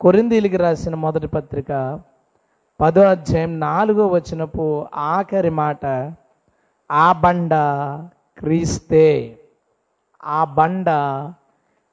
కొరిందీలికి 0.00 0.56
రాసిన 0.56 0.94
మొదటి 0.94 1.26
పత్రిక 1.26 2.00
పదో 2.80 3.02
అధ్యాయం 3.02 3.60
నాలుగో 3.60 4.06
వచ్చినప్పు 4.06 4.86
ఆఖరి 4.94 5.50
మాట 5.50 6.12
ఆ 6.90 7.12
బండ 7.12 7.54
క్రీస్తే 8.38 9.38
ఆ 10.24 10.44
బండ 10.44 10.90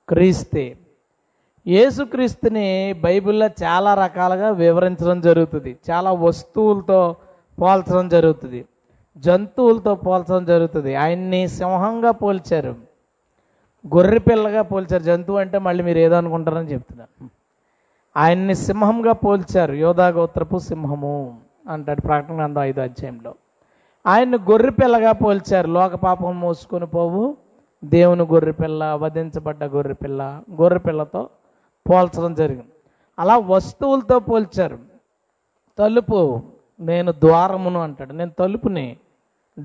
క్రీస్తే. 0.09 0.77
యేసుక్రీస్తుని 1.67 2.93
బైబిల్లో 2.93 3.49
చాలా 3.63 3.93
రకాలుగా 3.93 4.49
వివరించడం 4.49 5.21
జరుగుతుంది. 5.21 5.77
చాలా 5.91 6.11
వస్తువులతో 6.11 7.15
పోల్చడం 7.61 8.09
జరుగుతుంది. 8.09 8.65
జంతువులతో 9.17 9.95
పోల్చడం 9.95 10.45
జరుగుతుంది. 10.45 10.95
ఆయన్ని 10.95 11.47
సింహంగా 11.47 12.11
పోల్చారు. 12.11 12.75
గొర్రె 13.95 14.17
పిల్లగా 14.17 14.61
పోల్చారు. 14.61 15.03
జంతువు 15.03 15.37
అంటే 15.37 15.59
మళ్ళీ 15.59 15.83
మీరు 15.83 15.97
ఏదో 15.97 16.15
అనుకుంటారని 16.15 16.71
చెప్తున్నాను 16.71 17.34
ఆయన్ని 18.17 18.55
సింహంగా 18.55 19.11
పోల్చారు. 19.11 19.73
యోధా 19.73 20.07
గోత్రపు 20.07 20.57
సింహము 20.57 21.39
అంటాడు 21.69 22.01
ప్రకటన 22.01 22.35
గ్రంథం 22.35 22.61
ఐదు 22.61 22.79
అధ్యాయంలో. 22.79 23.35
ఆయన్ని 24.07 24.37
గొర్రె 24.37 24.69
పిల్లగా 24.69 25.11
పోల్చారు. 25.11 25.67
లోక 25.67 25.95
పాపం 25.95 26.39
మోసుకొని 26.39 26.85
పోవు. 26.85 27.37
దేవుని 27.85 28.23
గొర్రె 28.23 28.51
పిల్ల 28.51 28.85
వధించబడ్డ 28.85 29.63
గొర్రె 29.63 29.93
పిల్ల 29.93 30.41
గొర్రె 30.61 30.79
పిల్లతో 30.79 31.29
పోల్చడం 31.89 32.33
జరిగింది. 32.33 32.71
అలా 33.19 33.37
వస్తువులతో 33.37 34.19
పోల్చారు. 34.19 34.79
తలుపు 35.79 36.41
నేను 36.79 37.11
ద్వారమును 37.11 37.79
అంటాడు. 37.79 38.13
నేను 38.13 38.31
తలుపుని 38.39 38.97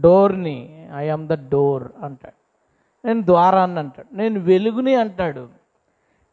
డోర్ని 0.01 0.89
ఐ 0.97 1.09
ఆమ్ 1.09 1.29
ద 1.29 1.51
డోర్ 1.51 1.89
అంటాడు. 2.03 2.41
నేను 3.07 3.23
ద్వారాన్ని 3.23 3.79
అంటాడు. 3.79 4.17
నేను 4.17 4.41
వెలుగుని 4.41 4.95
అంటాడు. 4.95 5.49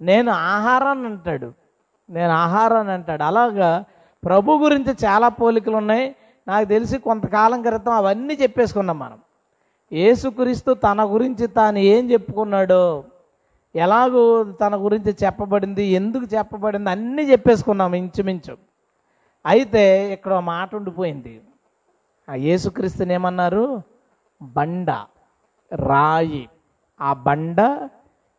నేను 0.01 0.31
ఆహారాన్ని 0.31 1.05
అంటాడు. 1.05 1.66
నేను 2.09 2.33
ఆహారాన్ని 2.33 2.93
అంటాడు. 2.93 3.23
అలాగా 3.23 3.85
ప్రభు 4.25 4.57
గురించి 4.57 4.93
చాలా 5.05 5.29
పోలికలు 5.29 5.75
ఉన్నాయి. 5.75 6.15
నాకు 6.47 6.65
తెలిసి 6.65 6.97
కొంతకాలం 6.97 7.61
క్రితం 7.61 7.91
అవన్నీ 7.91 8.33
చెప్పేసుకున్నాం 8.33 8.99
మనం. 8.99 9.17
ఏసుక్రీస్తు 9.91 10.73
తన 10.73 11.03
గురించి 11.03 11.47
తాను 11.47 11.77
ఏం 11.77 12.11
చెప్పుకున్నాడో 12.11 13.03
ఎలాగో 13.75 14.43
తన 14.43 14.75
గురించి 14.75 15.15
చెప్పబడింది 15.23 15.83
ఎందుకు 15.83 16.35
చెప్పబడింది 16.35 16.89
అన్నీ 16.89 17.23
చెప్పేసుకున్నాం 17.23 17.95
ఇంచుమించు. 17.95 18.57
అయితే 19.45 20.13
ఇక్కడ 20.13 20.33
మాట 20.33 20.75
ఉండిపోయింది. 20.75 21.41
ఆ 22.29 22.33
యేసుక్రీస్తుని 22.33 23.13
ఏమన్నారు? 23.13 23.81
బండ 24.41 24.91
రాయి. 25.75 26.49
ఆ 27.01 27.13
బండ 27.13 27.61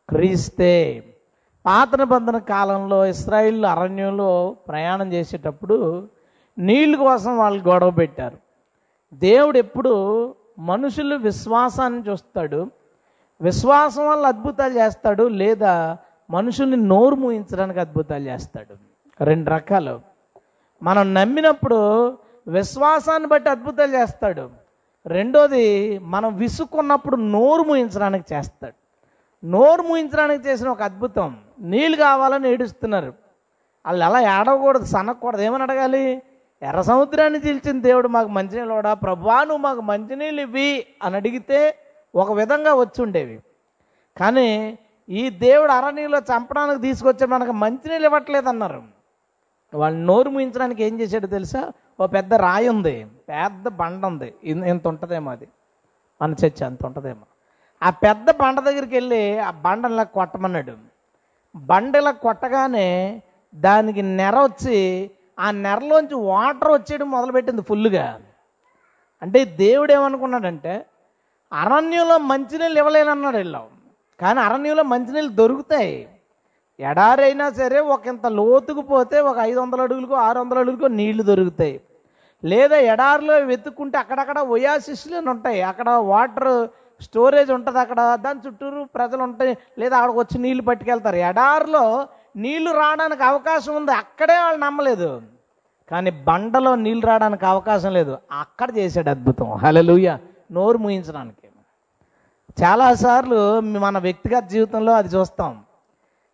క్రీస్తే. 0.08 1.04
పాత 1.68 1.94
నిబంధన 1.94 2.38
కాలంలో 2.38 3.06
ఇస్రాయిల్ 3.06 3.64
అరణ్యంలో 3.64 4.56
ప్రయాణం 4.68 5.12
చేసేటప్పుడు 5.12 6.08
నీళ్ళు 6.58 6.96
కోసం 6.96 7.38
వాళ్ళు 7.38 7.68
గొడవ 7.68 7.90
పెట్టారు. 7.90 8.36
దేవుడు 9.14 9.58
ఎప్పుడు 9.58 10.34
మనుషులు 10.58 11.16
విశ్వాసాన్ని 11.16 12.10
చూస్తాడు. 12.10 12.70
విశ్వాసం 13.40 14.10
వల్ల 14.10 14.26
అద్భుతాలు 14.26 14.74
చేస్తాడు 14.74 15.28
లేదా 15.28 15.98
మనుషుల్ని 16.30 16.76
నోరు 16.76 17.14
మూయించడానికి 17.14 17.80
అద్భుతాలు 17.80 18.24
చేస్తాడు. 18.24 18.76
రెండు 19.24 19.50
రకాలు. 19.50 20.00
మనం 20.82 21.14
నమ్మినప్పుడు 21.14 22.08
విశ్వాసాన్ని 22.48 23.28
బట్టి 23.28 23.50
అద్భుతాలు 23.50 23.96
చేస్తాడు. 23.96 24.50
రెండోది 25.06 25.98
మనం 25.98 26.36
విసుక్కున్నప్పుడు 26.36 27.16
నోరు 27.16 27.62
మూయించడానికి 27.62 28.34
చేస్తాడు. 28.34 28.87
నోరు 29.44 29.82
మూయించడానికి 29.82 30.48
చేసిన 30.48 30.68
ఒక 30.68 30.82
అద్భుతం. 30.82 31.36
నీళ్ళు 31.60 31.96
కావాలని 31.96 32.48
ఏడుస్తున్నారు. 32.48 33.14
వాళ్ళు 33.86 34.04
ఎలా 34.04 34.40
ఏడవకూడదు 34.40 34.84
సనకూడదు 34.84 35.42
ఏమని 35.42 35.62
అడగాలి? 35.62 36.22
ఎర్ర 36.62 36.80
సముద్రాన్ని 36.80 37.38
చీల్చిన 37.38 37.80
దేవుడు 37.80 38.08
మాకు 38.08 38.28
మంచినీళ్ళు 38.28 38.74
వాడా 38.74 38.94
ప్రభా 38.94 39.40
నువ్వు 39.40 39.56
మాకు 39.56 39.80
మంచినీళ్ళు 39.80 40.42
ఇవ్వి 40.42 40.86
అని 41.02 41.16
అడిగితే 41.16 41.78
ఒక 42.14 42.32
విధంగా 42.32 42.74
వచ్చి 42.74 43.02
ఉండేవి. 43.02 43.40
కానీ 44.16 44.78
ఈ 45.08 45.30
దేవుడు 45.30 45.72
అరణ్యంలో 45.72 46.18
చంపడానికి 46.18 46.82
తీసుకొచ్చే 46.82 47.26
మనకు 47.26 47.52
మంచినీళ్ళు 47.52 48.06
ఇవ్వట్లేదు 48.06 48.48
అన్నారు 48.48 48.82
వాళ్ళు 49.74 50.00
నోరు 50.00 50.30
ముయించడానికి 50.30 50.84
ఏం 50.84 51.00
చేశాడో 51.00 51.26
తెలుసా? 51.26 51.72
ఓ 52.00 52.06
పెద్ద 52.06 52.34
రాయి 52.34 52.68
ఉంది. 52.68 53.06
పెద్ద 53.28 53.68
బండ 53.68 54.06
ఉంది. 54.06 54.34
ఇన్- 54.44 54.66
ఇంత 54.66 54.88
ఉంటుందేమో 54.88 55.30
అది. 55.30 55.48
మన 56.22 56.32
చర్చ 56.32 56.64
అంత 56.64 56.86
ఉంటుందేమో. 56.86 57.37
ఆ 57.82 57.90
పెద్ద 57.90 58.30
బండ 58.30 58.60
దగ్గరికి 58.60 58.94
వెళ్ళి 58.94 59.38
ఆ 59.38 59.50
బండలా 59.50 60.02
కొట్టమన్నాడు. 60.02 60.72
బండలా 61.56 62.10
కొట్టగానే 62.10 63.22
దానికి 63.54 64.02
నెర 64.02 64.36
వచ్చి 64.38 65.10
ఆ 65.40 65.50
నెరలోంచి 65.50 66.14
వాటర్ 66.14 66.72
వచ్చేయడం 66.72 67.10
మొదలుపెట్టింది 67.10 67.62
ఫుల్గా 67.62 68.20
అంటే 69.22 69.44
దేవుడు 69.44 69.92
ఏమనుకున్నాడంటే 69.92 70.86
అరణ్యంలో 71.52 72.18
మంచినీళ్ళు 72.18 72.78
ఇవ్వలేనన్నాడు 72.78 73.36
వెళ్ళాం. 73.36 73.66
కానీ 74.20 74.40
అరణ్యంలో 74.40 74.82
మంచినీళ్ళు 74.82 75.32
దొరుకుతాయి. 75.32 76.08
ఎడారైనా 76.80 77.50
సరే 77.50 77.80
ఒక 77.80 78.06
ఇంత 78.06 78.26
లోతుకు 78.26 78.80
పోతే 78.80 79.20
ఒక 79.20 79.36
ఐదు 79.38 79.60
వందల 79.60 79.80
అడుగులకు 79.82 80.14
ఆరు 80.14 80.38
వందల 80.40 80.58
అడుగులకు 80.58 80.86
నీళ్ళు 80.86 81.22
దొరుకుతాయి. 81.22 81.80
లేదా 82.44 82.76
ఎడారిలో 82.76 83.36
వెతుక్కుంటే 83.38 83.98
అక్కడక్కడ 83.98 84.38
ఒయాసిస్లు 84.38 85.30
ఉంటాయి. 85.30 85.62
అక్కడ 85.62 85.90
వాటర్ 85.90 86.68
స్టోరేజ్ 87.00 87.50
ఉంటుంది 87.50 87.78
అక్కడ 87.78 88.14
దాని 88.20 88.40
చుట్టూరు 88.46 88.88
ప్రజలు 88.94 89.22
ఉంటాయి 89.22 89.58
లేదా 89.78 89.96
అక్కడికి 89.96 90.18
వచ్చి 90.18 90.38
నీళ్ళు 90.38 90.62
పట్టుకెళ్తారు. 90.62 91.16
ఎడారిలో 91.16 92.08
నీళ్ళు 92.36 92.70
రావడానికి 92.70 93.22
అవకాశం 93.22 93.76
ఉంది 93.76 93.92
అక్కడే 93.92 94.38
వాళ్ళు 94.38 94.60
నమ్మలేదు. 94.60 95.22
కానీ 95.90 96.10
బండలో 96.10 96.74
నీళ్ళు 96.74 97.06
రావడానికి 97.06 97.46
అవకాశం 97.46 97.92
లేదు 97.92 98.18
అక్కడ 98.32 98.76
చేశాడు 98.78 99.10
అద్భుతం. 99.10 99.52
హలలుయ 99.54 100.16
నోరు 100.52 100.78
మూయించడానికి. 100.78 101.48
చాలాసార్లు 102.62 103.60
మన 103.60 103.98
వ్యక్తిగత 103.98 104.42
జీవితంలో 104.42 104.92
అది 104.92 105.08
చూస్తాం. 105.08 105.60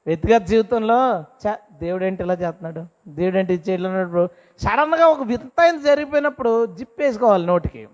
వ్యక్తిగత 0.06 0.42
జీవితంలో 0.42 1.25
చ 1.42 1.54
దేవుడేంటి 1.72 2.22
ఇలా 2.22 2.34
చేస్తున్నాడు? 2.34 2.86
దేవుడేంటి 3.08 3.54
ఇచ్చేటప్పుడు 3.54 3.88
ఇది 3.88 3.92
చేయలేనప్పుడు 3.92 4.28
సడన్గా 4.58 5.06
ఒక 5.06 5.22
వింతైన 5.22 5.76
జరిగిపోయినప్పుడు 5.76 6.66
జిప్ 6.66 7.00
వేసుకోవాలి 7.00 7.46
నోటికి. 7.46 7.88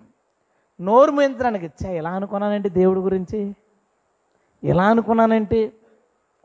నోరు 0.81 1.11
మూయించడానికి 1.13 1.65
ఇచ్చా 1.67 1.91
ఇలా 1.91 2.11
అనుకున్నానంటే 2.11 2.69
దేవుడి 2.69 3.01
గురించి? 3.01 3.57
ఇలా 4.63 4.85
అనుకున్నానంటే 4.85 5.73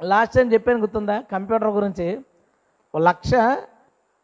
లాస్ట్ 0.04 0.36
టైం 0.36 0.54
చెప్పాను 0.54 0.80
గుర్తుందా 0.80 1.22
కంప్యూటర్ 1.32 1.68
గురించి? 1.68 2.22
ఓ 2.96 3.00
లక్ష 3.00 3.32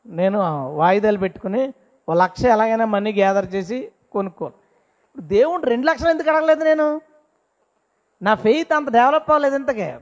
నేను 0.05 0.39
వాయిదాలు 0.75 1.17
పెట్టుకుని 1.17 1.73
ఓ 2.09 2.13
లక్ష 2.13 2.45
ఎలాగైనా 2.45 2.85
మనీ 2.85 3.13
గ్యాదర్ 3.13 3.55
చేసి 3.55 3.91
కొనుక్కోను. 4.11 4.53
ఇప్పుడు 5.07 5.25
దేవుడు 5.25 5.65
రెండు 5.65 5.85
లక్షలు 5.85 6.09
ఎందుకు 6.09 6.29
అడగలేదు 6.29 6.63
నేను? 6.63 7.01
నా 8.21 8.35
ఫెయిత్ 8.35 8.73
అంత 8.73 8.89
డెవలప్ 8.89 9.31
అవ్వలేదు 9.31 9.55
ఇంతకే. 9.55 9.99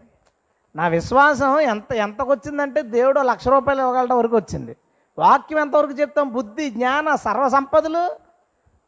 నా 0.76 0.88
విశ్వాసం 0.88 1.60
ఎంత 1.60 1.94
ఎంతకు 1.94 2.32
వచ్చిందంటే 2.32 2.82
దేవుడు 2.82 3.20
లక్ష 3.20 3.48
రూపాయలు 3.48 3.82
ఇవ్వగలటం 3.82 4.18
వరకు 4.18 4.36
వచ్చింది. 4.36 4.76
వాక్యం 5.20 5.60
ఎంతవరకు 5.60 5.92
చెప్తాం? 5.92 6.34
బుద్ధి 6.34 6.70
జ్ఞాన 6.70 7.16
సర్వ 7.16 7.48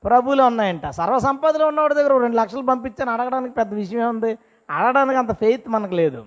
సంపదలు 0.05 0.43
ఉన్నాయంట. 0.43 0.89
సర్వసంపదలో 0.89 1.67
ఉన్నవాడి 1.67 1.95
దగ్గర 1.95 2.13
రెండు 2.17 2.35
లక్షలు 2.35 2.61
పంపించాను 2.61 3.11
అడగడానికి 3.11 3.53
పెద్ద 3.53 3.73
విషయం 3.73 4.09
ఉంది 4.09 4.37
అడగడానికి 4.69 5.17
అంత 5.17 5.31
ఫెయిత్ 5.31 5.69
మనకు 5.69 5.93
లేదు. 5.93 6.23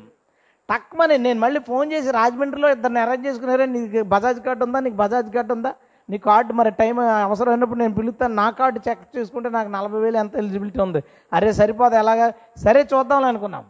తక్కువని 0.73 1.19
నేను 1.19 1.41
మళ్ళీ 1.41 1.61
ఫోన్ 1.61 1.93
చేసి 1.93 2.11
రాజమండ్రిలో 2.11 2.71
ఇద్దరిని 2.71 3.01
అరేంజ్ 3.01 3.27
చేసుకున్నారే 3.27 3.67
నీకు 3.67 4.03
బజాజ్ 4.03 4.41
కార్డు 4.41 4.65
ఉందా? 4.65 4.81
నీకు 4.81 4.95
బజాజ్ 4.97 5.34
కార్డు 5.34 5.53
ఉందా? 5.53 5.73
నీ 6.11 6.19
కార్డు 6.19 6.53
మరి 6.53 6.71
టైం 6.71 7.01
అవసరమైనప్పుడు 7.01 7.79
నేను 7.79 7.95
పిలుస్తాను. 7.95 8.34
నా 8.34 8.51
కార్డు 8.51 8.81
చెక్ 8.89 9.17
చేసుకుంటే 9.17 9.49
నాకు 9.49 9.69
నలభై 9.69 10.01
వేలు 10.01 10.17
ఎంత 10.17 10.37
ఎలిజిబిలిటీ 10.37 10.81
ఉంది? 10.81 11.03
అరే 11.33 11.53
సరిపోదు 11.53 11.95
ఎలాగా? 11.95 12.33
సరే 12.57 12.89
చూద్దాం 12.95 13.25
అనుకున్నాం. 13.25 13.65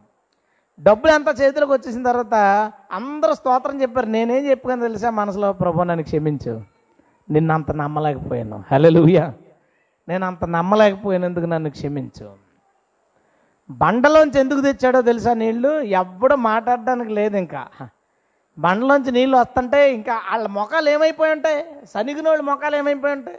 డబ్బులు 0.81 1.12
ఎంత 1.12 1.41
చేతిలోకి 1.41 1.72
వచ్చేసిన 1.72 2.03
తర్వాత 2.03 2.34
అందరూ 2.93 3.34
స్తోత్రం 3.34 3.82
చెప్పారు. 3.82 4.06
నేనేం 4.06 4.50
చెప్పుకొని 4.50 4.81
తెలుసా? 4.81 5.10
మనసులో 5.10 5.53
ప్రభు 5.53 5.82
నన్ను 5.82 6.05
క్షమించు. 6.05 6.61
నిన్నంత 7.31 7.70
నమ్మలేకపోయాను. 7.70 8.64
హలో 8.73 8.90
లూయా 8.90 9.32
నేను 10.08 10.26
అంత 10.26 10.44
నమ్మలేకపోయినందుకు 10.44 11.44
నన్ను 11.44 11.70
క్షమించు. 11.70 12.30
బండలోంచి 13.70 14.40
ఎందుకు 14.40 14.60
తెచ్చాడో 14.60 15.02
తెలుసా 15.02 15.34
నీళ్ళు? 15.34 15.80
ఎవ్వడూ 15.80 16.36
మాట్లాడడానికి 16.36 17.10
లేదు 17.10 17.36
ఇంకా. 17.36 17.68
బండలోంచి 18.58 19.10
నీళ్ళు 19.10 19.36
వస్తుంటే 19.36 19.94
ఇంకా 19.94 20.14
వాళ్ళ 20.14 20.46
మొఖాలు 20.46 20.88
ఏమైపోయి 20.88 21.32
ఉంటాయి? 21.32 21.64
సనిగిన 21.94 22.28
వాళ్ళ 22.28 22.42
మొఖాలు 22.42 22.76
ఏమైపోయి 22.76 23.14
ఉంటాయి? 23.14 23.38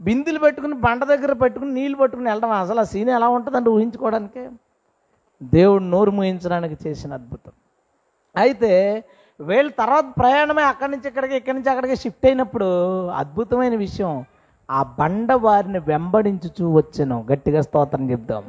బిందులు 0.00 0.38
పెట్టుకుని 0.38 0.74
బండ 0.74 1.04
దగ్గర 1.04 1.32
పెట్టుకుని 1.32 1.74
నీళ్ళు 1.74 1.98
పట్టుకుని 1.98 2.28
వెళ్ళడం 2.28 2.50
అసలు 2.50 2.80
ఆ 2.80 2.82
సీన్ 2.82 3.10
ఎలా 3.10 3.28
ఉంటుందంటే 3.28 3.70
ఊహించుకోవడానికి? 3.70 4.50
దేవుడు 5.42 5.84
నోరు 5.84 6.10
మూయించడానికి 6.10 6.76
చేసిన 6.86 7.12
అద్భుతం. 7.12 7.52
అయితే 8.36 9.04
వీళ్ళ 9.40 9.70
తర్వాత 9.70 10.04
ప్రయాణమే 10.18 10.62
అక్కడి 10.62 10.90
నుంచి 10.90 11.08
ఇక్కడికి 11.08 11.36
ఇక్కడి 11.36 11.56
నుంచి 11.56 11.70
అక్కడికి 11.70 11.96
షిఫ్ట్ 11.96 12.26
అయినప్పుడు 12.26 12.68
అద్భుతమైన 13.08 13.76
విషయం. 13.76 14.24
ఆ 14.70 14.82
బండ 14.98 15.32
వారిని 15.32 15.78
వెంబడించుచూ 15.78 16.72
వచ్చాను. 16.72 17.26
గట్టిగా 17.32 17.60
స్తోత్రం 17.62 18.10
చెప్దాం. 18.10 18.44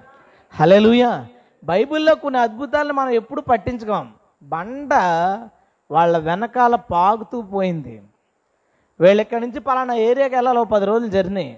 హలెలుయ 0.59 1.25
బైబిల్లో 1.63 2.15
కొన్ని 2.15 2.39
అద్భుతాలను 2.39 2.93
మనం 2.93 3.09
ఎప్పుడు 3.09 3.41
పట్టించుకోం. 3.41 4.11
బండ 4.43 4.93
వాళ్ళ 5.91 6.17
వెనకాల 6.17 6.75
పాగుతూ 6.75 7.41
పోయింది. 7.41 8.01
వీళ్ళు 8.99 9.21
ఇక్కడి 9.21 9.41
నుంచి 9.41 9.59
పలానా 9.59 9.93
ఏరియాకి 9.93 10.35
వెళ్ళాలి 10.35 10.65
పది 10.65 10.85
రోజులు 10.85 11.11
జర్నీ. 11.11 11.57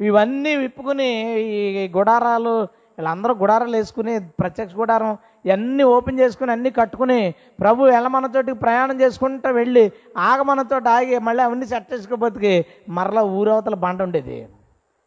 ఇవన్నీ 0.00 0.56
విప్పుకుని 0.56 1.40
ఈ 1.40 1.92
గుడారాలు 1.96 2.54
వీళ్ళందరూ 2.98 3.34
గుడారాలు 3.34 3.76
వేసుకుని 3.76 4.20
ప్రత్యక్ష 4.20 4.74
గుడారం 4.74 5.18
ఇవన్నీ 5.46 5.82
ఓపెన్ 5.82 6.20
చేసుకుని 6.20 6.52
అన్నీ 6.52 6.70
కట్టుకుని 6.70 7.34
ప్రభు 7.60 7.86
ఎలా 7.86 8.08
మనతోటి 8.08 8.52
ప్రయాణం 8.52 9.00
చేసుకుంటూ 9.00 9.50
వెళ్ళి 9.50 9.92
ఆగ 10.16 10.42
చోట 10.72 10.88
ఆగి 10.88 11.18
మళ్ళీ 11.18 11.42
అవన్నీ 11.44 11.66
సెట్ 11.66 11.94
చేసుకోబోతుకి 11.94 12.64
మరలా 12.88 13.22
ఊరవతల 13.22 13.74
బండ 13.74 14.02
ఉండేది. 14.02 14.48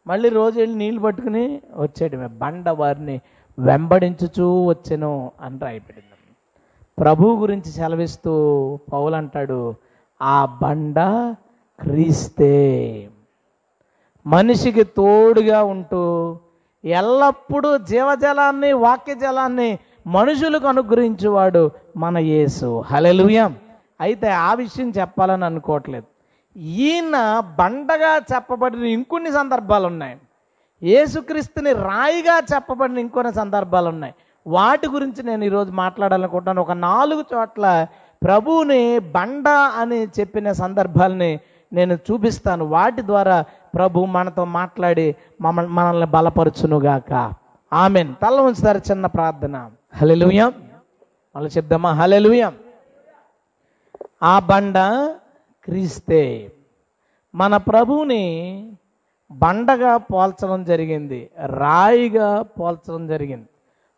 మళ్ళీ 0.06 0.28
రోజు 0.28 0.58
వెళ్ళి 0.60 0.78
నీళ్ళు 0.78 1.00
పట్టుకుని 1.00 1.60
వచ్చేయడమే. 1.76 2.26
బండ 2.26 2.68
వారిని 2.70 3.20
వెంబడించుచూ 3.58 4.66
వచ్చెను 4.66 5.32
అని 5.40 5.58
రాయబడింది. 5.58 6.04
ప్రభు 6.98 7.36
గురించి 7.40 7.70
సెలవిస్తూ 7.70 8.32
పౌలు 8.92 9.16
అంటాడు 9.16 9.74
ఆ 10.22 10.58
బండ 10.62 11.00
క్రీస్తే. 11.80 12.54
మనిషికి 14.26 14.82
తోడుగా 14.82 15.62
ఉంటూ 15.64 16.38
ఎల్లప్పుడూ 16.84 17.78
జీవజలాన్ని 17.78 18.72
వాక్యజలాన్ని 18.72 19.78
మనుషులకు 20.06 20.66
అనుగ్రహించేవాడు 20.66 21.70
మన 21.96 22.18
యేసు. 22.18 22.84
హలెలుయం 22.86 23.56
అయితే 24.00 24.30
ఆ 24.30 24.54
విషయం 24.54 24.90
చెప్పాలని 24.90 25.44
అనుకోవట్లేదు. 25.44 26.06
ఈయన 26.58 27.42
బండగా 27.58 28.16
చెప్పబడిన 28.16 28.84
ఇంకొన్ని 28.84 29.32
సందర్భాలు 29.32 29.86
ఉన్నాయి 29.86 30.16
యేసుక్రీస్తుని 30.82 31.72
రాయిగా 31.72 32.42
చెప్పబడిన 32.54 32.98
ఇంకొన్ని 32.98 33.32
సందర్భాలు 33.32 33.88
ఉన్నాయి 33.88 34.14
వాటి 34.46 34.88
గురించి 34.88 35.22
నేను 35.22 35.44
ఈరోజు 35.44 35.72
మాట్లాడాలనుకుంటున్నాను. 35.72 36.62
ఒక 36.62 36.72
నాలుగు 36.72 37.24
చోట్ల 37.34 37.86
ప్రభువుని 38.22 38.98
బండ 38.98 39.48
అని 39.48 40.04
చెప్పిన 40.04 40.52
సందర్భాలని 40.52 41.40
నేను 41.72 41.94
చూపిస్తాను. 41.94 42.64
వాటి 42.64 43.02
ద్వారా 43.02 43.44
ప్రభు 43.74 44.00
మనతో 44.04 44.44
మాట్లాడి 44.44 45.16
మమ్మల్ని 45.40 45.72
మనల్ని 45.72 46.06
బలపరచునుగాక. 46.06 47.32
ఆమెన్. 47.72 48.14
తల 48.22 48.40
ఉంచుతారు 48.40 48.80
చిన్న 48.90 49.06
ప్రార్థన. 49.06 49.70
హలెలుయం 49.94 50.52
మళ్ళీ 51.36 51.50
చెప్దామా? 51.56 51.92
హలెలుయం 51.92 52.54
ఆ 54.22 54.38
బండ 54.38 54.78
క్రీస్తే. 55.64 56.52
మన 57.34 57.56
ప్రభువుని 57.56 58.24
బండగా 59.30 59.96
పోల్చడం 59.96 60.64
జరిగింది 60.64 61.30
రాయిగా 61.46 62.42
పోల్చడం 62.42 63.06
జరిగింది. 63.06 63.46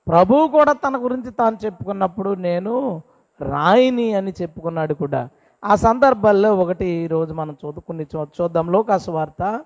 ప్రభువు 0.09 0.49
కూడా 0.49 0.73
తన 0.73 0.97
గురించి 0.97 1.31
తాను 1.31 1.59
చెప్పుకున్నప్పుడు 1.65 2.35
నేను 2.35 3.03
రాయిని 3.41 4.15
అని 4.15 4.33
చెప్పుకున్నాడు 4.43 4.95
కూడా. 4.95 5.29
ఆ 5.65 5.75
సందర్భాల్లో 5.75 6.56
ఒకటి 6.56 6.87
ఈరోజు 6.87 7.35
మనం 7.35 7.53
చదువుకుని 7.53 8.06
చూ 8.17 8.25
చూద్దాం 8.25 8.73
లోకాసు 8.73 9.11
వార్త. 9.11 9.61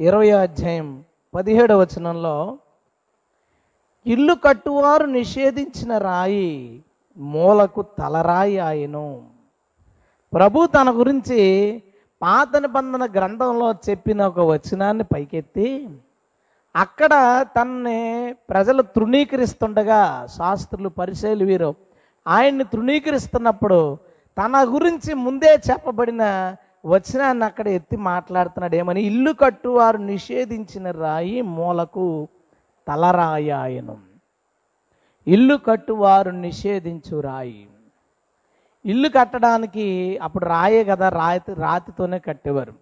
ఇరవై 0.00 0.30
అధ్యాయం 0.30 1.04
పదిహేడవ 1.34 1.78
వచనంలో 1.78 2.58
ఇల్లు 4.06 4.34
కట్టువారు 4.34 5.06
నిషేధించిన 5.06 5.98
రాయి 5.98 6.50
మూలకు 7.16 7.82
తలరాయి 7.82 8.58
ఆయను. 8.58 9.08
ప్రభు 10.32 10.66
తన 10.66 10.90
గురించి 10.90 11.40
పాత 12.22 12.56
నిబంధన 12.56 13.04
గ్రంథంలో 13.04 13.74
చెప్పిన 13.90 14.22
ఒక 14.22 14.40
వచనాన్ని 14.40 15.04
పైకెత్తి 15.04 15.88
అక్కడ 16.76 17.12
తనని 17.56 18.00
ప్రజలు 18.50 18.82
తృణీకరిస్తుండగా 18.82 20.26
శాస్త్రులు 20.36 20.88
పరిశైలు 20.88 21.44
వీరు 21.44 21.74
ఆయన్ని 22.26 22.64
తృణీకరిస్తున్నప్పుడు 22.64 23.98
తన 24.36 24.56
గురించి 24.74 25.14
ముందే 25.14 25.54
చెప్పబడిన 25.70 26.24
వచనాన్ని 26.88 27.44
అక్కడ 27.44 27.68
ఎత్తి 27.68 27.96
మాట్లాడుతున్నాడు 27.96 28.76
ఏమని 28.76 29.02
ఇల్లు 29.02 29.32
కట్టువారు 29.32 29.98
నిషేధించిన 29.98 30.90
రాయి 30.90 31.42
మూలకు 31.42 32.28
తలరాయాయను. 32.88 33.96
ఇల్లు 35.26 35.56
కట్టువారు 35.56 36.30
నిషేధించు 36.30 37.20
రాయి. 37.20 37.68
ఇల్లు 38.86 39.08
కట్టడానికి 39.08 40.18
అప్పుడు 40.22 40.44
రాయే 40.44 40.84
కదా 40.84 41.08
రాతి 41.08 41.54
రాతితోనే 41.54 42.18
కట్టేవారు. 42.18 42.72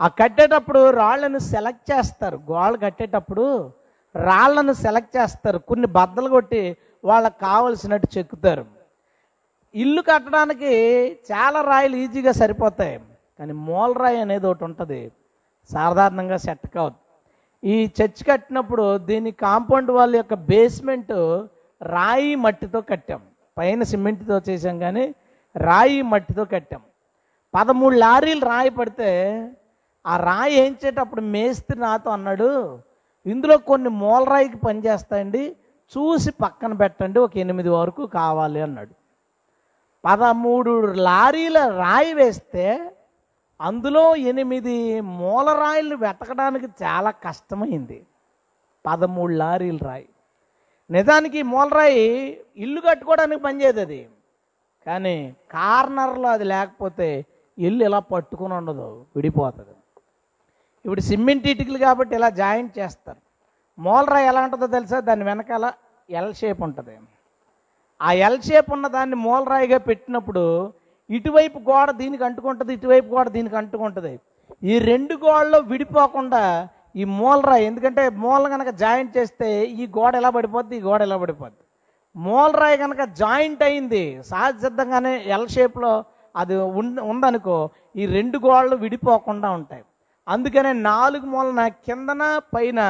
ఆ 0.00 0.08
కట్టేటప్పుడు 0.08 0.90
రాళ్ళను 0.90 1.38
సెలెక్ట్ 1.38 1.92
చేస్తారు. 1.92 2.40
గోళ్ళు 2.50 2.78
కట్టేటప్పుడు 2.78 3.72
రాళ్ళను 4.16 4.72
సెలెక్ట్ 4.72 5.16
చేస్తారు. 5.16 5.58
కొన్ని 5.58 5.86
బద్దలు 5.86 6.28
కొట్టి 6.28 6.76
వాళ్ళకి 7.04 7.40
కావలసినట్టు 7.40 8.18
చెక్కుతారు. 8.18 8.64
ఇల్లు 9.74 10.02
కట్టడానికి 10.02 10.72
చాలా 11.32 11.62
రాయిలు 11.62 11.96
ఈజీగా 11.96 12.32
సరిపోతాయి. 12.32 13.00
కానీ 13.40 13.52
మూలరాయి 13.52 14.20
అనేది 14.20 14.46
ఒకటి 14.46 14.64
ఉంటుంది. 14.64 15.12
సాధారణంగా 15.70 16.36
సెట్ 16.36 16.66
కావద్దు. 16.74 17.00
ఈ 17.64 17.90
చర్చ్ 17.98 18.22
కట్టినప్పుడు 18.24 18.98
దీని 18.98 19.30
కాంపౌండ్ 19.30 19.90
వాళ్ళ 19.90 20.16
యొక్క 20.16 20.34
బేస్మెంట్ 20.34 21.12
రాయి 21.82 22.34
మట్టితో 22.34 22.80
కట్టాం. 22.80 23.20
పైన 23.58 23.82
సిమెంట్తో 23.82 24.40
చేసాం 24.48 24.78
కానీ 24.78 25.14
రాయి 25.56 26.02
మట్టితో 26.02 26.44
కట్టాం. 26.44 26.82
పదమూడు 27.54 27.94
లారీలు 27.94 28.44
రాయి 28.46 28.70
పడితే 28.70 29.10
ఆ 30.06 30.16
రాయి 30.16 30.60
వేయించేటప్పుడు 30.60 31.20
మేస్త్రి 31.20 31.78
నాతో 31.78 32.10
అన్నాడు 32.10 32.50
ఇందులో 33.26 33.58
కొన్ని 33.58 33.90
మూలరాయికి 34.02 34.56
పనిచేస్తాయండి 34.56 35.56
చూసి 35.92 36.30
పక్కన 36.30 36.72
పెట్టండి 36.72 37.18
ఒక 37.18 37.36
ఎనిమిది 37.36 37.68
వరకు 37.68 38.06
కావాలి 38.06 38.60
అన్నాడు. 38.60 38.94
పదమూడు 40.04 40.72
లారీల 40.86 41.58
రాయి 41.58 42.12
వేస్తే 42.14 42.66
అందులో 43.60 44.16
ఎనిమిది 44.16 45.00
మూలరాయిలు 45.00 45.96
వెతకడానికి 45.96 46.66
చాలా 46.66 47.10
కష్టమైంది. 47.10 48.06
పదమూడు 48.86 49.32
లారీల 49.32 49.78
రాయి. 49.82 50.08
నిజానికి 50.90 51.42
మూలరాయి 51.42 52.40
ఇల్లు 52.56 52.80
కట్టుకోవడానికి 52.80 53.42
పనిచేయదు 53.42 53.80
అది. 53.80 54.08
కానీ 54.86 55.36
కార్నర్లో 55.50 56.28
అది 56.28 56.44
లేకపోతే 56.44 57.26
ఇల్లు 57.58 57.84
ఇలా 57.84 57.98
పట్టుకుని 57.98 58.54
ఉండదు 58.54 59.06
విడిపోతుంది. 59.16 59.76
ఇప్పుడు 60.84 61.00
సిమెంట్ 61.00 61.46
ఇటుకలు 61.46 61.78
కాబట్టి 61.78 62.14
ఇలా 62.14 62.28
జాయింట్ 62.28 62.78
చేస్తారు. 62.78 63.18
మూలరాయి 63.80 64.26
ఎలా 64.26 64.40
ఉంటుందో 64.40 64.66
తెలుసా? 64.66 65.00
దాని 65.00 65.24
వెనకాల 65.24 65.72
ఎల్ 66.10 66.34
షేప్ 66.34 66.62
ఉంటుంది. 66.62 66.98
ఆ 68.02 68.12
ఎల్ 68.12 68.42
షేప్ 68.42 68.70
ఉన్న 68.70 68.86
దాన్ని 68.86 69.16
మూలరాయిగా 69.16 69.78
పెట్టినప్పుడు 69.78 70.72
ఇటువైపు 71.16 71.58
గోడ 71.70 71.88
దీనికి 72.02 72.24
అంటుకుంటుంది 72.28 72.72
ఇటువైపు 72.78 73.08
గోడ 73.14 73.26
దీనికి 73.36 73.56
అంటుకుంటుంది. 73.60 74.12
ఈ 74.70 74.74
రెండు 74.90 75.14
గోడలు 75.24 75.58
విడిపోకుండా 75.72 76.42
ఈ 77.00 77.04
మూలరాయి 77.18 77.64
ఎందుకంటే 77.70 78.02
మూల 78.22 78.44
కనుక 78.54 78.70
జాయింట్ 78.82 79.12
చేస్తే 79.16 79.48
ఈ 79.80 79.84
గోడ 79.96 80.12
ఎలా 80.20 80.30
పడిపోద్ది 80.36 80.74
ఈ 80.78 80.82
గోడ 80.86 81.00
ఎలా 81.08 81.18
పడిపోద్ది. 81.24 81.62
మూలరాయి 82.16 82.76
కనుక 82.84 83.02
జాయింట్ 83.20 83.62
అయింది 83.68 84.04
సహజ 84.30 84.54
సిద్ధంగానే 84.64 85.12
ఎల్ 85.34 85.46
షేప్లో 85.56 85.92
అది 86.34 86.56
ఉందనుకో 87.12 87.58
ఈ 88.00 88.02
రెండు 88.16 88.38
గోడలు 88.46 88.76
విడిపోకుండా 88.84 89.48
ఉంటాయి. 89.58 89.84
అందుకనే 90.26 90.72
నాలుగు 90.90 91.26
మూలన 91.34 91.60
కిందన 91.86 92.22
పైన 92.54 92.80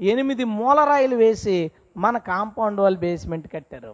ఎనిమిది 0.00 0.44
మూలరాయిలు 0.58 1.16
వేసి 1.22 1.56
మన 2.04 2.16
కాంపౌండ్ 2.30 2.80
వాళ్ళు 2.84 2.98
బేస్మెంట్ 3.04 3.46
కట్టారు. 3.54 3.92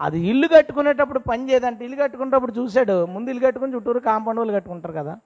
అది 0.00 0.18
ఇల్లు 0.20 0.48
కట్టుకునేటప్పుడు 0.48 1.18
పని 1.18 1.50
చేయదంటే 1.50 1.84
ఇల్లు 1.84 2.02
కట్టుకునేటప్పుడు 2.02 2.52
చూశాడు. 2.52 3.06
ముందు 3.06 3.30
ఇల్లు 3.30 3.46
కట్టుకుని 3.46 3.74
చుట్టూరు 3.74 3.98
కాంపౌండ్ 3.98 4.40
వాళ్ళు 4.40 4.54
కట్టుకుంటారు 4.54 4.92
కదా. 4.92 5.18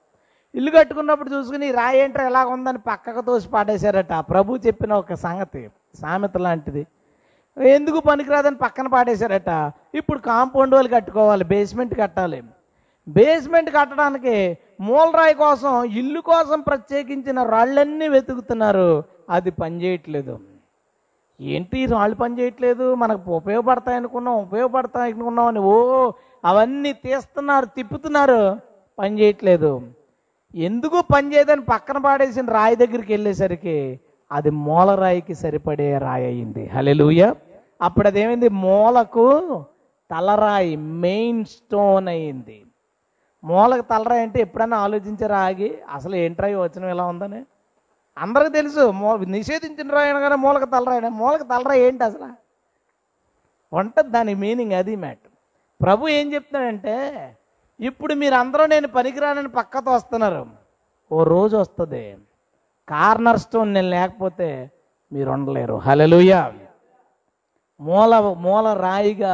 ఇల్లు 0.55 0.71
కట్టుకున్నప్పుడు 0.71 1.29
చూసుకుని 1.29 1.71
రాయి 1.71 1.99
ఏంటో 1.99 2.23
ఎలా 2.23 2.45
ఉందని 2.45 2.77
పక్కకు 2.77 3.21
తోసి 3.21 3.47
పాడేశారట. 3.47 4.13
ప్రభు 4.13 4.57
చెప్పిన 4.67 4.93
ఒక 4.93 5.13
సంగతి 5.13 5.69
సామెత 6.01 6.37
లాంటిది. 6.37 6.87
ఎందుకు 7.57 7.99
పనికిరాదని 7.99 8.55
పక్కన 8.55 8.87
పాడేశారట. 8.87 9.71
ఇప్పుడు 9.95 10.19
కాంపౌండ్ 10.19 10.75
వాళ్ళు 10.75 10.89
కట్టుకోవాలి 10.89 11.43
బేస్మెంట్ 11.43 11.95
కట్టాలి. 11.99 12.43
బేస్మెంట్ 13.07 13.69
కట్టడానికి 13.69 14.57
మూలరాయి 14.81 15.33
కోసం 15.33 15.83
ఇల్లు 15.83 16.21
కోసం 16.21 16.61
ప్రత్యేకించిన 16.61 17.43
రాళ్ళన్నీ 17.43 18.07
వెతుకుతున్నారు. 18.07 19.03
అది 19.29 19.51
పనిచేయట్లేదు 19.51 20.39
ఏంటి 21.41 21.79
ఈ 21.79 21.85
రాళ్ళు 21.85 22.15
పని 22.15 22.39
చేయట్లేదు? 22.39 22.95
మనకు 22.95 23.31
ఉపయోగపడతాయి 23.35 23.97
అనుకున్నాం 23.97 24.35
ఉపయోగపడతాయి 24.35 25.13
అనుకున్నాం 25.13 25.47
అని 25.47 25.59
ఓ 25.59 26.11
అవన్నీ 26.45 26.93
తీస్తున్నారు 26.93 27.65
తిప్పుతున్నారు. 27.65 28.57
పని 28.99 29.19
చేయట్లేదు. 29.19 29.81
ఎందుకు 30.53 31.01
పని 31.13 31.33
చేయదని 31.33 31.61
పక్కన 31.61 31.97
పాడేసిన 31.97 32.45
రాయి 32.51 32.75
దగ్గరికి 32.75 33.13
వెళ్ళేసరికి 33.13 33.99
అది 34.31 34.49
మూలరాయికి 34.49 35.35
సరిపడే 35.35 35.97
రాయి 35.97 36.25
అయింది. 36.25 36.67
హలెలుయ 36.67 37.33
అప్పుడు 37.81 38.07
అదేమైంది? 38.07 38.49
మూలకు 38.49 39.27
తలరాయి 40.11 40.75
మెయిన్ 40.75 41.45
స్టోన్ 41.45 42.07
అయింది. 42.07 42.65
మూలకు 43.43 43.81
తలరాయి 43.81 44.21
అంటే 44.21 44.39
ఎప్పుడైనా 44.39 44.77
ఆలోచించారా 44.77 45.37
ఆగి 45.37 45.77
అసలు 45.91 46.15
ఏంట్రాయి 46.15 46.55
వచ్చిన 46.55 46.83
వచనం 46.83 46.89
ఇలా 46.89 47.05
ఉందని? 47.05 47.45
అందరికీ 48.17 48.51
తెలుసు 48.53 48.91
మూల 48.91 49.17
నిషేధించిన 49.27 49.93
రాయన 49.93 50.19
కానీ 50.19 50.35
మూలక 50.35 50.63
తలరాయన 50.63 51.07
మూలక 51.07 51.41
తలరా 51.41 51.73
ఏంటి 51.73 52.03
అసలు? 52.03 52.29
ఉంటుంది 53.71 54.09
దాని 54.09 54.33
మీనింగ్ 54.35 54.73
అది 54.73 54.95
మ్యాట్ 54.95 55.27
ప్రభు 55.81 56.07
ఏం 56.07 56.33
చెప్తున్నాడంటే 56.33 56.95
ఇప్పుడు 57.79 58.13
మీరు 58.13 58.35
అందరూ 58.35 58.65
నేను 58.65 58.87
పనికిరానని 58.87 59.49
పక్కతో 59.49 59.91
వస్తున్నారు. 59.91 60.41
ఓ 61.11 61.23
రోజు 61.23 61.57
వస్తుంది. 61.57 62.17
కార్నర్ 62.89 63.39
స్టోన్ 63.39 63.73
నేను 63.73 63.89
లేకపోతే 63.89 64.49
మీరు 65.11 65.29
ఉండలేరు 65.31 65.75
హలలుయ 65.75 66.51
మూల 67.79 68.19
మూల 68.37 68.67
రాయిగా 68.73 69.33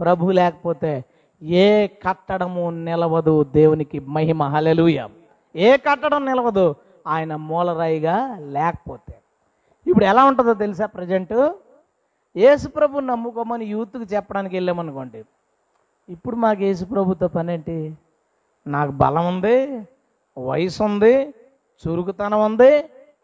ప్రభు 0.00 0.30
లేకపోతే 0.30 1.04
ఏ 1.42 1.86
కట్టడము 1.86 2.70
నిలవదు 2.70 3.44
దేవునికి 3.44 4.00
మహిమ. 4.00 4.42
హలలుయ 4.42 5.08
ఏ 5.54 5.76
కట్టడం 5.76 6.26
నిలవదు? 6.26 6.66
ఆయన 7.06 7.36
మూలరాయిగా 7.36 8.16
లేకపోతే. 8.56 9.14
ఇప్పుడు 9.86 10.04
ఎలా 10.04 10.24
ఉంటుందో 10.24 10.54
తెలుసా 10.54 10.86
ప్రజెంట్? 10.86 11.36
యేసుప్రభు 12.36 12.98
నమ్ముకోమని 13.10 13.64
యూత్కి 13.64 14.14
చెప్పడానికి 14.14 14.54
వెళ్ళామనుకోండి. 14.56 15.24
ఇప్పుడు 16.08 16.36
మాకు 16.36 16.62
యేసుప్రభుతో 16.62 17.28
పని 17.28 17.52
ఏంటి 17.52 17.76
నాకు 18.66 18.92
బలం 18.92 19.26
ఉంది 19.26 19.56
వయసు 20.38 20.82
ఉంది 20.82 21.14
చురుకుతనం 21.82 22.40
ఉంది 22.44 22.72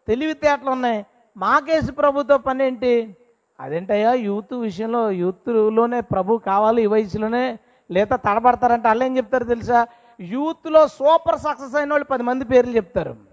తెలివితేటలు 0.07 0.69
ఉన్నాయి. 0.69 1.05
మాకేసు 1.37 1.91
ప్రభుతో 1.91 2.37
పని 2.37 2.63
ఏంటి 2.65 3.17
అదేంటయ్యా 3.59 4.13
యూత్ 4.13 4.53
విషయంలో 4.53 5.11
యూత్లోనే 5.11 5.99
ప్రభు 6.01 6.37
కావాలి 6.37 6.83
ఈ 6.83 6.85
వయసులోనే 6.85 7.59
లేదా 7.91 8.15
తడబడతారంటే 8.15 8.87
వాళ్ళు 8.87 9.03
ఏం 9.03 9.17
చెప్తారు 9.17 9.43
తెలుసా? 9.43 9.87
యూత్లో 10.19 10.87
సూపర్ 10.87 11.39
సక్సెస్ 11.39 11.75
అయిన 11.75 11.91
వాళ్ళు 11.91 12.05
పది 12.05 12.23
మంది 12.23 12.45
పేర్లు 12.45 12.75
చెప్తారు. 12.75 13.32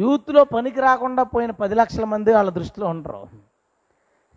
యూత్లో 0.00 0.44
పనికి 0.44 0.80
రాకుండా 0.80 1.22
పోయిన 1.22 1.50
పది 1.50 1.74
లక్షల 1.74 2.04
మంది 2.04 2.30
వాళ్ళ 2.32 2.50
దృష్టిలో 2.50 2.86
ఉండరు. 2.86 3.22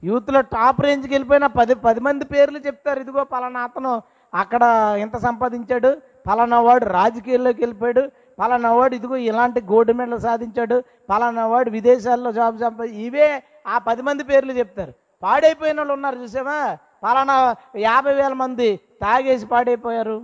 యూత్లో 0.04 0.42
టాప్ 0.42 0.82
రేంజ్కి 0.82 1.14
వెళ్ళిపోయిన 1.14 1.46
పది 1.60 1.76
పది 1.76 2.00
మంది 2.00 2.26
పేర్లు 2.26 2.60
చెప్తారు. 2.68 3.00
ఇదిగో 3.00 3.24
పలానా 3.24 3.62
అతను 3.68 3.94
అక్కడ 4.34 4.64
ఇంత 5.00 5.18
సంపాదించాడు 5.18 5.92
పలానా 6.28 6.58
వాడు 6.62 6.86
రాజకీయాల్లోకి 6.86 7.62
వెళ్ళిపోయాడు 7.62 8.04
పలానా 8.40 8.72
వాడు 8.74 8.96
ఇదిగో 8.96 9.16
ఇలాంటి 9.30 9.60
గోల్డ్ 9.62 9.94
మెడల్ 9.94 10.20
సాధించాడు 10.20 10.78
పలానా 11.10 11.46
వాడు 11.48 11.70
విదేశాల్లో 11.70 12.32
జాబ్ 12.32 12.58
సంపాది 12.60 12.96
ఇవే 13.08 13.44
ఆ 13.68 13.78
పది 13.78 14.02
మంది 14.02 14.24
పేర్లు 14.24 14.54
చెప్తారు. 14.54 14.94
పాడైపోయిన 15.24 15.78
వాళ్ళు 15.80 15.94
ఉన్నారు 15.94 16.18
చూసామా 16.24 16.78
పలానా 17.04 17.38
యాభై 17.76 18.14
వేల 18.14 18.34
మంది 18.34 18.68
తాగేసి 19.02 19.46
పాడైపోయారు. 19.46 20.18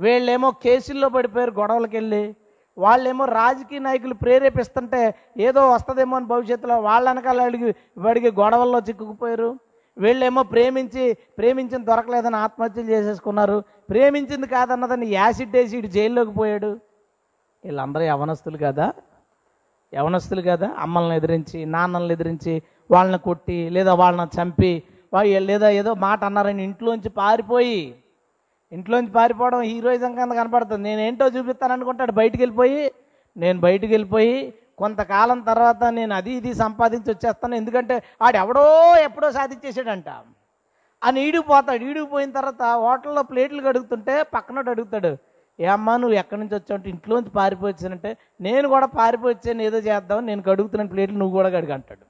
వీళ్ళేమో 0.00 0.50
కేసుల్లో 0.50 1.08
పడిపోయారు 1.08 1.50
గొడవలకెళ్ళి. 1.60 2.24
వాళ్ళేమో 2.78 3.24
రాజకీయ 3.24 3.78
నాయకులు 3.78 4.14
ప్రేరేపిస్తుంటే 4.14 5.14
ఏదో 5.38 5.70
వస్తుందేమో 5.70 6.16
అని 6.16 6.26
భవిష్యత్తులో 6.26 6.80
వాళ్ళ 6.80 7.10
వెనకాల 7.10 7.40
అడిగి 7.40 7.74
వాడికి 7.98 8.30
గొడవల్లో 8.30 8.78
చిక్కుకుపోయారు. 8.78 9.58
వీళ్ళేమో 9.98 10.42
ప్రేమించి 10.42 11.16
ప్రేమించిన 11.38 11.84
దొరకలేదని 11.84 12.36
ఆత్మహత్యలు 12.36 12.90
చేసేసుకున్నారు. 12.90 13.62
ప్రేమించింది 13.90 14.46
కాదన్నదని 14.46 15.06
యాసిడ్ 15.06 15.56
వేసి 15.56 15.78
ఇటు 15.78 15.86
జైల్లోకి 15.86 16.30
పోయాడు. 16.30 16.80
వీళ్ళందరూ 17.64 18.02
యవనస్తులు 18.02 18.58
కదా? 18.62 18.92
యవనస్తులు 19.94 20.42
కదా? 20.42 20.70
అమ్మల్ని 20.78 21.16
ఎదిరించి 21.16 21.64
నాన్నల్ని 21.64 22.12
ఎదిరించి 22.14 22.62
వాళ్ళని 22.90 23.18
కొట్టి 23.18 23.70
లేదా 23.70 23.94
వాళ్ళని 23.94 24.42
చంపి 24.42 24.82
వా- 25.14 25.38
లేదా 25.38 25.68
ఏదో 25.68 25.94
మాట 25.94 26.24
అన్నారని 26.24 26.64
ఇంట్లోంచి 26.64 27.08
పారిపోయి 27.08 27.94
ఇంట్లోంచి 28.72 29.10
పారిపోవడం 29.10 29.60
హీరోయిజం 29.60 30.14
కింద 30.14 30.32
కనపడుతుంది. 30.32 30.82
నేను 30.82 31.00
ఏంటో 31.00 31.26
చూపిస్తాను 31.26 31.72
అనుకుంటాడు 31.72 32.12
బయటికి 32.12 32.42
వెళ్ళిపోయి 32.42 32.92
నేను 33.36 33.60
బయటికి 33.60 33.92
వెళ్ళిపోయి 33.92 34.54
కొంతకాలం 34.78 35.40
తర్వాత 35.40 35.84
నేను 35.84 36.14
అది 36.14 36.32
ఇది 36.32 36.54
సంపాదించి 36.54 37.10
వచ్చేస్తాను. 37.10 37.54
ఎందుకంటే 37.54 38.02
ఆడు 38.22 38.36
ఎవడో 38.36 38.96
ఎప్పుడో 38.96 39.32
సాధించేసాడంట. 39.32 40.08
అని 41.04 41.20
ఈడిపోతాడు 41.20 41.84
ఈడిపోయిన 41.84 42.30
తర్వాత 42.30 42.62
హోటల్లో 42.62 43.22
ప్లేట్లు 43.22 43.62
కడుగుతుంటే 43.62 44.22
పక్కనోడు 44.22 44.70
అడుగుతాడు 44.70 45.16
ఏ 45.60 45.66
నువ్వు 45.66 46.12
ఎక్కడి 46.12 46.40
నుంచి 46.40 46.54
వచ్చావు? 46.54 46.74
అంటే 46.74 46.90
ఇంట్లోంచి 46.90 47.30
పారిపోవచ్చానంటే 47.30 48.16
నేను 48.40 48.68
కూడా 48.68 48.86
పారిపోవచ్చాను 48.86 49.62
ఏదో 49.62 49.78
చేద్దాం 49.78 50.26
నేను 50.26 50.42
కడుగుతున్నాను 50.42 50.90
ప్లేట్లు 50.90 51.18
నువ్వు 51.18 51.36
కూడా 51.36 51.48
కడుగు 51.48 51.72
అంటాడు. 51.72 52.06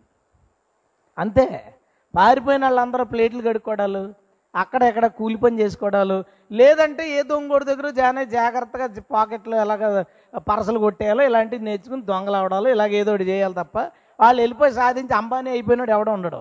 అంతే. 1.18 1.74
పారిపోయిన 2.16 2.62
వాళ్ళందరూ 2.62 3.04
ప్లేట్లు 3.04 3.42
కడుక్కోడాలు. 3.42 4.25
అక్కడ 4.54 4.82
ఎక్కడ 4.82 5.06
కూలి 5.06 5.36
పని 5.36 5.60
చేసుకోవడాలు. 5.60 6.24
లేదంటే 6.52 7.18
ఏ 7.18 7.22
దొంగోడి 7.22 7.64
దగ్గర 7.64 7.90
జానే 7.90 8.24
జాగ్రత్తగా 8.24 8.86
పాకెట్లో 9.12 9.56
ఎలాగ 9.56 10.02
పరసలు 10.48 10.78
కొట్టేయాలో 10.78 11.24
ఇలాంటివి 11.24 11.64
నేర్చుకుని 11.64 12.02
దొంగలు 12.02 12.36
అవడాలు 12.36 12.68
ఇలాగ 12.68 12.90
ఏదో 12.90 13.12
ఒకటి 13.12 13.24
చేయాలి 13.24 13.54
తప్ప 13.54 13.78
వాళ్ళు 14.20 14.42
వెళ్ళిపోయి 14.42 14.72
సాధించి 14.72 15.14
అంబానీ 15.14 15.50
అయిపోయినాడు 15.50 15.90
ఎవడ 15.90 16.08
ఉండడు. 16.08 16.40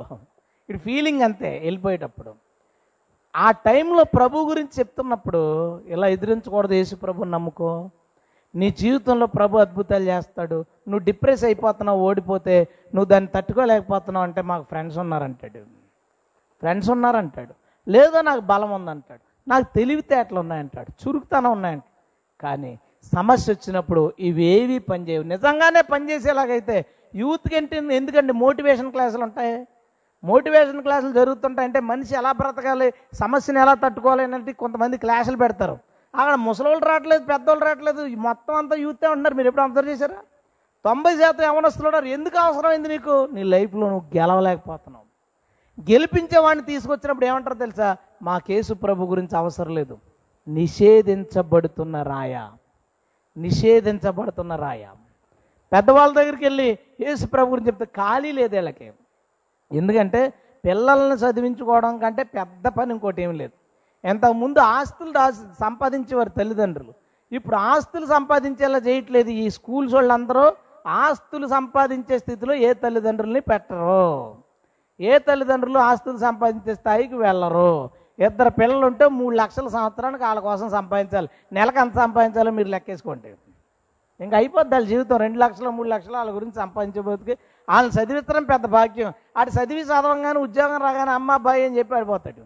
ఇటు 0.69 0.77
ఫీలింగ్ 0.77 1.21
అంతే 1.21 1.61
వెళ్ళిపోయేటప్పుడు. 1.63 2.33
ఆ 3.35 3.51
టైంలో 3.51 4.03
ప్రభు 4.03 4.45
గురించి 4.49 4.75
చెప్తున్నప్పుడు 4.79 5.41
ఇలా 5.87 6.07
ఎదిరించకూడదు 6.07 6.73
యేసు 6.73 6.95
ప్రభుని 6.95 7.31
నమ్ముకో. 7.31 7.89
నీ 8.55 8.71
జీవితంలో 8.71 9.25
ప్రభు 9.25 9.57
అద్భుతాలు 9.57 10.03
చేస్తాడు. 10.03 10.55
నువ్వు 10.87 11.03
డిప్రెస్ 11.05 11.43
అయిపోతున్నావు 11.43 12.01
ఓడిపోతే 12.01 12.67
నువ్వు 12.95 13.05
దాన్ని 13.05 13.29
తట్టుకోలేకపోతున్నావు 13.35 14.23
అంటే 14.23 14.41
మాకు 14.41 14.63
ఫ్రెండ్స్ 14.63 14.97
ఉన్నారంటాడు. 14.97 15.61
ఫ్రెండ్స్ 16.59 16.89
ఉన్నారంటాడు. 16.89 17.53
లేదో 17.87 18.21
నాకు 18.21 18.39
బలం 18.39 18.71
ఉందంటాడు. 18.71 19.49
నాకు 19.49 19.65
తెలివితేటలు 19.75 20.39
ఉన్నాయంటాడు. 20.39 21.07
చురుకుతనం 21.07 21.51
ఉన్నాయంట. 21.51 21.83
కానీ 22.41 22.79
సమస్య 23.15 23.53
వచ్చినప్పుడు 23.53 24.13
ఇవేవి 24.19 24.79
పనిచేయవు 24.79 25.23
నిజంగానే 25.23 25.81
పనిచేసేలాగైతే 25.81 26.85
యూత్కి 27.15 27.55
ఏంటి 27.55 27.95
ఎందుకంటే 27.95 28.33
మోటివేషన్ 28.33 28.91
క్లాసులు 28.91 29.23
ఉంటాయి? 29.23 29.67
మోటివేషన్ 30.23 30.81
క్లాసులు 30.81 31.13
జరుగుతుంటాయంటే 31.13 31.79
మనిషి 31.79 32.15
ఎలా 32.15 32.31
బ్రతకాలి 32.31 32.93
సమస్యను 33.13 33.59
ఎలా 33.59 33.73
తట్టుకోవాలి 33.73 34.23
అనేది 34.23 34.53
కొంతమంది 34.53 34.97
క్లాసులు 34.97 35.37
పెడతారు. 35.37 35.77
అక్కడ 36.15 36.35
ముసలోళ్ళు 36.35 36.85
రావట్లేదు 36.85 37.23
పెద్దోళ్ళు 37.25 37.65
రావట్లేదు 37.65 38.05
మొత్తం 38.05 38.55
అంతా 38.55 38.75
యూతే 38.75 39.07
ఉంటున్నారు. 39.07 39.35
మీరు 39.35 39.47
ఎప్పుడు 39.47 39.63
అబ్జర్వ్ 39.63 39.89
చేశారా? 39.89 40.15
తొంభై 40.85 41.17
శాతం 41.17 41.43
యవనస్తులు 41.43 41.87
ఉన్నారు. 41.87 42.05
ఎందుకు 42.05 42.37
అవసరమైంది 42.37 42.87
నీకు? 42.87 43.29
నీ 43.33 43.43
లైఫ్లో 43.43 43.89
నువ్వు 43.89 44.17
గెలవలేకపోతున్నావు. 44.17 45.04
గెలిపించేవాడిని 45.79 46.65
తీసుకొచ్చినప్పుడు 46.65 47.25
ఏమంటారు 47.25 47.53
తెలుసా? 47.53 47.97
మా 48.21 48.37
కేసు 48.37 48.73
ప్రభు 48.73 49.05
గురించి 49.05 49.37
అవసరం 49.37 49.75
లేదు. 49.75 49.97
నిషేధించబడుతున్న 50.47 52.01
రాయ. 52.01 52.49
నిషేధించబడుతున్న 53.37 54.55
రాయ. 54.55 54.85
పెద్దవాళ్ళ 55.73 56.15
దగ్గరికి 56.15 56.45
వెళ్ళి 56.45 56.79
యేసు 57.01 57.27
ప్రభు 57.27 57.49
గురించి 57.49 57.67
చెప్తే 57.67 57.85
ఖాళీ 57.85 58.31
లేదు 58.31 58.55
వీళ్ళకి. 58.55 58.93
ఎందుకంటే 59.71 60.33
పిల్లల్ని 60.65 61.15
చదివించుకోవడం 61.15 61.97
కంటే 61.97 62.23
పెద్ద 62.23 62.67
పని 62.67 62.93
ఇంకోటి 62.93 63.21
ఏం 63.21 63.33
లేదు. 63.33 63.51
ఎంతకుముందు 64.07 64.59
ఆస్తులు 64.59 65.11
దాసి 65.11 65.37
సంపాదించేవారు 65.59 66.29
తల్లిదండ్రులు. 66.29 66.93
ఇప్పుడు 67.31 67.55
ఆస్తులు 67.55 68.05
సంపాదించేలా 68.05 68.77
చేయట్లేదు 68.77 69.29
ఈ 69.29 69.49
స్కూల్స్ 69.49 69.93
వాళ్ళందరూ. 69.93 70.53
ఆస్తులు 70.87 71.47
సంపాదించే 71.47 72.19
స్థితిలో 72.19 72.53
ఏ 72.53 72.73
తల్లిదండ్రుల్ని 72.73 73.39
పెట్టరు. 73.39 74.44
ఏ 74.99 75.17
తల్లిదండ్రులు 75.17 75.79
ఆస్తులు 75.79 76.17
సంపాదించే 76.17 76.75
స్థాయికి 76.75 77.15
వెళ్ళరు. 77.15 77.89
ఇద్దరు 78.19 78.49
పిల్లలు 78.49 78.85
ఉంటే 78.85 79.07
మూడు 79.07 79.35
లక్షల 79.35 79.67
సంవత్సరానికి 79.67 80.23
వాళ్ళ 80.23 80.39
కోసం 80.39 80.69
సంపాదించాలి. 80.69 81.29
నెలకు 81.53 81.79
ఎంత 81.79 81.95
సంపాదించాలో 81.95 82.51
మీరు 82.51 82.69
లెక్కేసుకోండి. 82.69 83.33
ఇంకా 84.19 84.37
అయిపోద్ది 84.37 84.75
వాళ్ళ 84.75 84.87
జీవితం. 84.87 85.17
రెండు 85.17 85.37
లక్షలు 85.37 85.69
మూడు 85.69 85.87
లక్షలు 85.87 86.13
వాళ్ళ 86.13 86.35
గురించి 86.35 86.53
సంపాదించబోతుకి 86.53 87.37
వాళ్ళని 87.69 88.01
చదివించడం 88.01 88.43
పెద్ద 88.43 88.65
భాగ్యం. 88.65 89.13
అటు 89.37 89.49
చదివి 89.49 89.81
చదవంగానే 89.81 90.39
ఉద్యోగం 90.39 90.81
రాగానే 90.81 91.11
అమ్మ 91.11 91.31
అబ్బాయి 91.31 91.65
అని 91.65 91.77
చెప్పి 91.77 91.95
ఆడిపోతాడు 91.95 92.43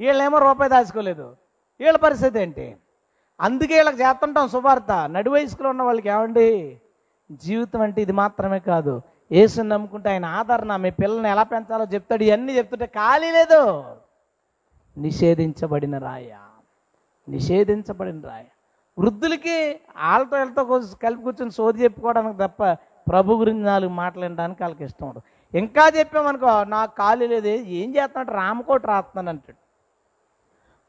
వీళ్ళేమో 0.00 0.38
రూపాయి 0.38 0.70
దాచుకోలేదు. 0.70 1.36
వీళ్ళ 1.80 1.96
పరిస్థితి 1.96 2.40
ఏంటి? 2.40 2.76
అందుకే 3.40 3.74
వీళ్ళకి 3.74 4.02
చేస్తుంటాం 4.02 4.48
శుభార్త. 4.48 4.92
నడి 4.92 5.30
వయసులో 5.30 5.68
ఉన్న 5.70 5.82
వాళ్ళకి 5.82 6.08
ఏమండి? 6.08 6.80
జీవితం 7.32 7.80
అంటే 7.80 8.02
ఇది 8.02 8.12
మాత్రమే 8.12 8.58
కాదు. 8.58 9.02
యేసుని 9.32 9.68
నమ్ముకుంటే 9.68 10.10
ఆయన 10.10 10.24
ఆదరణ 10.24 10.76
మీ 10.76 10.90
పిల్లల్ని 10.90 11.30
ఎలా 11.30 11.42
పెంచాలో 11.42 11.84
చెప్తాడు 11.84 12.22
ఇవన్నీ 12.22 12.52
చెప్తుంటే 12.52 12.86
ఖాళీ 12.86 13.30
లేదు. 13.30 13.84
నిషేధించబడిన 14.98 15.98
రాయ. 15.98 16.30
నిషేధించబడిన 17.28 18.20
రాయ. 18.20 18.44
వృద్ధులకి 18.98 19.80
వాళ్ళతో 19.96 20.36
వీళ్ళతో 20.36 20.80
కలిపి 21.02 21.22
కూర్చొని 21.22 21.50
సోది 21.50 21.82
చెప్పుకోవడానికి 21.82 22.38
తప్ప 22.38 22.64
ప్రభు 23.08 23.34
గురించి 23.34 23.62
నాలుగు 23.62 23.90
మాట్లాడడానికి 23.90 24.62
వాళ్ళకి 24.62 24.84
ఇష్టం 24.84 25.08
ఉండదు. 25.08 25.58
ఇంకా 25.58 25.88
చెప్పామనుకో 25.98 26.64
నాకు 26.64 26.96
ఖాళీ 26.98 27.26
లేదు 27.26 27.48
ఏం 27.48 27.90
చేస్తున్నాడు? 27.96 28.30
రామకోటి 28.30 28.86
రాస్తున్నాను 28.86 29.38
అంటాడు. 29.38 29.56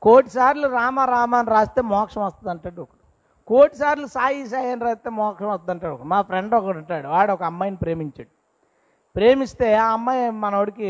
కోటి 0.01 0.29
సార్లు 0.29 0.67
రామ 0.67 0.99
రామ 0.99 1.35
అని 1.35 1.49
రాస్తే 1.49 1.81
మోక్షం 1.81 2.21
వస్తుంది 2.25 2.49
అంటాడు 2.49 2.81
ఒకడు. 2.81 3.02
కోటి 3.47 3.75
సార్లు 3.77 4.07
సాయి 4.15 4.41
సాయి 4.51 4.69
అని 4.71 4.83
రాస్తే 4.85 5.09
మోక్షం 5.19 5.49
వద్దంటాడు. 5.53 5.95
మా 6.11 6.19
ఫ్రెండ్ 6.29 6.53
ఒకడు 6.59 6.77
ఉంటాడు. 6.81 7.07
వాడు 7.15 7.31
ఒక 7.35 7.43
అమ్మాయిని 7.51 7.77
ప్రేమించాడు. 7.77 8.31
ప్రేమిస్తే 9.15 9.67
ఆ 9.85 9.87
అమ్మాయి 9.95 10.21
మనోడికి 10.43 10.89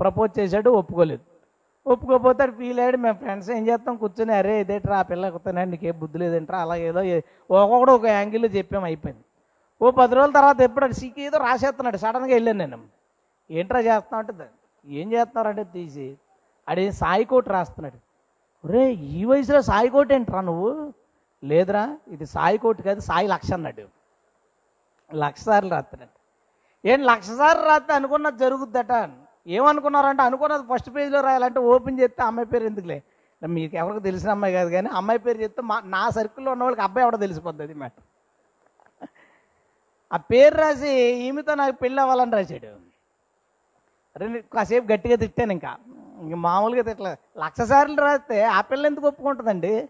ప్రపోజ్ 0.00 0.32
చేశాడు 0.38 0.70
ఒప్పుకోలేదు. 0.80 1.24
ఒప్పుకోపోతే 1.92 2.44
ఫీల్ 2.58 2.78
అయ్యాడు. 2.82 2.98
మేము 3.04 3.16
ఫ్రెండ్స్ 3.22 3.50
ఏం 3.56 3.62
చేస్తాం? 3.68 3.94
కూర్చొని 4.02 4.32
అరే 4.40 4.54
ఇదేంట్రా 4.60 4.96
ఆ 4.98 5.04
పిల్ల 5.10 5.64
నీకే 5.72 5.92
బుద్ధి 6.02 6.18
లేదంట్రా? 6.22 6.58
అలాగేదో 6.66 7.02
ఒక్కొక్కడు 7.58 7.92
ఒక 7.98 8.06
యాంగిల్లో 8.18 8.48
చెప్పాము 8.56 8.86
అయిపోయింది. 8.90 9.24
ఓ 9.82 9.90
పది 10.00 10.14
రోజుల 10.18 10.32
తర్వాత 10.38 10.58
ఎప్పుడు 10.68 10.86
సీకి 11.00 11.22
ఏదో 11.28 11.38
రాసేస్తున్నాడు. 11.46 11.98
సడన్గా 12.04 12.32
వెళ్ళాను 12.38 12.58
నేను. 12.62 12.78
ఏంట్రా 13.50 13.80
చేస్తాం 13.88 14.18
అంటే 14.20 14.32
ఏం 14.86 15.06
చేస్తున్నారంటే 15.12 15.64
తీసి 15.74 16.06
అడే 16.68 16.84
సాయి 17.00 17.24
కోట్ 17.30 17.48
రాస్తున్నాడు. 17.56 17.98
ఒరే 18.64 18.84
ఈ 19.18 19.20
వయసులో 19.30 19.60
సాయి 19.70 19.90
కోట్ 19.94 20.12
ఏంట్రా 20.16 20.40
నువ్వు? 20.48 20.70
లేదురా 21.42 21.84
ఇది 22.08 22.26
సాయి 22.26 22.58
కోటి 22.58 22.82
కాదు 22.82 23.00
సాయి 23.00 23.28
లక్ష 23.28 23.52
అన్నాడు. 23.52 23.84
లక్ష 25.10 25.42
సార్లు 25.42 25.70
రాస్తున్నాడు 25.70 26.14
ఏం 26.84 27.00
లక్ష 27.10 27.28
సార్లు 27.40 27.64
రాస్తే 27.64 27.92
అనుకున్నది 27.92 28.38
జరుగుద్దట? 28.38 28.92
ఏమనుకున్నారంటే 29.46 30.22
అనుకున్నది 30.22 30.64
ఫస్ట్ 30.72 30.90
పేజీలో 30.96 31.20
రాయాలంటే 31.20 31.60
ఓపెన్ 31.60 32.00
చేస్తే 32.00 32.22
అమ్మాయి 32.22 32.48
పేరు 32.52 32.64
ఎందుకులే? 32.64 32.98
మీకు 33.42 33.76
ఎవరికి 33.76 34.02
తెలిసిన 34.04 34.30
అమ్మాయి 34.30 34.54
కాదు 34.54 34.70
కానీ 34.70 34.88
అమ్మాయి 34.88 35.18
పేరు 35.18 35.38
చెప్తే 35.42 35.62
మా 35.62 35.80
నా 35.84 36.10
సర్కిల్లో 36.10 36.52
ఉన్న 36.52 36.62
వాళ్ళకి 36.62 36.82
అబ్బాయి 36.82 37.04
ఎవడో 37.04 37.18
తెలిసిపోద్ది 37.18 37.74
మ్యాటర్. 37.74 38.04
ఆ 40.12 40.16
పేరు 40.16 40.54
రాసి 40.54 40.92
ఈమెతో 41.26 41.54
నాకు 41.54 41.76
పెళ్ళి 41.76 42.00
అవ్వాలని 42.00 42.32
రాశాడు. 42.32 42.70
అరే 44.16 44.44
కాసేపు 44.54 44.92
గట్టిగా 44.92 45.16
తిట్టాను 45.16 45.52
ఇంకా. 45.52 45.76
ఇంక 46.22 46.34
మామూలుగా 46.34 46.82
తిట్టలేదు. 46.82 47.18
లక్ష 47.40 47.60
సార్లు 47.60 48.00
రాస్తే 48.02 48.44
ఆ 48.44 48.60
పిల్ల 48.60 48.86
ఎందుకు 48.86 49.06
ఒప్పుకుంటుందండి? 49.06 49.88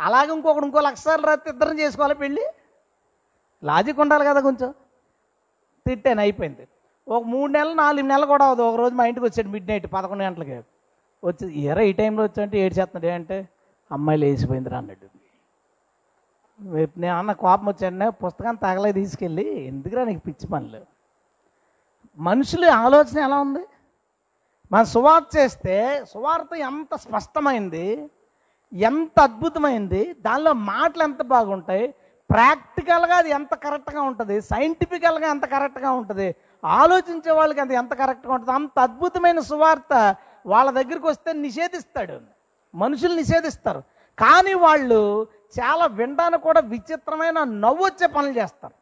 అలాగే 0.00 0.32
ఇంకొకడు 0.32 0.64
ఇంకో 0.64 0.80
లక్ష 0.80 1.00
సార్లు 1.00 1.48
ఇద్దరం 1.48 1.78
చేసుకోవాలి 1.78 2.14
పెళ్ళి. 2.14 2.42
లాజిక్ 3.64 4.00
ఉండాలి 4.00 4.24
కదా 4.24 4.40
కొంచెం. 4.40 4.74
తిట్టాను 5.86 6.20
అయిపోయింది. 6.20 6.68
ఒక 7.08 7.22
మూడు 7.22 7.52
నెలలు 7.52 7.74
నాలుగు 7.74 8.06
నెలలు 8.06 8.26
కూడా 8.26 8.44
అవ్వదు. 8.44 8.62
ఒక 8.62 8.76
రోజు 8.76 8.94
మా 8.94 9.06
ఇంటికి 9.06 9.26
వచ్చాడు 9.26 9.48
మిడ్ 9.48 9.68
నైట్ 9.68 9.92
పదకొండు 9.92 10.24
గంటలకి. 10.24 10.62
వచ్చి 11.24 11.60
ఎరా 11.60 11.82
ఈ 11.82 11.92
టైంలో 11.92 12.22
వచ్చాడంటే 12.22 12.58
ఏడు 12.58 12.74
చేస్తున్నాడు 12.74 13.14
అంటే 13.14 13.48
అమ్మాయి 13.92 14.18
లేచిపోయిందిరా 14.18 14.78
అన్నాడు. 14.78 15.06
రేపు 16.74 16.98
నేను 16.98 17.16
అన్న 17.16 17.32
కోపం 17.32 17.68
వచ్చాడు 17.68 18.10
పుస్తకాన్ని 18.10 18.62
తగలే 18.62 18.92
తీసుకెళ్ళి 18.92 19.60
ఎందుకురా 19.60 20.04
నీకు 20.04 20.20
పిచ్చి 20.20 20.46
పనులు? 20.46 20.80
మనుషుల 22.18 22.70
ఆలోచన 22.70 23.18
ఎలా 23.18 23.40
ఉంది? 23.40 23.66
మన 24.72 24.82
సువార్త 24.82 25.36
చేస్తే 25.36 26.04
సువార్త 26.12 26.54
ఎంత 26.54 26.96
స్పష్టమైంది? 26.96 28.10
ఎంత 28.72 29.20
అద్భుతమైంది? 29.20 30.16
దానిలో 30.20 30.52
మాటలు 30.52 31.02
ఎంత 31.02 31.22
బాగుంటాయి? 31.22 31.94
ప్రాక్టికల్గా 32.30 33.16
అది 33.16 33.30
ఎంత 33.30 33.54
కరెక్ట్గా 33.54 34.02
ఉంటుంది? 34.02 34.40
సైంటిఫికల్గా 34.40 35.30
ఎంత 35.30 35.44
కరెక్ట్గా 35.44 35.90
ఉంటుంది? 35.90 36.34
ఆలోచించే 36.64 37.32
వాళ్ళకి 37.32 37.60
అది 37.60 37.74
ఎంత 37.74 37.94
కరెక్ట్గా 37.94 38.32
ఉంటుంది? 38.32 38.52
అంత 38.52 38.80
అద్భుతమైన 38.80 39.40
సువార్త 39.40 40.16
వాళ్ళ 40.46 40.70
దగ్గరికి 40.70 41.06
వస్తే 41.06 41.32
నిషేధిస్తాడు. 41.32 42.20
మనుషులు 42.74 43.14
నిషేధిస్తారు. 43.14 43.78
కానీ 44.18 44.54
వాళ్ళు 44.54 45.26
చాలా 45.60 45.86
వినడానికి 45.86 46.42
కూడా 46.42 46.60
విచిత్రమైన 46.60 47.44
నవ్వు 47.44 47.84
వచ్చే 47.84 48.06
పనులు 48.06 48.38
చేస్తారు. 48.38 48.74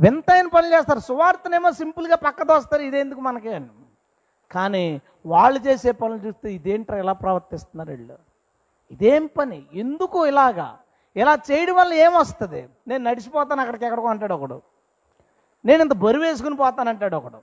వింతైన 0.00 0.46
పనులు 0.46 0.74
చేస్తారు. 0.74 1.00
సువార్తనేమో 1.00 1.72
సింపుల్గా 1.72 2.16
పక్క 2.16 2.42
దోస్తారు. 2.42 2.82
ఇదేందుకు 2.82 3.20
మనకి 3.20 3.48
కానీ 4.52 5.00
వాళ్ళు 5.26 5.60
చేసే 5.60 5.92
పనులు 5.92 6.18
చూస్తే 6.18 6.52
ఇదేంట్రా 6.52 6.98
ఇలా 6.98 7.12
ప్రవర్తిస్తున్నారు 7.12 7.90
వీళ్ళు? 7.90 8.14
ఇదేం 8.90 9.30
పని? 9.38 9.62
ఎందుకు 9.74 10.26
ఇలాగా? 10.26 10.76
ఇలా 11.16 11.38
చేయడం 11.50 11.74
వల్ల 11.74 11.94
ఏమొస్తుంది? 11.94 12.68
నేను 12.88 13.04
నడిచిపోతాను 13.04 13.60
అక్కడికి 13.60 13.84
ఎక్కడికో 13.84 14.06
అంటాడు 14.06 14.34
ఒకడు. 14.34 14.62
నేను 15.64 15.82
ఇంత 15.82 15.92
బరువు 15.92 16.24
వేసుకుని 16.24 16.56
పోతానంటాడు 16.56 17.16
ఒకడు. 17.16 17.38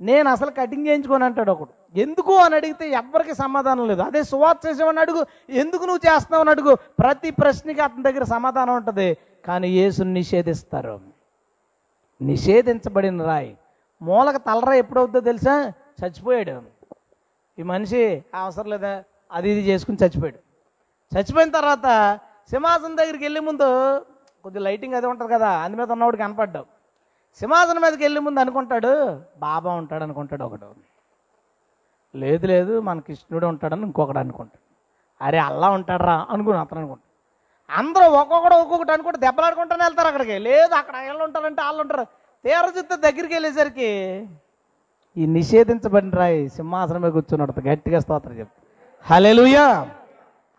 నేను 0.00 0.30
అసలు 0.30 0.50
కటింగ్ 0.50 0.86
చేయించుకొని 0.86 1.24
అంటాడు 1.24 1.52
ఒకడు. 1.52 1.98
ఎందుకు 1.98 2.36
అని 2.36 2.54
అడిగితే 2.54 2.90
ఎవ్వరికి 2.90 3.34
సమాధానం 3.34 3.88
లేదు. 3.88 4.02
అదే 4.02 4.22
సువార్త 4.22 4.60
చేసేవాడిని 4.66 5.00
అడుగు. 5.00 5.26
ఎందుకు 5.48 5.84
నువ్వు 5.84 6.06
చేస్తున్నావు 6.06 6.40
అని 6.40 6.50
అడుగు. 6.50 6.74
ప్రతి 6.74 7.30
ప్రశ్నకి 7.30 7.80
అతని 7.80 8.02
దగ్గర 8.02 8.22
సమాధానం 8.22 8.76
ఉంటుంది. 8.76 9.16
కానీ 9.46 9.68
యేసుని 9.68 10.12
నిషేధిస్తారు. 10.12 11.00
నిషేధించబడిన 12.20 13.22
రాయి. 13.22 13.56
మూలక 14.02 14.36
తలరా 14.36 14.74
ఎప్పుడవుద్దో 14.74 15.20
తెలుసా? 15.20 15.72
చచ్చిపోయాడు. 16.04 16.62
ఈ 17.58 17.62
మనిషి 17.62 18.24
అవసరం 18.34 18.70
లేదా? 18.70 19.04
అది 19.32 19.50
ఇది 19.50 19.60
చేసుకుని 19.60 19.98
చచ్చిపోయాడు. 20.02 20.40
చచ్చిపోయిన 21.16 21.50
తర్వాత 21.50 22.18
సింహాసనం 22.50 22.96
దగ్గరికి 22.96 23.24
వెళ్ళే 23.24 23.40
ముందు 23.40 23.98
కొద్దిగా 24.42 24.64
లైటింగ్ 24.64 24.94
అది 24.94 25.06
ఉంటుంది 25.06 25.32
కదా 25.32 25.48
అందు 25.48 25.76
మీద 25.76 25.92
ఉన్నవాడు 25.92 26.16
కనపడ్డావు 26.16 26.66
సింహాసనం 27.38 27.82
మీదకి 27.82 28.02
వెళ్ళే 28.04 28.20
ముందు 28.20 28.40
అనుకుంటాడు 28.40 29.22
బాబా 29.38 29.74
ఉంటాడు 29.74 30.02
అనుకుంటాడు 30.02 30.44
ఒకడు. 30.44 30.74
లేదు 32.14 32.46
లేదు 32.46 32.80
మన 32.80 33.00
కృష్ణుడు 33.00 33.46
ఉంటాడని 33.46 33.82
ఇంకొకడు 33.82 34.18
అనుకుంటాడు. 34.18 34.62
అరే 35.24 35.38
అల్లా 35.38 35.70
ఉంటాడరా 35.70 36.26
అనుకుని 36.30 36.58
అతను 36.58 36.78
అనుకుంటాడు. 36.78 37.12
అందరూ 37.78 38.10
ఒక్కొక్కడు 38.10 38.54
ఒక్కొక్కటి 38.54 38.92
అనుకుంటే 38.92 39.18
దెబ్బలాడుకుంటానే 39.18 39.84
వెళ్తారు 39.84 40.06
అక్కడికి. 40.06 40.38
లేదు 40.38 40.74
అక్కడ 40.74 40.96
వీళ్ళు 40.96 41.24
ఉంటారంటే 41.24 41.62
వాళ్ళు 41.62 41.80
ఉంటారు. 41.80 42.04
తీరచిత్త 42.44 42.94
దగ్గరికి 42.94 43.34
వెళ్ళేసరికి 43.34 43.90
ఈ 45.16 45.26
నిషేధించబడిన 45.26 46.10
రాయి 46.10 46.48
సింహాసనం 46.48 47.00
మీద 47.00 47.12
కూర్చున్నాడు 47.12 47.60
గట్టిగా 47.60 47.98
స్తోత్రం 47.98 48.38
చెప్పు. 48.38 48.62
హలెలుయా 49.12 49.90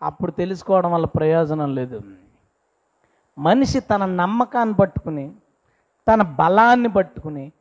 అప్పుడు 0.02 0.30
తెలుసుకోవడం 0.30 0.92
వల్ల 0.92 1.06
ప్రయోజనం 1.06 1.74
లేదు. 1.74 2.00
మనిషి 3.38 3.80
తన 3.80 4.04
నమ్మకాన్ని 4.04 4.74
పట్టుకుని 4.74 5.32
తన 6.08 6.22
బలాన్ని 6.22 6.88
పట్టుకుని 6.88 7.52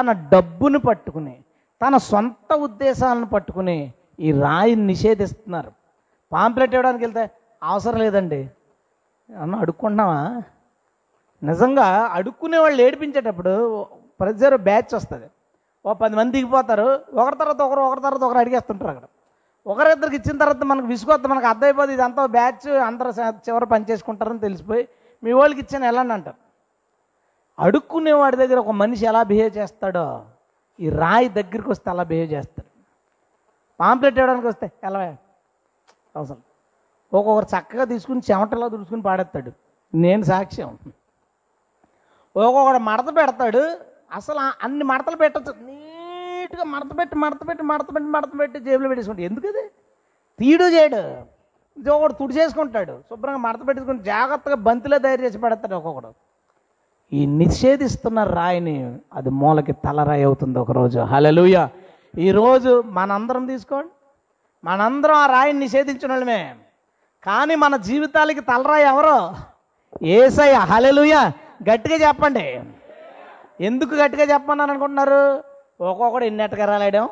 తన 0.00 0.12
డబ్బుని 0.12 0.78
పట్టుకుని 0.78 1.38
తన 1.86 1.96
సొంత 1.96 2.52
ఉద్దేశాలను 2.54 3.26
పట్టుకుని 3.26 3.92
ఈ 4.20 4.32
రాయిని 4.32 4.86
నిషేధిస్తున్నారు. 4.86 5.72
పాంప్లెట్ 6.32 6.74
ఇవ్వడానికి 6.74 7.04
వెళ్తే 7.04 7.30
అవసరం 7.62 7.98
లేదండి. 7.98 8.50
అన్న 9.38 9.54
అడుక్కుంటున్నావా? 9.54 10.42
నిజంగా 11.42 11.84
అడుక్కునే 12.12 12.58
వాళ్ళు 12.58 12.82
ఏడిపించేటప్పుడు 12.82 13.82
ప్రజర్ 14.20 14.62
బ్యాచ్ 14.62 14.94
వస్తుంది. 14.94 15.26
ఓ 15.86 15.92
పది 15.94 16.16
మంది 16.16 16.32
దిగిపోతారు. 16.32 16.88
ఒకరి 17.14 17.36
తర్వాత 17.36 17.60
ఒకరు 17.62 17.80
ఒకరి 17.80 18.00
తర్వాత 18.00 18.22
ఒకరు 18.22 18.38
అడిగేస్తుంటారు 18.38 18.90
అక్కడ. 18.90 19.06
ఒకరిద్దరికి 19.66 20.16
ఇచ్చిన 20.16 20.38
తర్వాత 20.38 20.62
మనకు 20.62 20.86
విసుకొద్దు 20.86 21.28
మనకు 21.28 21.46
అర్థమైపోతుంది 21.46 21.94
ఇదంతా 21.94 22.26
బ్యాచ్ 22.26 22.68
అందరూ 22.68 23.10
చివరి 23.30 23.66
పని 23.66 23.84
చేసుకుంటారని 23.90 24.38
తెలిసిపోయి 24.38 24.88
మీ 25.24 25.32
వాళ్ళకి 25.32 25.60
ఇచ్చాను 25.60 25.84
ఎలా 25.84 26.00
అంటారు. 26.00 26.36
అడుక్కునే 27.58 28.12
వాడి 28.12 28.36
దగ్గర 28.36 28.58
ఒక 28.58 28.70
మనిషి 28.70 29.06
ఎలా 29.06 29.22
బిహేవ్ 29.22 29.56
చేస్తాడో 29.56 30.24
ఈ 30.80 30.90
రాయి 30.90 31.28
దగ్గరికి 31.28 31.70
వస్తే 31.70 31.90
అలా 31.90 32.02
బిహేవ్ 32.02 32.32
చేస్తాడు. 32.32 32.70
పాంప్లెట్ 33.80 34.18
ఇవ్వడానికి 34.18 34.46
వస్తే 34.46 34.72
ఎలా 34.84 35.16
అవసరం. 36.16 36.42
ఒక్కొక్కరు 37.14 37.46
చక్కగా 37.56 37.84
తీసుకుని 37.84 38.20
చెమటలా 38.30 38.68
దుడుచుకుని 38.68 39.02
పాడేస్తాడు. 39.02 39.52
నేను 39.94 40.22
సాక్ష్యం. 40.22 40.78
ఒక్కొక్కడు 42.36 42.78
మడత 42.78 43.16
పెడతాడు 43.16 43.91
అసలు 44.12 44.64
అన్ని 44.64 44.84
మడతలు 44.84 45.16
పెట్టచ్చు. 45.16 45.54
నీట్గా 45.62 46.64
మడత 46.64 46.98
పెట్టి 46.98 47.16
మడత 47.16 47.48
పెట్టి 47.48 47.64
మడత 47.64 47.82
పెట్టి 47.82 48.10
మడత 48.10 48.28
పెట్టి 48.38 48.60
జేబులో 48.60 48.88
పెట్టేసుకుంటాడు. 48.88 49.24
ఎందుకు 49.24 49.46
అది 49.46 49.70
తీడు 50.38 50.64
చేయడు. 50.64 51.32
ఒకడు 51.90 52.12
తుడి 52.12 52.34
చేసుకుంటాడు. 52.34 53.00
శుభ్రంగా 53.10 53.36
మడత 53.36 53.66
పెట్టుకుని 53.68 53.98
జాగ్రత్తగా 53.98 54.54
బంతిలో 54.54 54.98
తయారు 54.98 55.22
చేసి 55.22 55.38
పెడతాడు 55.38 55.74
ఒక్కొక్కడు. 55.74 56.12
ఈ 57.12 57.26
నిషేధిస్తున్న 57.26 58.24
రాయిని 58.24 58.98
అది 59.14 59.30
మూలకి 59.30 59.72
తలరాయి 59.72 60.22
అవుతుంది 60.22 60.58
ఒకరోజు. 60.58 60.98
హలలుయ 60.98 61.68
ఈరోజు 62.18 62.82
మనందరం 62.86 63.46
తీసుకోండి. 63.46 63.88
మనందరం 64.64 65.14
ఆ 65.14 65.26
రాయిని 65.26 65.58
నిషేధించిన 65.58 66.10
వాళ్ళమే. 66.10 66.54
కానీ 67.24 67.54
మన 67.54 67.76
జీవితాలకి 67.76 68.40
తలరాయి 68.40 68.84
ఎవరో? 68.84 69.36
ఏసయ్య. 70.02 70.52
హలలుయ 70.52 71.30
గట్టిగా 71.70 72.08
చెప్పండి. 72.08 72.62
ఎందుకు 73.60 73.94
గట్టిగా 73.94 74.24
చెప్పమన్నాను 74.32 74.70
అనుకుంటున్నారు? 74.70 75.44
ఒక్కొక్కడు 75.84 76.24
ఎన్నెట్టుగా 76.24 76.64
రాలేడం 76.64 77.08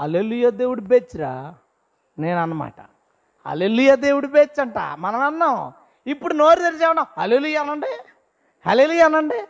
అల్లెలుయ 0.00 0.50
దేవుడు 0.50 0.80
బెచ్చరా 0.80 1.54
నేను 2.18 2.38
అన్నమాట 2.42 2.74
అల్లెలుయ 3.46 3.96
దేవుడు 3.96 4.26
బెచ్ 4.26 4.60
అంట. 4.60 4.78
మనం 4.78 5.20
అన్నాం 5.20 5.72
ఇప్పుడు 6.06 6.34
నోరు 6.34 6.60
తెరిచామన్నా 6.60 7.06
అల్లెలుయ 7.18 7.56
అనండి. 7.56 7.92
హలేలు 8.66 9.04
అనండి. 9.04 9.40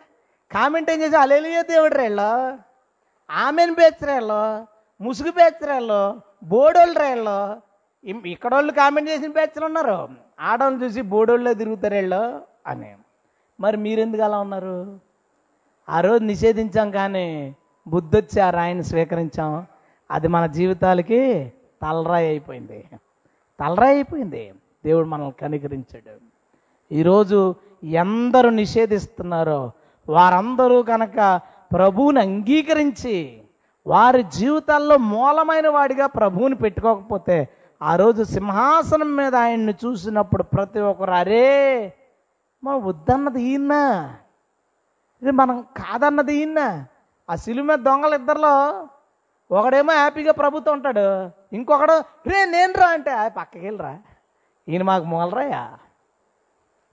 కామెంట్ 0.52 0.90
ఏం 0.90 1.02
చేసి 1.02 1.16
అలేలుయ 1.16 1.62
దేవుడు 1.62 1.94
రేళ్ళు 1.94 2.58
ఆమెను 3.30 3.74
బేచ్చరేళ్ళు 3.74 4.66
ముసుగు 5.00 5.30
బేచ్చరేళ్ళు 5.30 6.20
బోడోళ్ళు 6.44 6.98
రేళ్ళు 6.98 7.38
ఇక్కడోళ్ళు 8.04 8.28
ఇక్కడ 8.28 8.54
వాళ్ళు 8.54 8.72
కామెంట్ 8.72 9.10
చేసిన 9.10 9.30
బేచ్చలు 9.32 9.64
ఉన్నారు. 9.64 10.08
ఆడవాళ్ళు 10.40 10.84
చూసి 10.84 11.00
బోడోళ్ళే 11.02 11.54
తిరుగుతారు 11.54 11.94
వీళ్ళు 11.94 12.42
అని. 12.66 12.96
మరి 13.60 13.76
మీరెందుకు 13.76 14.22
అలా 14.22 14.38
ఉన్నారు? 14.40 15.00
ఆ 15.88 16.00
రోజు 16.00 16.24
నిషేధించాం 16.24 16.90
కానీ 16.90 17.56
బుద్ధి 17.86 18.16
వచ్చి 18.16 18.40
ఆ 18.40 18.50
రాయిని 18.50 18.84
స్వీకరించాం. 18.84 19.66
అది 20.10 20.28
మన 20.28 20.46
జీవితాలకి 20.46 21.52
తలరాయి 21.82 22.26
అయిపోయింది. 22.26 22.84
తలరాయి 23.60 23.94
అయిపోయింది. 23.94 24.54
దేవుడు 24.84 25.06
మనల్ని 25.06 25.32
కనికరించాడు. 25.32 26.34
ఈరోజు 26.94 27.54
ఎందరు 27.84 28.48
నిషేధిస్తున్నారో 28.48 29.72
వారందరూ 30.08 30.82
కనుక 30.82 31.40
ప్రభువుని 31.72 32.20
అంగీకరించి 32.20 33.42
వారి 33.86 34.22
జీవితాల్లో 34.22 34.96
మూలమైన 34.96 35.68
వాడిగా 35.68 36.06
ప్రభువుని 36.06 36.54
పెట్టుకోకపోతే 36.54 37.48
ఆ 37.82 37.96
రోజు 37.96 38.22
సింహాసనం 38.22 39.16
మీద 39.16 39.34
ఆయన్ని 39.34 39.74
చూసినప్పుడు 39.84 40.42
ప్రతి 40.42 40.80
ఒక్కరు 40.80 41.10
అరే 41.10 41.92
మా 42.64 42.76
వద్దన్నది 42.76 43.42
ఈయన 43.42 43.72
ఇది 45.24 45.32
మనం 45.32 45.56
కాదన్నది 45.76 46.32
ఈయన 46.36 46.60
ఆ 47.28 47.36
సిలువ 47.36 47.64
మీద 47.64 47.78
దొంగలు 47.78 48.14
ఇద్దరిలో 48.14 48.54
ఒకడేమో 49.50 49.92
హ్యాపీగా 49.92 50.32
ప్రభుత్వం 50.32 50.74
ఉంటాడు 50.74 51.06
ఇంకొకడు 51.52 51.96
రే 52.26 52.44
నేను 52.46 52.72
రా 52.72 52.88
అంటే 52.88 53.10
"ఆ, 53.12 53.28
పక్కకి 53.28 53.64
వెళ్ళరా 53.64 53.92
ఈయన 54.68 54.82
మాకు 54.82 55.04
మూలరాయా? 55.04 55.62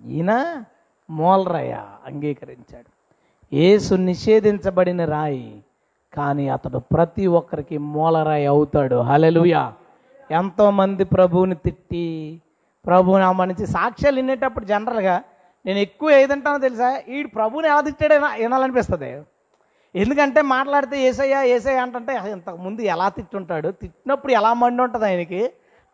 ఈయన 0.01 0.31
మూలరాయా? 1.09 1.81
అంగీకరించాడు. 2.05 2.89
ఏసు 3.51 3.93
నిషేధించబడిన 4.03 5.05
రాయి 5.05 5.45
కానీ 6.13 6.49
అతడు 6.49 6.77
ప్రతి 6.91 7.27
ఒక్కరికి 7.31 7.77
మూలరాయి 7.89 8.45
అవుతాడు. 8.45 8.95
హలెలుయా 9.01 9.63
ఎంతోమంది 10.29 11.03
ప్రభువుని 11.05 11.55
తిట్టి 11.55 12.05
ప్రభువుని 12.85 13.23
అమ్మనించి 13.23 13.67
సాక్ష్యాలు 13.67 14.15
వినేటప్పుడు 14.15 14.65
జనరల్గా 14.65 15.15
నేను 15.65 15.79
ఎక్కువ 15.79 16.09
ఏదంటానో 16.21 16.59
తెలుసా? 16.67 16.89
ఈ 17.15 17.23
ప్రభుని 17.23 17.67
ఎలా 17.67 17.81
తిట్టాడో 17.81 18.15
వినాలనిపిస్తుంది. 18.43 19.11
ఎందుకంటే 19.95 20.41
మాట్లాడితే 20.55 20.95
ఏసయ్యా 21.07 21.39
ఏసయ్య 21.55 21.85
అంటే 21.99 22.13
ఇంతకుముందు 22.35 22.81
ఎలా 22.93 23.07
తిట్టుంటాడు? 23.09 23.69
తిట్టినప్పుడు 23.81 24.31
ఎలా 24.39 24.51
మండి 24.61 24.81
ఉంటుంది 24.83 25.05
ఆయనకి? 25.05 25.41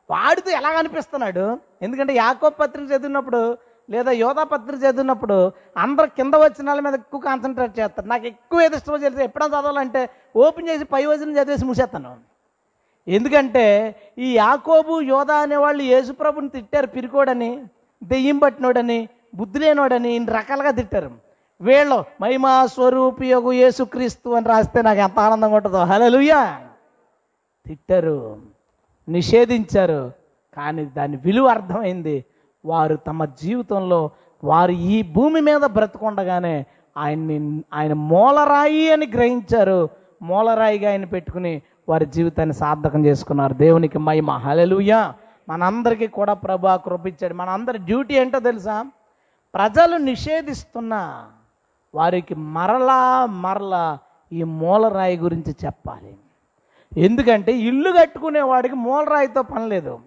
వాడితో 0.10 0.50
ఎలా 0.60 0.70
అనిపిస్తున్నాడు? 0.82 1.46
ఎందుకంటే 1.86 2.14
యాకో 2.16 2.50
పత్రిక 2.50 2.86
చదివినప్పుడు 2.92 3.42
లేదా 3.90 4.12
యోధా 4.12 4.44
పత్రిక 4.44 4.80
చదివినప్పుడు 4.84 5.36
అందరు 5.78 6.08
కింద 6.18 6.36
వచ్చిన 6.36 6.68
వాళ్ళ 6.70 6.82
మీద 6.86 6.96
ఎక్కువ 7.02 7.20
కాన్సన్ట్రేట్ 7.22 7.80
చేస్తారు. 7.80 8.08
నాకు 8.08 8.26
ఎక్కువ 8.32 8.62
ఏది 8.62 8.76
ఇష్టమో 8.76 8.98
తెలిసి. 8.98 9.24
ఎప్పుడైనా 9.24 9.60
చదవాలంటే 9.60 10.02
ఓపెన్ 10.36 10.70
చేసి 10.70 10.86
పై 10.94 11.06
వచనం 11.06 11.36
చదివేసి 11.38 11.66
మూసేస్తాను. 11.66 12.12
ఎందుకంటే 13.08 13.66
ఈ 14.18 14.30
యాకోబు 14.36 15.02
యోధా 15.02 15.36
అనేవాళ్ళు 15.46 15.84
యేసుప్రభుని 15.84 16.50
తిట్టారు 16.50 16.88
పిరికోడని 16.96 17.52
దెయ్యం 18.04 18.38
పట్టినోడని 18.38 19.00
బుద్ధి 19.38 19.60
లేనోడని 19.60 20.14
ఇన్ని 20.14 20.32
రకాలుగా 20.32 20.72
తిట్టారు. 20.72 21.12
వీళ్ళు 21.62 22.04
మహిమా 22.22 22.66
స్వరూపియోగు 22.66 23.52
యేసుక్రీస్తు 23.52 24.30
అని 24.30 24.48
రాస్తే 24.48 24.82
నాకు 24.82 25.00
ఎంత 25.00 25.20
ఆనందంగా 25.20 25.56
ఉంటుందో. 25.56 25.84
హలలుయా 25.84 26.60
తిట్టారు. 27.66 28.40
నిషేధించారు. 29.10 30.12
కానీ 30.58 30.86
దాని 30.86 31.18
విలువ 31.18 31.48
అర్థమైంది. 31.48 32.26
వారు 32.66 32.96
తమ 32.96 33.26
జీవితంలో 33.26 34.10
వారు 34.44 34.72
ఈ 34.72 35.02
భూమి 35.02 35.42
మీద 35.42 35.62
బ్రతకుండగానే 35.66 36.66
ఆయన్ని 36.98 37.64
ఆయన 37.74 37.94
మూలరాయి 37.94 38.92
అని 38.92 39.08
గ్రహించారు. 39.08 39.90
మూలరాయిగా 40.22 40.90
ఆయన 40.90 41.06
పెట్టుకుని 41.06 41.62
వారి 41.90 42.06
జీవితాన్ని 42.06 42.56
సార్థకం 42.56 43.06
చేసుకున్నారు. 43.06 43.54
దేవునికి 43.54 43.98
మహిమ. 43.98 44.32
హలలుయా 44.32 45.14
మనందరికీ 45.50 46.08
కూడా 46.08 46.34
ప్రభా 46.34 46.76
కృపించాడు 46.76 47.34
మనందరి 47.34 47.78
డ్యూటీ 47.78 48.14
ఏంటో 48.14 48.40
తెలుసా? 48.40 48.86
ప్రజలు 49.58 49.98
నిషేధిస్తున్నా 49.98 51.28
వారికి 51.96 52.36
మరలా 52.36 53.26
మరలా 53.26 54.00
ఈ 54.32 54.44
మూలరాయి 54.44 55.18
గురించి 55.18 55.56
చెప్పాలి. 55.66 56.18
ఎందుకంటే 56.98 57.52
ఇల్లు 57.52 57.92
కట్టుకునే 57.92 58.42
వాడికి 58.42 58.76
మూలరాయితో 58.76 59.42
పని 59.42 59.70
లేదు. 59.70 60.00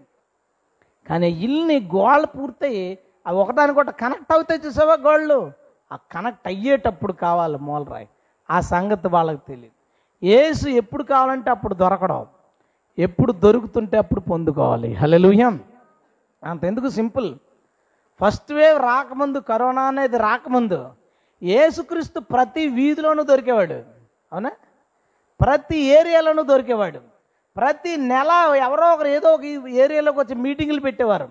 కానీ 1.09 1.31
ఇల్లుని 1.31 1.81
గోళ్ళు 1.81 2.27
పూర్తయి 2.27 2.99
అవి 3.27 3.39
ఒకదానికొకటి 3.39 3.93
కనెక్ట్ 3.93 4.33
అవుతాయి 4.33 4.61
చూసావా 4.67 4.95
గోళ్ళు? 4.95 5.53
ఆ 5.93 5.99
కనెక్ట్ 6.13 6.47
అయ్యేటప్పుడు 6.47 7.13
కావాలి 7.13 7.59
మూలరాయి. 7.59 8.09
ఆ 8.51 8.61
సంగతి 8.61 9.09
వాళ్ళకి 9.09 9.41
తెలియదు. 9.49 9.73
ఏసు 10.27 10.69
ఎప్పుడు 10.69 11.03
కావాలంటే 11.03 11.51
అప్పుడు 11.51 11.75
దొరకడం. 11.75 12.27
ఎప్పుడు 12.99 13.33
దొరుకుతుంటే 13.33 13.99
అప్పుడు 13.99 14.21
పొందుకోవాలి. 14.21 14.95
హలో 14.95 15.51
అంత 16.45 16.65
ఎందుకు 16.65 16.89
సింపుల్? 16.89 17.35
ఫస్ట్ 18.21 18.53
వేవ్ 18.53 18.83
రాకముందు 18.83 19.39
కరోనా 19.39 19.83
అనేది 19.83 20.19
రాకముందు 20.19 20.91
ఏసుక్రీస్తు 21.43 22.21
ప్రతి 22.21 22.69
వీధిలోనూ 22.69 23.23
దొరికేవాడు. 23.23 23.75
అవునా? 24.33 24.51
ప్రతి 25.41 25.79
ఏరియాలోనూ 25.79 26.43
దొరికేవాడు. 26.43 27.01
ప్రతి 27.57 27.97
నెల 27.97 28.55
ఎవరో 28.57 28.93
ఒకరు 28.93 29.09
ఏదో 29.09 29.35
ఒక 29.35 29.45
ఏరియాలోకి 29.69 30.21
వచ్చి 30.21 30.35
మీటింగులు 30.35 30.81
పెట్టేవారు. 30.81 31.29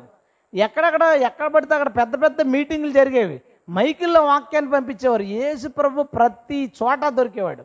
ఎక్కడెక్కడ 0.54 1.04
ఎక్కడ 1.04 1.48
పడితే 1.48 1.74
అక్కడ 1.74 1.90
పెద్ద 1.98 2.24
పెద్ద 2.24 2.42
మీటింగులు 2.42 2.92
జరిగేవి. 2.92 3.42
మైకిల్లో 3.70 4.26
వాక్యాన్ని 4.26 4.72
పంపించేవారు. 4.72 5.22
యేసు 5.22 5.68
ప్రభు 5.68 6.04
ప్రతి 6.04 6.72
చోట 6.84 7.06
దొరికేవాడు. 7.08 7.64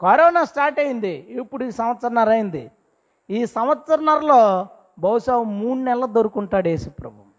కరోనా 0.00 0.44
స్టార్ట్ 0.44 0.80
అయింది. 0.80 1.26
ఇప్పుడు 1.30 1.64
ఈ 1.64 1.70
సంవత్సరన్నర 1.70 2.30
అయింది. 2.30 2.70
ఈ 3.30 3.46
సంవత్సరన్నరలో 3.46 4.66
బహుశా 4.98 5.42
మూడు 5.42 5.78
నెలలు 5.78 6.06
దొరుకుంటాడు 6.06 6.68
యేసు 6.68 6.90
ప్రభు. 6.90 7.29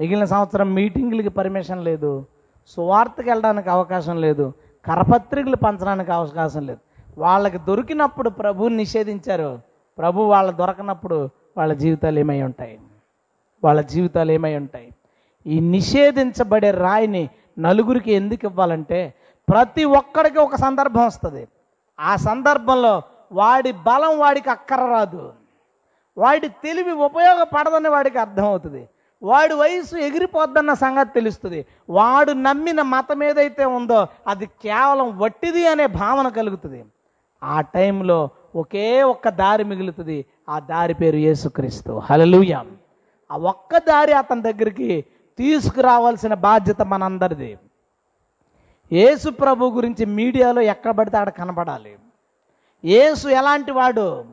మిగిలిన 0.00 0.24
సంవత్సరం 0.24 0.74
మీటింగులకి 0.74 1.28
పర్మిషన్ 1.28 1.84
లేదు. 1.84 2.26
సువార్తకి 2.66 3.28
వెళ్ళడానికి 3.28 3.70
అవకాశం 3.70 4.20
లేదు. 4.20 4.52
కరపత్రికలు 4.86 5.56
పంచడానికి 5.56 6.12
అవకాశం 6.12 6.66
లేదు. 6.66 6.78
వాళ్ళకి 7.18 7.58
దొరికినప్పుడు 7.58 8.30
ప్రభువుని 8.30 8.76
నిషేధించారు. 8.76 9.60
ప్రభు 9.98 10.22
వాళ్ళ 10.22 10.50
దొరకనప్పుడు 10.50 11.28
వాళ్ళ 11.56 11.72
జీవితాలు 11.72 12.18
ఏమై 12.18 12.42
ఉంటాయి? 12.42 12.80
వాళ్ళ 13.64 13.80
జీవితాలు 13.80 14.32
ఏమై 14.32 14.56
ఉంటాయి? 14.56 14.94
ఈ 15.46 15.60
నిషేధించబడే 15.60 16.70
రాయిని 16.70 17.30
నలుగురికి 17.58 18.12
ఎందుకు 18.12 18.46
ఇవ్వాలంటే 18.46 19.14
ప్రతి 19.48 19.84
ఒక్కడికి 19.84 20.38
ఒక 20.38 20.56
సందర్భం 20.56 21.06
వస్తుంది. 21.06 21.48
ఆ 22.00 22.16
సందర్భంలో 22.16 23.02
వాడి 23.32 23.72
బలం 23.72 24.18
వాడికి 24.18 24.50
అక్కర 24.50 24.84
రాదు. 24.84 25.32
వాడి 26.18 26.48
తెలివి 26.48 26.92
ఉపయోగపడదని 26.92 27.88
వాడికి 27.88 28.18
అర్థమవుతుంది. 28.18 28.88
వాడి 29.22 29.54
వయసు 29.54 29.96
ఎగిరిపోద్దన్న 29.96 30.74
సంగతి 30.74 31.12
తెలుస్తుంది. 31.14 31.66
వాడు 31.90 32.32
నమ్మిన 32.32 32.82
మతం 32.82 33.22
ఏదైతే 33.22 33.64
ఉందో 33.64 34.06
అది 34.26 34.46
కేవలం 34.46 35.18
వట్టిది 35.18 35.66
అనే 35.66 35.86
భావన 35.86 36.28
కలుగుతుంది. 36.28 36.84
ఆ 37.44 37.60
టైంలో 37.60 38.28
ఒకే 38.56 39.02
ఒక్క 39.02 39.28
దారి 39.28 39.64
మిగులుతుంది. 39.64 40.24
ఆ 40.48 40.58
దారి 40.58 40.94
పేరు 40.94 41.16
యేసుక్రీస్తు. 41.16 42.00
హలలుయ 42.10 42.54
ఆ 43.32 43.36
ఒక్క 43.36 43.78
దారి 43.78 44.12
అతని 44.12 44.42
దగ్గరికి 44.42 45.04
తీసుకురావాల్సిన 45.38 46.34
బాధ్యత 46.34 46.82
మనందరిది. 46.82 47.58
యేసు 48.92 49.30
ప్రభు 49.30 49.70
గురించి 49.70 50.04
మీడియాలో 50.04 50.60
ఎక్కడ 50.60 50.90
పడితే 50.90 51.16
ఆడ 51.16 51.28
కనపడాలి 51.28 51.96
యేసు 52.84 53.28
ఎలాంటి 53.28 53.72
వాడు? 53.72 54.24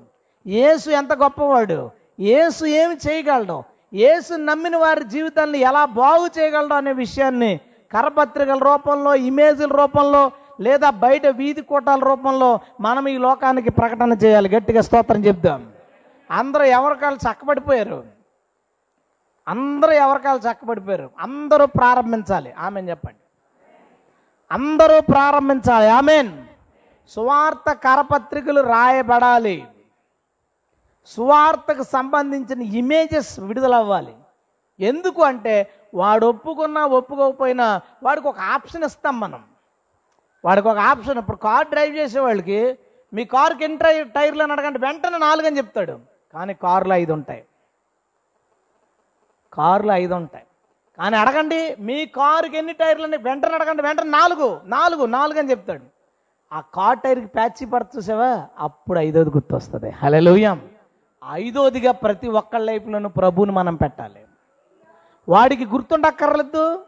యేసు 0.48 0.90
ఎంత 0.90 1.14
గొప్పవాడు? 1.14 1.92
యేసు 2.20 2.66
ఏమి 2.66 2.96
చేయగలడు? 2.96 3.64
యేసు 3.94 4.34
నమ్మిన 4.34 4.78
వారి 4.78 5.04
జీవితాన్ని 5.04 5.60
ఎలా 5.60 5.86
బాగు 5.86 6.40
చేయగలడు 6.40 6.74
అనే 6.74 6.92
విషయాన్ని 6.94 7.60
కరపత్రికల 7.94 8.58
రూపంలో 8.58 9.16
ఇమేజ్ల 9.16 9.66
రూపంలో 9.66 10.32
లేదా 10.62 10.90
బయట 10.90 11.28
వీధి 11.28 11.62
కూటాల 11.62 12.00
రూపంలో 12.00 12.60
మనం 12.82 13.08
ఈ 13.08 13.18
లోకానికి 13.18 13.70
ప్రకటన 13.72 14.14
చేయాలి. 14.14 14.50
గట్టిగా 14.50 14.82
స్తోత్రం 14.82 15.26
చెప్దాం. 15.26 15.72
అందరూ 16.32 16.64
ఎవరికాళ్ళు 16.64 17.32
చక్కబడిపోయారు? 17.32 18.04
అందరూ 19.48 19.92
ఎవరికాళ్ళు 19.92 20.52
చక్కబడిపోయారు? 20.52 21.10
అందరూ 21.20 21.66
ప్రారంభించాలి. 21.66 22.52
ఆమె 22.52 22.82
చెప్పండి. 22.82 23.20
అందరూ 24.52 25.02
ప్రారంభించాలి. 25.02 25.88
ఆమెన్. 25.88 26.32
సువార్త 27.10 27.72
కరపత్రికలు 27.72 28.62
రాయబడాలి. 28.62 29.64
సువార్తకు 31.06 31.84
సంబంధించిన 31.84 32.62
ఇమేజెస్ 32.62 33.40
విడుదలవ్వాలి. 33.40 34.14
ఎందుకు 34.80 35.24
అంటే 35.24 35.74
వాడు 35.96 36.26
ఒప్పుకున్నా 36.26 36.86
ఒప్పుకోకపోయినా 36.86 37.82
వాడికి 38.04 38.28
ఒక 38.28 38.40
ఆప్షన్ 38.40 38.84
ఇస్తాం 38.84 39.20
మనం. 39.20 39.44
వాడికి 40.46 40.68
ఒక 40.68 40.78
ఆప్షన్ 40.78 41.18
ఇప్పుడు 41.18 41.38
కార్ 41.38 41.68
డ్రైవ్ 41.68 41.98
చేసే 41.98 42.20
వాళ్ళకి 42.20 42.78
మీ 43.14 43.26
కార్కి 43.26 43.64
ఎన్ని 43.64 43.78
డ్రైవ్ 43.78 44.10
టైర్లు 44.10 44.44
అని 44.44 44.52
అడగంటే 44.52 44.80
వెంటనే 44.80 45.18
నాలుగని 45.18 45.58
చెప్తాడు. 45.58 46.00
కానీ 46.34 46.54
కారులో 46.54 46.96
ఐదు 46.96 47.14
ఉంటాయి. 47.14 47.44
కారులో 49.54 49.94
ఐదు 49.94 50.14
ఉంటాయి. 50.14 50.46
కానీ 50.98 51.16
అడగండి 51.16 51.76
మీ 51.80 52.06
కారుకి 52.06 52.58
ఎన్ని 52.58 52.74
టైర్లు 52.74 53.06
అని 53.06 53.18
వెంటనే 53.18 53.56
అడగండి 53.56 53.82
వెంటనే 53.82 54.10
నాలుగు 54.10 54.62
నాలుగు 54.66 55.06
నాలుగు 55.06 55.40
అని 55.40 55.52
చెప్తాడు. 55.52 55.84
ఆ 56.54 56.60
కార్ 56.60 57.00
టైర్కి 57.00 57.26
ప్యాచ్ 57.26 57.72
పడుతు 57.74 57.98
చూసావా? 57.98 58.48
అప్పుడు 58.60 59.00
ఐదోది 59.00 59.30
గుర్తొస్తుంది. 59.30 59.90
హలోయం 59.90 60.70
ఐదోదిగా 61.32 61.92
ప్రతి 61.92 62.28
ఒక్కళ్ళ 62.28 62.66
లైఫ్లోనూ 62.66 63.10
ప్రభువుని 63.10 63.52
మనం 63.52 63.76
పెట్టాలి. 63.76 64.26
వాడికి 65.30 65.66
గుర్తుండక్కర్లేదు. 65.66 66.82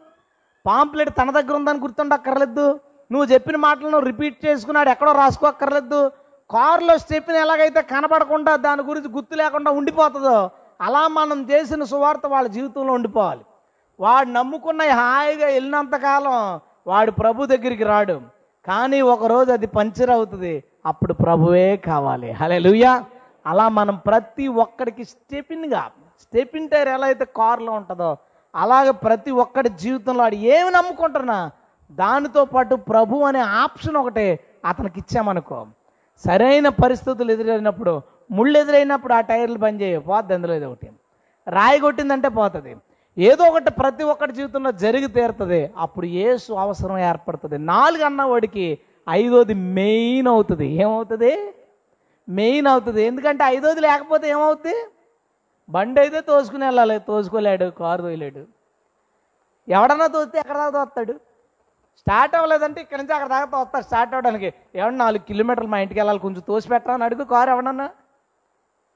పాంప్లెట్ 0.66 1.10
తన 1.10 1.30
దగ్గర 1.30 1.54
ఉందని 1.54 1.78
గుర్తుండక్కర్లేదు. 1.78 2.80
నువ్వు 3.12 3.24
చెప్పిన 3.24 3.56
మాటలను 3.56 3.98
రిపీట్ 3.98 4.46
చేసుకున్నాడు 4.46 4.88
ఎక్కడో 4.88 5.12
రాసుకోక్కర్లేదు. 5.12 6.08
కారులో 6.50 6.98
స్టెప్ని 6.98 7.38
ఎలాగైతే 7.38 7.82
కనపడకుండా 7.82 8.56
దాని 8.56 8.82
గురించి 8.82 9.08
గుర్తు 9.08 9.34
లేకుండా 9.34 9.70
ఉండిపోతుందో 9.70 10.50
అలా 10.80 11.08
మనం 11.08 11.50
చేసిన 11.50 11.84
సువార్త 11.84 12.26
వాళ్ళ 12.26 12.48
జీవితంలో 12.48 12.92
ఉండిపోవాలి. 12.92 13.40
వాడు 14.00 14.28
నమ్ముకున్న 14.28 14.82
హాయిగా 14.82 15.46
వెళ్ళినంతకాలం 15.46 16.60
వాడు 16.86 17.10
ప్రభు 17.10 17.46
దగ్గరికి 17.46 17.84
రాడు. 17.84 18.20
కానీ 18.66 19.00
ఒకరోజు 19.00 19.52
అది 19.52 19.66
పంచర్ 19.66 20.10
అవుతుంది. 20.10 20.64
అప్పుడు 20.86 21.12
ప్రభువే 21.12 21.76
కావాలి. 21.76 22.30
హలే 22.30 22.58
అలా 23.46 23.68
మనం 23.78 23.96
ప్రతి 23.96 24.48
ఒక్కడికి 24.64 25.04
స్టెపిన్గా 25.04 25.82
స్టెపిన్ 26.22 26.68
టైర్ 26.68 26.88
ఎలా 26.88 27.06
అయితే 27.06 27.24
కారులో 27.36 27.72
ఉంటుందో 27.72 28.10
అలాగే 28.54 28.90
ప్రతి 28.90 29.30
ఒక్కడి 29.44 29.68
జీవితంలో 29.82 30.22
ఆడు 30.24 30.34
ఏమి 30.54 30.70
నమ్ముకుంటున్నా 30.70 31.50
దానితో 31.90 32.44
పాటు 32.44 32.74
ప్రభు 32.74 33.22
అనే 33.30 33.40
ఆప్షన్ 33.62 33.96
ఒకటే 33.96 34.26
అతనికి 34.64 34.98
ఇచ్చామనుకో. 35.00 35.66
సరైన 36.24 36.68
పరిస్థితులు 36.68 37.32
ఎదురైనప్పుడు 37.32 38.02
ముళ్ళు 38.30 38.58
ఎదురైనప్పుడు 38.58 39.14
ఆ 39.14 39.20
టైర్లు 39.20 39.58
బంద్ 39.58 39.82
చేయవు 39.82 40.02
పోద్ది 40.02 40.34
అందులో 40.34 40.54
ఏదో 40.54 40.68
ఒకటి. 40.70 40.88
రాయి 41.48 41.80
కొట్టిందంటే 41.80 42.28
పోతుంది. 42.28 42.76
ఏదో 43.18 43.44
ఒకటి 43.44 43.70
ప్రతి 43.70 44.04
ఒక్కటి 44.04 44.32
జీవితంలో 44.32 44.70
జరిగి 44.72 45.06
తీరుతుంది. 45.06 45.70
అప్పుడు 45.76 46.06
ఏసు 46.06 46.52
అవసరం 46.52 46.98
ఏర్పడుతుంది. 46.98 47.58
నాలుగు 47.58 48.04
అన్నవాడికి 48.04 48.78
ఐదోది 49.08 49.54
మెయిన్ 49.54 50.28
అవుతుంది. 50.28 50.66
ఏమవుతుంది? 50.66 51.32
మెయిన్ 52.28 52.66
అవుతుంది. 52.66 53.04
ఎందుకంటే 53.04 53.44
ఐదోది 53.44 53.80
లేకపోతే 53.80 54.28
ఏమవుతుంది 54.28 54.74
బండి 55.68 56.00
అయితే 56.00 56.20
తోసుకుని 56.20 56.64
వెళ్ళాలి. 56.64 56.98
తోసుకోలేడు 56.98 57.64
కారు 57.64 58.02
తోయలేడు. 58.02 58.46
ఎవడన్నా 59.68 60.06
తోస్తే 60.06 60.38
ఎక్కడ 60.38 60.56
దాకా 60.56 60.72
తోస్తాడు? 60.78 61.14
స్టార్ట్ 62.00 62.36
అవ్వలేదంటే 62.36 62.80
ఇక్కడ 62.80 62.98
నుంచి 62.98 63.14
అక్కడ 63.14 63.28
దాకా 63.28 63.46
తోస్తాడు 63.46 63.84
స్టార్ట్ 63.84 64.14
అవ్వడానికి. 64.14 64.52
ఎవడు 64.74 64.94
నాలుగు 64.94 65.22
కిలోమీటర్లు 65.22 65.70
మా 65.74 65.78
ఇంటికి 65.78 66.00
వెళ్ళాలి 66.00 66.18
కొంచెం 66.18 66.42
తోసి 66.48 66.68
పెట్టరా 66.68 66.94
అని 66.94 67.04
అడుగు. 67.04 67.24
కారు 67.24 67.50
ఎవడన్నా? 67.50 67.90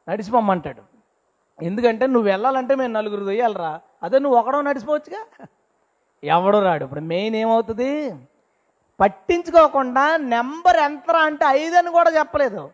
నడిచిపోమ్మంటాడు. 0.08 0.82
ఎందుకంటే 1.62 2.06
నువ్వు 2.06 2.28
వెళ్ళాలంటే 2.30 2.74
మేము 2.74 2.92
నలుగురు 2.92 3.24
దొయ్యాలరా 3.24 3.80
అదే 4.02 4.18
నువ్వు 4.18 4.38
ఒకడో 4.38 4.62
నడిచిపోవచ్చుగా? 4.62 5.20
ఎవడో 6.22 6.58
రాడు. 6.60 6.84
ఇప్పుడు 6.84 7.00
మెయిన్ 7.00 7.36
ఏమవుతుంది? 7.36 8.16
పట్టించుకోకుండా 9.00 10.16
నెంబర్ 10.16 10.76
ఎంతరా 10.76 11.18
అంటే 11.18 11.44
ఐదు 11.48 11.76
అని 11.76 11.90
కూడా 11.90 12.10
చెప్పలేదు. 12.10 12.70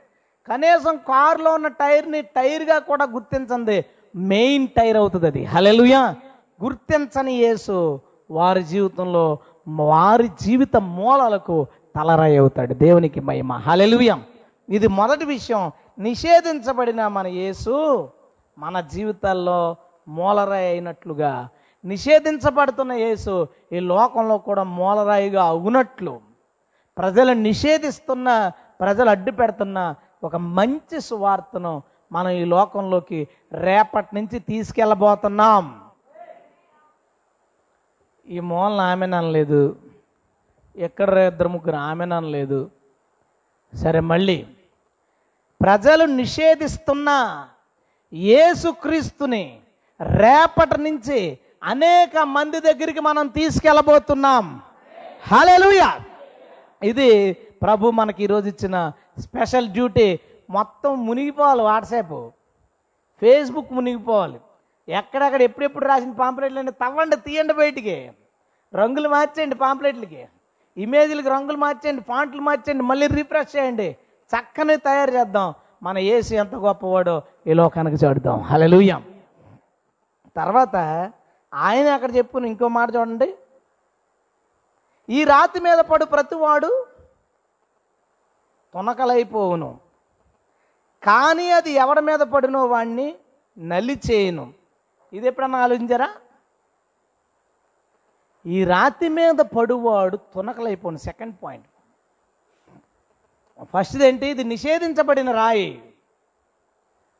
కనీసం 0.48 0.96
కారులో 0.96 1.54
ఉన్న 1.54 1.68
టైర్ని 1.68 2.22
టైర్గా 2.22 2.78
కూడా 2.78 3.04
గుర్తించండి. 3.04 3.84
మెయిన్ 4.16 4.68
టైర్ 4.68 4.96
అవుతుంది 4.96 5.26
అది. 5.26 5.44
హలెలుయా 5.44 6.16
గుర్తించని 6.62 7.32
యేసు 7.32 8.00
వారి 8.30 8.62
జీవితంలో 8.62 9.38
వారి 9.68 10.28
జీవిత 10.42 10.76
మూలాలకు 10.76 11.66
తలరాయి 11.96 12.36
అవుతాడు. 12.36 12.74
దేవునికి 12.74 13.20
మహిమ. 13.20 13.52
హలెలుయం 13.52 14.22
ఇది 14.68 14.88
మొదటి 14.88 15.24
విషయం. 15.24 15.72
నిషేధించబడిన 15.98 17.06
మన 17.06 17.26
యేసు 17.26 18.08
మన 18.58 18.80
జీవితాల్లో 18.80 19.76
మూలరాయి 20.08 20.66
అయినట్లుగా 20.66 21.48
నిషేధించబడుతున్న 21.84 22.92
యేసు 22.92 23.48
ఈ 23.72 23.80
లోకంలో 23.80 24.38
కూడా 24.38 24.62
మూలరాయిగా 24.62 25.44
అవునట్లు. 25.44 26.20
ప్రజలు 26.98 27.32
నిషేధిస్తున్న 27.32 28.50
ప్రజలు 28.80 29.10
అడ్డు 29.10 29.30
పెడుతున్న 29.30 29.94
ఒక 30.24 30.36
మంచి 30.36 31.00
సువార్తను 31.00 31.82
మనం 32.12 32.28
ఈ 32.28 32.44
లోకంలోకి 32.44 33.28
రేపటి 33.52 34.14
నుంచి 34.14 34.38
తీసుకెళ్ళబోతున్నాం. 34.38 35.80
ఈ 38.28 38.40
మూలన 38.40 38.80
ఆమెనలేదు 38.80 39.16
అనలేదు. 39.16 39.76
ఎక్కడ 40.76 41.18
ఇద్దరు 41.18 41.48
ముగ్గురు 41.48 41.76
ఆమెనలేదు 41.76 42.70
సరే 43.74 44.00
మళ్ళీ. 44.00 44.46
ప్రజలు 45.62 46.04
నిషేధిస్తున్న 46.04 47.08
యేసుక్రీస్తుని 48.12 49.60
రేపటి 50.00 50.80
నుంచి 50.80 51.38
అనేక 51.62 52.18
మంది 52.18 52.60
దగ్గరికి 52.60 53.00
మనం 53.00 53.26
తీసుకెళ్ళబోతున్నాం. 53.26 54.60
హల్లెలూయా! 55.22 56.00
ఇది 56.82 57.32
ప్రభు 57.32 57.90
మనకి 57.90 58.24
ఈరోజు 58.24 58.48
ఇచ్చిన 58.48 58.92
స్పెషల్ 59.18 59.68
డ్యూటీ 59.68 60.20
మొత్తం 60.50 61.06
మునిగిపోవాలి 61.06 61.62
వాట్సాప్. 61.62 62.30
ఫేస్బుక్ 63.20 63.72
మునిగిపోవాలి. 63.72 64.40
ఎక్కడెక్కడ 64.88 65.42
ఎప్పుడెప్పుడు 65.42 65.84
రాసిన 65.84 66.12
పాంప్లెట్లు 66.12 66.58
అంటే 66.58 66.72
తవ్వండి 66.72 67.16
తీయండి 67.16 67.52
బయటికి. 67.52 68.12
రంగులు 68.74 69.08
మార్చేయండి 69.08 69.54
పాంప్లెట్లకి. 69.54 70.28
ఇమేజ్లకి 70.76 71.28
రంగులు 71.28 71.56
మార్చేయండి 71.56 72.02
ఫాంట్లు 72.02 72.40
మార్చేయండి 72.40 72.84
మళ్ళీ 72.84 73.06
రిఫ్రెష్ 73.06 73.56
చేయండి. 73.56 73.96
చక్కని 74.32 74.76
తయారు 74.76 75.10
చేద్దాం. 75.10 75.54
మన 75.82 75.98
ఏసు 75.98 76.34
ఎంత 76.34 76.54
గొప్పవాడో 76.54 77.22
ఈ 77.46 77.52
లోకానికి 77.52 78.06
చూడదాం 78.06 78.40
హలలుయం 78.40 79.04
తర్వాత 80.36 80.76
ఆయన 81.54 81.88
అక్కడ 81.88 82.16
చెప్పుకుని 82.16 82.48
ఇంకో 82.48 82.68
మాట 82.68 82.88
చూడండి. 82.96 83.34
ఈ 85.10 85.24
రాతి 85.24 85.60
మీద 85.60 85.78
పడు 85.78 86.04
ప్రతివాడు 86.04 86.86
తునకలైపోవును. 88.74 89.80
కానీ 91.02 91.50
అది 91.50 91.70
ఎవడి 91.70 92.00
మీద 92.00 92.18
పడినో 92.18 92.66
వాణ్ణి 92.66 93.14
నలిచేయను 93.58 94.52
ఇది 95.12 95.26
ఎప్పుడన్నా 95.26 95.58
ఆలోచించారా? 95.58 96.14
ఈ 98.46 98.64
రాతి 98.64 99.08
మీద 99.08 99.34
పడువాడు 99.34 100.16
తునకలైపోను 100.16 100.96
సెకండ్ 100.96 101.34
పాయింట్. 101.42 101.66
ఫస్ట్ది 103.62 104.06
ఏంటి 104.06 104.26
ఇది 104.26 104.44
నిషేధించబడిన 104.44 105.30
రాయి. 105.30 105.94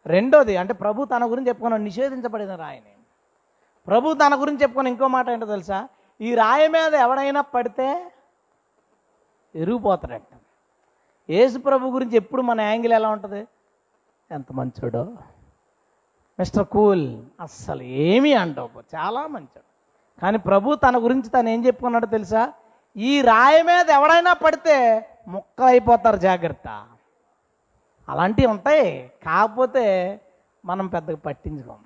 రెండోది 0.06 0.56
అంటే 0.56 0.74
ప్రభు 0.74 1.04
తన 1.04 1.30
గురించి 1.30 1.48
చెప్పుకున్నాడు 1.48 1.82
నిషేధించబడిన 1.82 2.54
రాయిని. 2.54 2.94
ప్రభు 3.86 4.14
తన 4.14 4.40
గురించి 4.40 4.62
చెప్పుకున్న 4.62 4.88
ఇంకో 4.88 5.08
మాట 5.08 5.28
ఏంటో 5.28 5.46
తెలుసా? 5.46 5.88
ఈ 6.20 6.34
రాయి 6.34 6.68
మీద 6.68 6.94
ఎవడైనా 6.94 7.40
పడితే 7.40 8.12
ఎరిగిపోతాడంట. 9.54 10.41
యేసు 11.30 11.58
ప్రభు 11.58 11.88
గురించి 11.88 12.16
ఎప్పుడు 12.16 12.42
మన 12.42 12.60
యాంగిల్ 12.60 12.92
ఎలా 12.92 13.08
ఉంటుంది? 13.08 13.46
ఎంత 14.30 14.52
మంచోడో. 14.52 15.16
మిస్టర్ 16.38 16.66
కూల్ 16.66 17.22
అస్సలు 17.40 17.82
ఏమీ 17.82 18.32
అంటావు 18.32 18.70
చాలా 18.94 19.26
మంచోడు. 19.26 19.72
కానీ 20.20 20.38
ప్రభు 20.38 20.74
తన 20.74 21.04
గురించి 21.04 21.28
తను 21.28 21.48
ఏం 21.48 21.66
చెప్పుకున్నాడో 21.66 22.06
తెలుసా? 22.06 22.52
ఈ 22.96 23.20
రాయి 23.20 23.62
మీద 23.62 23.90
ఎవడైనా 23.90 24.32
పడితే 24.32 25.08
ముక్కలైపోతారు 25.28 25.66
అయిపోతారు 25.66 26.16
జాగ్రత్త. 26.16 26.86
అలాంటివి 28.08 28.46
ఉంటాయి. 28.46 29.12
కాకపోతే 29.26 30.20
మనం 30.64 30.86
పెద్దగా 30.86 31.16
పట్టించుకోం. 31.16 31.78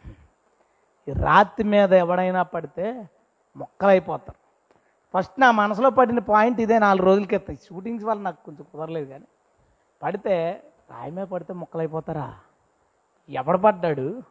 ఈ 1.08 1.12
రాతి 1.12 1.64
మీద 1.64 1.92
ఎవడైనా 1.92 2.42
పడితే 2.42 3.08
మొక్కలైపోతారు. 3.56 4.45
ఫస్ట్ 5.14 5.40
నా 5.40 5.50
మనసులో 5.50 5.90
పడిన 5.90 6.18
పాయింట్ 6.18 6.60
ఇదే 6.60 6.78
నాలుగు 6.78 7.06
రోజుల 7.06 7.24
క్రితం 7.24 7.56
షూటింగ్స్ 7.56 8.04
వల్ల 8.04 8.22
నాకు 8.22 8.44
కొంచెం 8.44 8.66
కుదరలేదు 8.72 9.10
కానీ. 9.10 9.24
పడితే 10.02 10.62
రాయమే 10.90 11.24
పడితే 11.24 11.52
మొక్కలైపోతారా? 11.52 12.34
ఎవడు 13.28 13.58
పడ్డాడు? 13.58 14.22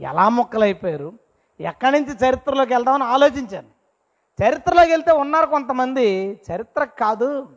ఎలా 0.00 0.28
మొక్కలైపోయారు? 0.28 1.12
ఎక్కడి 1.60 2.00
నుంచి 2.00 2.28
చరిత్రలోకి 2.28 2.74
వెళ్దామని 2.74 3.04
ఆలోచించాను. 3.04 3.66
చరిత్రలోకి 4.44 4.90
వెళ్తే 4.90 5.12
ఉన్నారు 5.12 5.46
కొంతమంది. 5.46 6.40
చరిత్ర 6.52 6.84
కాదు. 6.84 7.48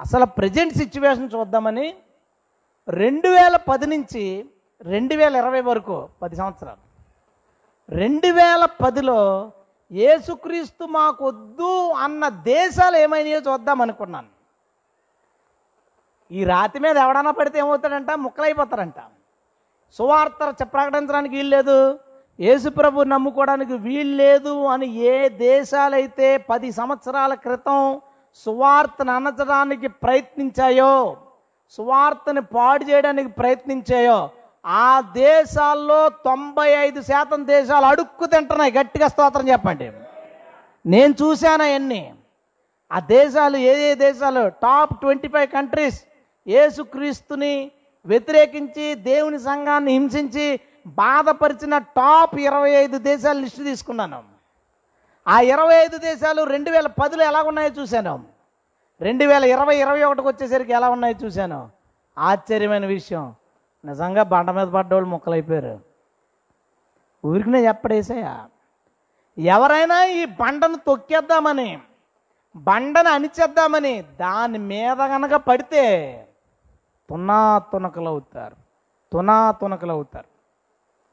అసలు 0.00 0.24
ప్రజెంట్ 0.24 0.74
సిచ్యువేషన్ 0.74 1.30
చూద్దామని 1.34 1.96
రెండు 2.88 3.28
వేల 3.28 3.56
పది 3.56 3.86
నుంచి 3.86 4.46
రెండు 4.82 5.14
వేల 5.14 5.36
ఇరవై 5.36 5.60
వరకు 5.60 6.08
పది 6.22 6.36
సంవత్సరాలు. 6.36 6.86
రెండు 7.96 8.26
వేల 8.26 8.68
పదిలో 8.84 9.52
ఏసుక్రీస్తు 9.90 10.84
మాకొద్దు 10.84 11.90
అన్న 11.90 12.28
దేశాలు 12.28 12.96
ఏమైనాయో 12.96 13.40
చూద్దాం 13.48 13.80
అనుకున్నాను. 13.82 14.28
ఈ 16.30 16.44
రాతి 16.44 16.78
మీద 16.80 16.96
ఎవడన్నా 16.96 17.30
పడితే 17.30 17.58
ఏమవుతాడంట? 17.58 18.10
ముక్కలైపోతారంట. 18.10 19.00
సువార్త 19.96 20.62
ప్రకటించడానికి 20.62 21.36
వీలు 21.36 21.48
లేదు. 21.48 21.98
యేసుప్రభు 22.40 23.02
నమ్ముకోవడానికి 23.02 23.74
వీలు 23.74 24.16
లేదు 24.16 24.66
అని 24.66 24.86
ఏ 24.92 25.28
దేశాలైతే 25.28 26.36
పది 26.36 26.72
సంవత్సరాల 26.72 27.34
క్రితం 27.34 28.00
సువార్తను 28.34 29.12
అనచడానికి 29.12 29.88
ప్రయత్నించాయో 29.88 31.16
సువార్తని 31.70 32.40
పాడు 32.40 32.84
చేయడానికి 32.84 33.28
ప్రయత్నించాయో 33.28 34.30
ఆ 34.66 35.00
దేశాల్లో 35.00 36.08
తొంభై 36.08 36.70
ఐదు 36.70 37.02
శాతం 37.02 37.46
దేశాలు 37.46 37.84
అడుక్కు 37.84 38.26
తింటున్నాయి. 38.26 38.72
గట్టిగా 38.72 39.08
స్తోత్రం 39.08 39.48
చెప్పండి. 39.48 39.92
నేను 40.86 41.14
చూశాను 41.22 41.62
అవన్నీ. 41.62 42.14
ఆ 42.92 43.00
దేశాలు 43.00 43.56
ఏ 43.56 43.90
ఏ 43.90 43.94
దేశాలు? 43.94 44.48
Top 44.48 45.00
twenty 45.00 45.28
five 45.28 45.46
countries. 45.46 46.02
యేసుక్రీస్తుని 46.48 47.70
వ్యతిరేకించి 48.06 48.94
దేవుని 48.94 49.38
సంఘాన్ని 49.38 49.92
హింసించి 49.92 50.60
బాధపరిచిన 50.86 51.78
టాప్ 51.78 52.38
ఇరవై 52.38 52.70
ఐదు 52.70 52.98
దేశాలు 52.98 53.38
లిస్టు 53.38 53.62
తీసుకున్నాను. 53.62 54.22
ఆ 55.28 55.40
ఇరవై 55.40 55.74
ఐదు 55.74 55.98
దేశాలు 55.98 56.42
రెండు 56.42 56.70
వేల 56.70 56.86
పదిలో 56.86 57.24
ఎలా 57.24 57.42
ఉన్నాయో 57.42 57.82
చూశాను. 57.82 58.24
రెండు 59.00 59.24
వేల 59.24 59.44
ఇరవై 59.44 59.76
ఇరవై 59.76 60.02
ఒకటికి 60.02 60.28
వచ్చేసరికి 60.28 60.72
ఎలా 60.72 60.88
ఉన్నాయో 60.88 61.26
చూశాను. 61.26 61.68
ఆశ్చర్యమైన 62.18 62.86
విషయం. 62.86 63.34
నిజంగా 63.86 64.22
బండ 64.32 64.50
మీద 64.50 64.68
పడ్డవాళ్ళు 64.68 65.08
ముక్కలైపోయారు. 65.08 65.74
ఊరికినే 67.24 67.60
చెప్పడేసాయా? 67.66 68.34
ఎవరైనా 69.38 69.98
ఈ 70.18 70.22
బండను 70.40 70.78
తొక్కేద్దామని 70.86 71.68
బండను 72.54 73.10
అణిచేద్దామని 73.10 73.94
దాని 74.20 74.58
మీద 74.70 75.00
కనుక 75.14 75.34
పడితే 75.48 75.84
తునా 77.08 77.40
తునకలు 77.72 78.08
అవుతారు 78.08 78.56
తునా 79.12 79.36
తునకలు 79.52 79.92
అవుతారు 79.92 80.28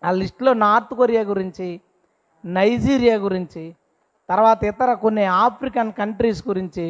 ఆ 0.01 0.11
లిస్టులో 0.11 0.53
నార్త్ 0.53 0.93
కొరియా 0.93 1.23
గురించి 1.23 1.67
నైజీరియా 2.43 3.15
గురించి 3.17 3.63
తర్వాత 4.29 4.63
ఇతర 4.63 4.93
కొన్ని 4.93 5.25
ఆఫ్రికన్ 5.43 5.91
కంట్రీస్ 5.91 6.41
గురించి 6.47 6.85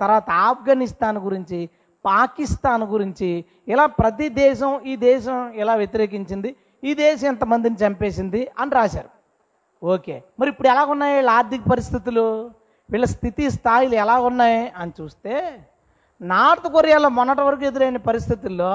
తర్వాత 0.00 0.28
ఆఫ్ఘనిస్తాన్ 0.48 1.18
గురించి 1.18 1.58
పాకిస్తాన్ 2.04 2.82
గురించి 2.82 3.44
ఇలా 3.68 3.86
ప్రతి 3.86 4.28
దేశం 4.42 4.72
ఈ 4.84 4.96
దేశం 4.96 5.38
ఇలా 5.54 5.74
వ్యతిరేకించింది 5.74 6.56
ఈ 6.84 6.94
దేశం 6.94 7.26
ఎంతమందిని 7.28 7.74
చంపేసింది 7.74 8.48
అని 8.58 8.70
రాశారు. 8.70 9.10
ఓకే 9.82 10.22
మరి 10.40 10.48
ఇప్పుడు 10.50 10.68
ఎలా 10.68 10.84
ఉన్నాయి 10.84 11.14
వీళ్ళ 11.16 11.30
ఆర్థిక 11.30 11.62
పరిస్థితులు? 11.70 12.26
వీళ్ళ 12.90 13.04
స్థితి 13.04 13.50
స్థాయిలు 13.50 13.94
ఎలా 13.94 14.18
ఉన్నాయి 14.18 14.72
అని 14.80 14.92
చూస్తే 15.00 15.34
నార్త్ 16.20 16.68
కొరియాలో 16.68 17.08
మొన్నటి 17.08 17.40
వరకు 17.40 17.64
ఎదురైన 17.64 17.96
పరిస్థితుల్లో 17.96 18.72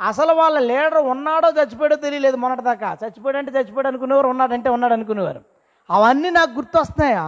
అసలు 0.00 0.32
వాళ్ళ 0.32 0.58
లీడర్ 0.58 0.98
ఉన్నాడో 1.12 1.48
చచ్చిపోయాడో 1.48 1.96
తెలియలేదు 1.96 2.36
మొన్నటి 2.36 2.62
దాకా. 2.62 2.88
చచ్చిపోయాడంటే 3.02 3.52
చచ్చిపోయాడు 3.56 3.88
అనుకునేవారు 3.88 4.28
ఉన్నాడంటే 4.28 4.68
ఉన్నాడు 4.70 4.94
అనుకునేవారు. 4.98 5.42
అవన్నీ 5.90 6.30
నాకు 6.30 6.52
గుర్తొస్తున్నాయా? 6.58 7.24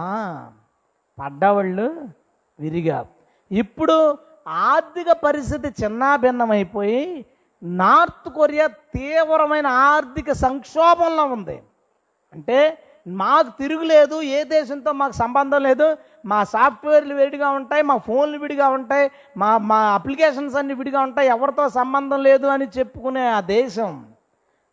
పడ్డవాళ్ళు 1.17 1.85
విరిగా 2.59 3.05
ఇప్పుడు 3.51 3.95
ఆర్థిక 4.45 5.09
పరిస్థితి 5.23 5.69
చిన్నాభిన్నమైపోయి 5.83 7.01
నార్త్ 7.61 8.29
కొరియా 8.29 8.65
తీవ్రమైన 8.95 9.67
ఆర్థిక 9.91 10.31
సంక్షోభంలో 10.45 11.23
ఉంది. 11.35 11.57
అంటే 12.33 12.57
మాకు 13.07 13.49
తిరుగులేదు 13.61 14.21
ఏ 14.37 14.39
దేశంతో 14.43 14.91
మాకు 15.01 15.15
సంబంధం 15.21 15.61
లేదు 15.61 15.87
మా 16.25 16.39
సాఫ్ట్వేర్లు 16.43 17.15
విడిగా 17.15 17.49
ఉంటాయి 17.49 17.83
మా 17.89 17.97
ఫోన్లు 18.07 18.37
విడిగా 18.43 18.67
ఉంటాయి 18.77 19.05
మా 19.41 19.49
మా 19.71 19.79
అప్లికేషన్స్ 19.97 20.55
అన్ని 20.61 20.73
విడిగా 20.73 21.01
ఉంటాయి 21.07 21.27
ఎవరితో 21.35 21.65
సంబంధం 21.79 22.21
లేదు 22.29 22.47
అని 22.47 22.67
చెప్పుకునే 22.77 23.25
ఆ 23.37 23.39
దేశం 23.39 23.91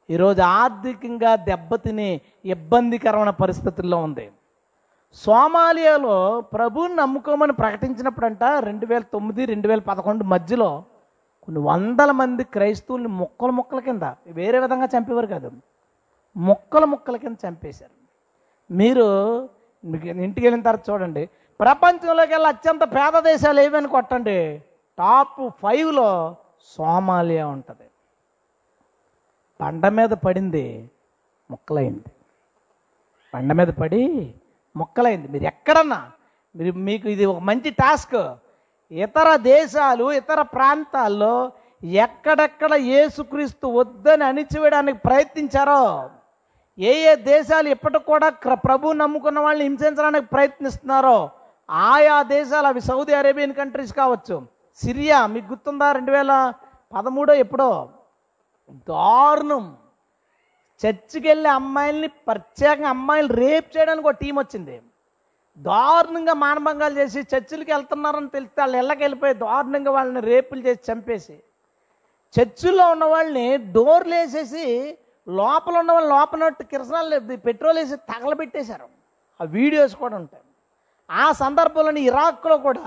ఈరోజు 0.09 0.43
ఆర్థికంగా 0.61 1.33
దెబ్బతిని 1.51 2.11
ఇబ్బందికరమైన 2.45 3.31
పరిస్థితుల్లో 3.43 3.99
ఉంది. 4.07 4.27
సోమాలియాలో 5.15 6.41
ప్రభువుని 6.41 6.95
నమ్ముకోమని 6.95 7.53
ప్రకటించినప్పుడంట 7.53 8.45
రెండు 8.69 8.87
వేల 8.87 9.05
తొమ్మిది 9.13 9.43
రెండు 9.47 9.69
వేల 9.69 9.81
పదకొండు 9.81 10.25
మధ్యలో 10.25 10.69
కొన్ని 11.45 11.61
వందల 11.61 12.11
మంది 12.11 12.45
క్రైస్తవుల్ని 12.45 13.09
ముక్కల 13.09 13.51
ముక్కల 13.51 13.81
కింద 13.81 14.03
వేరే 14.27 14.59
విధంగా 14.61 14.89
చంపేవారు 14.95 15.27
కాదు 15.27 15.51
ముక్కల 16.37 16.85
ముక్కల 16.85 17.17
కింద 17.17 17.37
చంపేశారు. 17.47 17.95
మీరు 18.71 19.07
మీకు 19.85 20.07
ఇంటికి 20.07 20.47
వెళ్ళిన 20.47 20.63
తర్వాత 20.63 20.91
చూడండి 20.91 21.29
ప్రపంచంలోకి 21.61 22.33
వెళ్ళి 22.33 22.49
అత్యంత 22.49 22.85
పేద 22.97 23.23
దేశాలు 23.23 23.61
ఏమని 23.61 23.89
కొట్టండి 23.89 24.39
టాప్ 24.99 25.41
ఫైవ్లో 25.63 26.37
సోమాలియా 26.77 27.47
ఉంటుంది. 27.47 27.87
బండ 29.61 29.87
మీద 29.99 30.13
పడింది 30.27 30.91
ముక్కలైంది. 31.51 32.11
బండ 33.35 33.53
మీద 33.53 33.69
పడి 33.83 34.05
మొక్కలైంది. 34.77 35.29
మీరు 35.29 35.45
ఎక్కడన్నా 35.45 36.11
మీరు 36.57 36.75
మీకు 36.77 37.09
ఇది 37.09 37.25
ఒక 37.25 37.39
మంచి 37.39 37.71
టాస్క్. 37.71 38.35
ఇతర 38.93 39.37
దేశాలు 39.37 40.13
ఇతర 40.13 40.43
ప్రాంతాల్లో 40.43 41.53
ఎక్కడెక్కడ 41.85 42.73
యేసుక్రీస్తు 42.75 43.67
వద్దని 43.67 44.25
అణిచివేయడానికి 44.25 44.99
ప్రయత్నించారో 44.99 46.11
ఏ 46.79 47.13
ఏ 47.13 47.15
దేశాలు 47.15 47.69
ఇప్పటికి 47.69 48.05
కూడా 48.05 48.29
క్ర- 48.29 48.55
ప్రభు 48.55 48.93
నమ్ముకున్న 48.93 49.39
వాళ్ళని 49.39 49.69
హింసించడానికి 49.69 50.27
ప్రయత్నిస్తున్నారో 50.27 51.31
ఆయా 51.71 52.23
దేశాలు 52.23 52.67
అవి 52.67 52.81
సౌదీ 52.81 53.13
అరేబియన్ 53.13 53.55
కంట్రీస్ 53.55 53.93
కావచ్చు 53.93 54.47
సిరియా 54.77 55.27
మీకు 55.27 55.47
గుర్తుందా? 55.47 55.93
రెండు 55.93 56.13
వేల 56.13 56.53
పదమూడో 56.97 57.35
ఎప్పుడో? 57.35 57.89
దారుణం. 58.89 59.77
చర్చికి 60.83 61.27
వెళ్ళే 61.31 61.51
అమ్మాయిల్ని 61.61 62.09
ప్రత్యేకంగా 62.29 62.91
అమ్మాయిలు 62.97 63.31
రేప్ 63.43 63.69
చేయడానికి 63.75 64.07
ఒక 64.09 64.19
టీం 64.23 64.35
వచ్చింది. 64.43 64.77
దారుణంగా 65.59 66.35
మానభంగాలు 66.43 66.95
చేసి 67.01 67.21
చర్చిలకి 67.33 67.71
వెళ్తున్నారని 67.75 68.31
తెలిస్తే 68.37 68.61
వాళ్ళు 68.63 68.77
ఇళ్ళకి 68.81 69.03
వెళ్ళిపోయి 69.05 69.35
దారుణంగా 69.47 69.91
వాళ్ళని 69.97 70.23
రేపులు 70.33 70.63
చేసి 70.67 70.81
చంపేసి 70.91 71.37
చర్చిల్లో 72.35 72.85
ఉన్న 72.95 73.05
వాళ్ళని 73.15 73.49
డోర్లు 73.75 74.15
వేసేసి 74.19 74.65
లోపల 75.27 75.75
ఉన్న 75.83 75.91
వాళ్ళు 75.97 76.11
లోపల 76.17 76.49
కిరసనాలు 76.71 77.19
పెట్రోల్ 77.49 77.79
వేసి 77.81 77.97
తగలబెట్టేశారు. 78.11 78.89
ఆ 79.41 79.45
వీడియోస్ 79.57 79.95
కూడా 80.03 80.15
ఉంటాయి. 80.23 80.45
ఆ 81.11 81.27
సందర్భంలోని 81.43 82.03
ఇరాక్లో 82.11 82.57
కూడా 82.69 82.87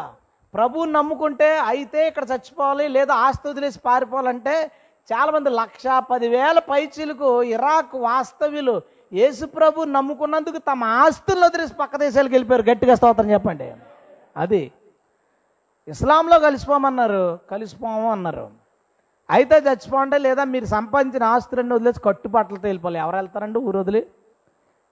ప్రభువుని 0.53 0.93
నమ్ముకుంటే 0.97 1.49
అయితే 1.71 1.99
ఇక్కడ 2.10 2.25
చచ్చిపోవాలి 2.31 2.86
లేదా 2.97 3.13
ఆస్తి 3.27 3.45
వదిలేసి 3.49 3.79
పారిపోవాలంటే 3.88 4.55
చాలామంది 5.13 5.49
లక్ష 5.49 5.83
పదివేల 6.11 6.59
పైచీలకు 6.59 7.43
ఇరాక్ 7.43 7.95
వాస్తవ్యులు 7.95 8.81
యేసుప్రభు 9.13 9.83
నమ్ముకున్నందుకు 9.83 10.57
తమ 10.57 10.83
ఆస్తులను 10.83 11.45
వదిలేసి 11.45 11.73
పక్క 11.73 11.95
దేశాలకు 11.95 12.33
వెళ్ళిపోయారు. 12.33 12.69
గట్టిగా 12.69 12.95
స్తోత్రం 12.95 13.31
చెప్పండి. 13.31 13.75
అది 14.37 14.71
ఇస్లాంలో 15.87 16.39
కలిసిపోమన్నారు. 16.39 17.39
కలిసిపోము 17.51 18.11
అన్నారు. 18.11 18.49
అయితే 19.29 19.55
చచ్చిపోండి 19.55 20.17
లేదా 20.17 20.43
మీరు 20.43 20.65
సంపాదించిన 20.65 21.23
ఆస్తులన్నీ 21.23 21.75
వదిలేసి 21.75 21.99
కట్టుబాట్లతో 21.99 22.61
వెళ్ళిపోవాలి. 22.63 22.99
ఎవరు 22.99 23.15
వెళ్తారండి? 23.15 23.59
ఊరు 23.59 23.79
వదిలి. 23.79 24.07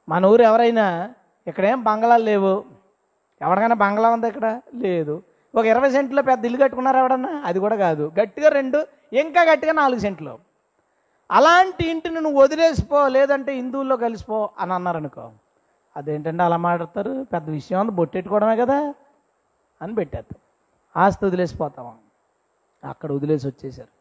మన 0.10 0.26
ఊరు 0.26 0.41
ఎవరైనా 0.41 1.13
ఇక్కడేం 1.47 1.84
బంగ్లాలు 1.84 2.23
లేవు. 2.23 2.63
ఎవరికైనా 3.41 3.76
బంగ్లా 3.76 4.10
ఉందా 4.10 4.28
ఇక్కడ? 4.28 4.62
లేదు. 4.76 5.23
ఒక 5.56 5.66
ఇరవై 5.66 5.89
సెంట్లో 5.92 6.22
పెద్ద 6.22 6.46
ఇల్లు 6.46 6.60
కట్టుకున్నారు 6.62 6.98
ఎవడన్నా? 6.98 7.42
అది 7.46 7.60
కూడా 7.60 7.76
కాదు. 7.76 8.12
గట్టిగా 8.20 8.50
రెండు 8.50 8.80
ఇంకా 9.13 9.42
గట్టిగా 9.52 9.74
నాలుగు 9.74 10.00
సెంట్లు. 10.00 10.39
అలాంటి 11.32 11.84
ఇంటిని 11.89 12.22
నువ్వు 12.22 12.42
వదిలేసిపో 12.42 13.08
లేదంటే 13.08 13.52
హిందువుల్లో 13.54 13.98
కలిసిపో 13.98 14.50
అని 14.60 14.74
అన్నారనుకో. 14.74 15.32
అదేంటంటే 15.98 16.44
అలా 16.44 16.58
మాట్లాడతారు? 16.58 17.26
పెద్ద 17.34 17.50
విషయం 17.50 17.80
అంత 17.80 17.89
బొట్టెట్టుకోవడమే 17.89 18.56
కదా 18.56 18.94
అని 19.82 19.94
పెట్టారు 19.96 20.36
ఆస్తి 21.00 21.26
వదిలేసిపోతాం 21.26 21.88
అక్కడ 22.89 23.12
వదిలేసి 23.12 23.48
వచ్చేసారు 23.48 23.94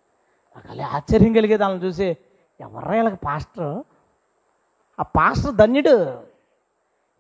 అలా 0.71 0.87
ఆశ్చర్యం 0.87 1.33
కలిగేది 1.33 1.63
వాళ్ళని 1.63 1.85
చూసి 1.85 2.17
ఎవర్రా 2.61 2.93
వీళ్ళకి 2.93 3.17
పాస్టర్? 3.27 3.83
ఆ 5.01 5.03
పాస్టర్ 5.03 5.55
ధన్యుడు. 5.55 5.97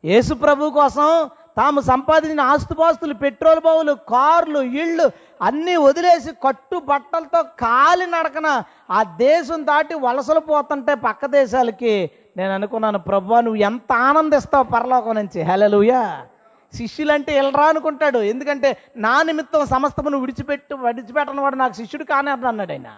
యేసు 0.04 0.34
ప్రభు 0.34 0.70
కోసం 0.70 1.30
తాము 1.56 1.80
సంపాదించిన 1.80 2.40
ఆస్తుపాస్తులు 2.40 3.14
పెట్రోల్ 3.14 3.60
బావులు 3.60 3.92
కార్లు 3.92 4.60
ఇళ్ళు 4.82 5.06
అన్నీ 5.42 5.76
వదిలేసి 5.76 6.30
కట్టు 6.44 6.76
బట్టలతో 6.88 7.42
కాలి 7.42 8.06
నడకన 8.06 8.48
ఆ 8.90 9.02
దేశం 9.02 9.66
దాటి 9.66 9.94
వలసలు 9.94 10.40
పోతుంటే 10.40 10.94
పక్క 10.94 11.26
దేశాలకి 11.26 12.10
నేను 12.36 12.52
అనుకున్నాను 12.54 12.98
ప్రభు 12.98 13.40
నువ్వు 13.46 13.60
ఎంత 13.60 13.92
ఆనందిస్తావు 13.92 14.64
పరలోకం 14.64 15.14
నుంచి? 15.14 15.42
హెలలుయా 15.42 16.26
శిష్యులంటే 16.74 17.32
వెళ్ళరా 17.40 17.64
అనుకుంటాడు. 17.66 18.18
ఎందుకంటే 18.18 18.68
నా 18.96 19.22
నిమిత్తం 19.22 19.66
సమస్తమును 19.66 20.18
విడిచిపెట్టు 20.18 20.74
విడిచిపెట్టని 20.74 21.40
వాడు 21.40 21.56
నాకు 21.56 21.72
శిష్యుడు 21.72 22.04
కానే 22.04 22.30
అన్నాడు 22.30 22.72
ఆయన. 22.72 22.90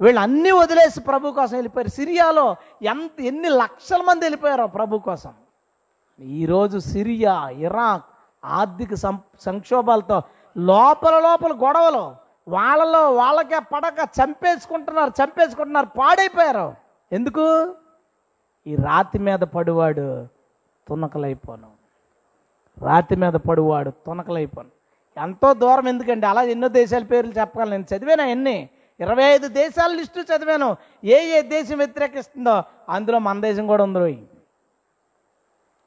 వీళ్ళు 0.00 0.20
అన్నీ 0.20 0.50
వదిలేసి 0.50 1.00
ప్రభు 1.00 1.30
కోసం 1.30 1.56
వెళ్ళిపోయారు. 1.56 1.90
సిరియాలో 1.90 2.56
ఎంత 2.82 3.20
ఎన్ని 3.20 3.48
లక్షల 3.48 4.02
మంది 4.02 4.24
వెళ్ళిపోయారో 4.24 4.66
ప్రభు 4.66 4.98
కోసం. 4.98 5.32
ఈరోజు 6.20 6.78
సిరియా 6.78 7.48
ఇరాక్ 7.48 8.04
ఆర్థిక 8.44 8.94
సం 8.94 9.18
సంక్షోభాలతో 9.40 10.22
లోపల 10.58 11.18
లోపల 11.18 11.52
గొడవలు. 11.52 12.14
వాళ్ళలో 12.48 13.10
వాళ్ళకే 13.10 13.58
పడక 13.58 14.08
చంపేసుకుంటున్నారు 14.20 15.10
చంపేసుకుంటున్నారు 15.10 15.86
పాడైపోయారు. 15.86 16.74
ఎందుకు? 17.12 17.74
ఈ 18.66 18.76
రాతి 18.76 19.18
మీద 19.18 19.38
పడివాడు 19.38 20.26
తునకలైపోను. 20.88 21.68
రాతి 22.84 23.16
మీద 23.16 23.32
పడివాడు 23.32 23.90
తునకలైపోను. 23.90 24.68
ఎంతో 25.20 25.54
దూరం 25.54 25.88
ఎందుకండి? 25.88 26.26
అలా 26.26 26.42
ఎన్నో 26.42 26.68
దేశాల 26.68 27.02
పేర్లు 27.02 27.32
చెప్పగలను. 27.32 27.70
నేను 27.70 27.94
చదివాను 27.94 28.22
ఎన్ని 28.22 28.68
ఇరవై 29.00 29.24
ఐదు 29.24 29.48
దేశాల 29.48 29.92
లిస్టు 29.92 30.20
చదివాను. 30.20 30.76
ఏ 31.04 31.38
ఏ 31.38 31.42
దేశం 31.42 31.78
వ్యతిరేకిస్తుందో 31.78 32.62
అందులో 32.88 33.18
మన 33.18 33.40
దేశం 33.40 33.66
కూడా 33.66 33.84
ఉంది 33.84 34.26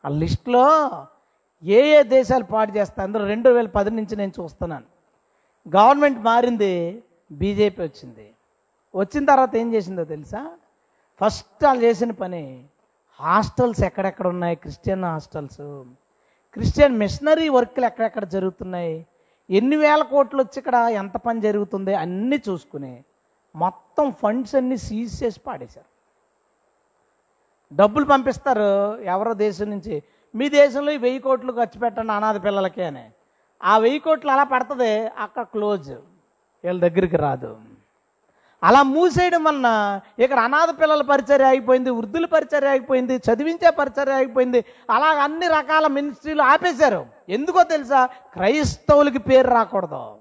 ఆ 0.05 0.09
లిస్టులో 0.09 0.89
ఏ 1.63 1.99
ఏ 1.99 2.03
దేశాలు 2.03 2.43
పాటు 2.43 2.77
చేస్తాయి 2.77 3.07
అందులో 3.07 3.25
రెండు 3.25 3.49
వేల 3.49 3.67
పది 3.67 3.91
నుంచి 3.91 4.15
నేను 4.15 4.31
చూస్తున్నాను. 4.41 4.83
గవర్నమెంట్ 5.75 6.19
మారింది 6.19 7.03
బీజేపీ 7.31 7.81
వచ్చింది. 7.81 8.33
వచ్చిన 8.95 9.25
తర్వాత 9.25 9.55
ఏం 9.55 9.73
చేసిందో 9.73 10.03
తెలుసా? 10.03 10.51
ఫస్ట్ 11.21 11.65
వాళ్ళు 11.65 11.83
చేసిన 11.83 12.11
పని 12.11 12.63
హాస్టల్స్ 13.21 13.83
ఎక్కడెక్కడ 13.83 14.27
ఉన్నాయి? 14.27 14.55
Christian 14.55 15.03
hostels. 15.03 15.83
క్రిస్టియన్ 16.53 16.97
మిషనరీ 16.97 17.49
వర్క్లు 17.49 17.85
ఎక్కడెక్కడ 17.85 18.23
జరుగుతున్నాయి? 18.23 19.07
ఎన్ని 19.49 19.75
వేల 19.75 20.01
కోట్లు 20.01 20.41
వచ్చి 20.41 20.53
ఇక్కడ 20.57 20.75
ఎంత 20.75 21.17
పని 21.17 21.41
జరుగుతుంది? 21.41 21.95
అన్నీ 21.95 22.41
చూసుకుని 22.49 23.03
మొత్తం 23.55 24.11
ఫండ్స్ 24.11 24.55
అన్నీ 24.55 24.77
సీజ్ 24.77 25.23
చేసి 25.23 25.39
పాడేశారు. 25.39 25.94
డబ్బులు 27.75 28.05
పంపిస్తారు 28.05 28.97
ఎవరో 29.01 29.33
దేశం 29.33 29.69
నుంచి. 29.69 30.03
మీ 30.35 30.49
దేశంలో 30.49 30.91
ఈ 30.91 30.97
వెయ్యి 30.97 31.19
కోట్లు 31.19 31.51
ఖర్చు 31.51 31.79
పెట్టండి 31.79 32.11
అనాథ 32.11 32.43
పిల్లలకి 32.43 32.83
అని. 32.83 33.05
ఆ 33.63 33.77
వెయ్యి 33.77 33.99
కోట్లు 33.99 34.31
అలా 34.31 34.43
పడుతుంది 34.43 35.07
అక్కడ 35.07 35.43
క్లోజ్. 35.43 35.91
వీళ్ళ 36.63 36.81
దగ్గరికి 36.81 37.17
రాదు. 37.17 37.57
అలా 38.63 38.83
మూసేయడం 38.83 39.43
వలన 39.43 39.99
ఇక్కడ 40.19 40.39
అనాథ 40.39 40.69
పిల్లల 40.81 41.01
పరిచర్య 41.01 41.45
అయిపోయింది 41.45 41.89
వృద్ధుల 41.89 42.25
పరిచర్య 42.25 42.67
ఆగిపోయింది 42.67 43.15
చదివించే 43.15 43.69
పరిచర్య 43.69 44.13
ఆగిపోయింది. 44.13 44.65
అలా 44.89 45.05
అన్ని 45.05 45.47
రకాల 45.47 45.87
మినిస్ట్రీలు 45.87 46.41
ఆపేశారు. 46.41 47.05
ఎందుకో 47.29 47.63
తెలుసా? 47.63 48.05
క్రైస్తవులకి 48.05 49.19
పేరు 49.19 49.47
రాకూడదు. 49.47 50.15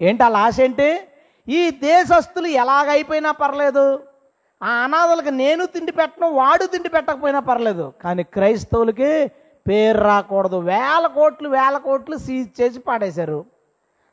ఏంటి 0.00 0.22
అలా 0.22 0.38
ఆశ 0.38 0.60
ఏంటి? 0.60 1.00
ఈ 1.48 1.70
దేశస్తులు 1.70 2.46
ఎలాగైపోయినా 2.46 3.32
పర్లేదు. 3.32 4.15
ఆ 4.62 4.68
అనాథలకు 4.68 5.28
నేను 5.28 5.66
తిండి 5.66 5.92
పెట్టను 5.92 6.28
వాడు 6.28 6.66
తిండి 6.66 6.88
పెట్టకపోయినా 6.88 7.40
పర్లేదు. 7.40 7.92
కానీ 8.04 8.22
క్రైస్తవులకి 8.22 9.30
పేరు 9.68 9.98
రాకూడదు. 9.98 10.56
వేల 10.56 11.06
కోట్లు 11.14 11.48
వేల 11.48 11.76
కోట్లు 11.76 12.16
సీజ్ 12.16 12.60
చేసి 12.60 12.78
పాడేశారు. 12.78 13.44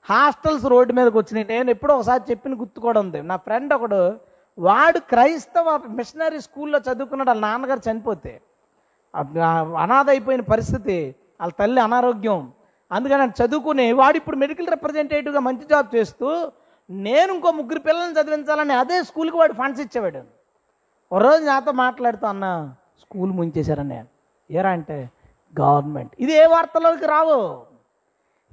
హాస్టల్స్ 0.10 0.66
రోడ్డు 0.66 0.94
మీదకి 0.94 1.18
వచ్చినాయి. 1.18 1.48
నేను 1.48 1.70
ఎప్పుడో 1.70 1.96
ఒకసారి 1.96 2.24
చెప్పిన 2.32 2.60
గుర్తు 2.60 2.80
కూడా 2.80 3.00
ఉంది. 3.00 3.22
నా 3.22 3.36
ఫ్రెండ్ 3.36 3.74
ఒకడు 3.74 4.16
వాడు 4.60 5.00
క్రైస్తవ 5.00 5.80
మిషనరీ 5.90 6.40
స్కూల్లో 6.40 6.80
చదువుకున్నాడు. 6.80 7.30
వాళ్ళ 7.30 7.42
నాన్నగారు 7.42 7.82
చనిపోతే. 7.92 8.42
అనాథ 9.84 10.10
అయిపోయిన 10.10 10.42
పరిస్థితి. 10.42 11.16
వాళ్ళ 11.42 11.54
తల్లి 11.60 11.82
అనారోగ్యం. 11.82 12.52
అందుకని 12.92 13.22
ఆయన 13.22 13.44
చదువుకుని 13.44 13.92
వాడు 13.92 14.18
ఇప్పుడు 14.18 14.36
మెడికల్ 14.36 14.68
రిప్రజెంటేటివ్గా 14.68 15.40
మంచి 15.40 15.66
జాబ్ 15.70 15.96
చేస్తూ 15.96 16.52
నేను 16.90 17.34
ఇంకో 17.34 17.52
ముగ్గురు 17.52 17.80
పిల్లల్ని 17.80 18.20
చదివించాలని 18.20 18.74
అదే 18.74 19.04
స్కూల్కి 19.04 19.38
వాడు 19.38 19.54
ఫండ్స్ 19.54 19.82
ఇచ్చేవాడు. 19.82 20.22
ఒక 21.12 21.22
రోజు 21.22 21.44
నాతో 21.44 21.72
మాట్లాడుతూ 21.72 22.28
అన్న 22.28 22.74
స్కూల్ 23.00 23.32
ముంచేశారని 23.32 24.04
ఏరా 24.52 24.70
అంటే 24.70 25.10
గవర్నమెంట్. 25.60 26.12
ఇది 26.20 26.34
ఏ 26.34 26.46
వార్తల్లోకి 26.46 27.06
రావు? 27.06 27.66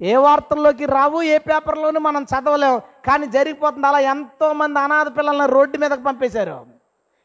ఏ 0.01 0.15
వార్తల్లోకి 0.15 0.85
రావు 0.85 1.21
ఏ 1.21 1.37
పేపర్లోనూ 1.37 1.99
మనం 1.99 2.23
చదవలేము 2.23 2.81
కానీ 3.05 3.27
జరిగిపోతుంది 3.27 3.87
అలా 3.87 3.99
ఎంతోమంది 3.99 4.79
అనాథ 4.79 5.17
పిల్లల్ని 5.17 5.47
రోడ్డు 5.47 5.77
మీదకి 5.77 6.03
పంపేశారు. 6.03 6.65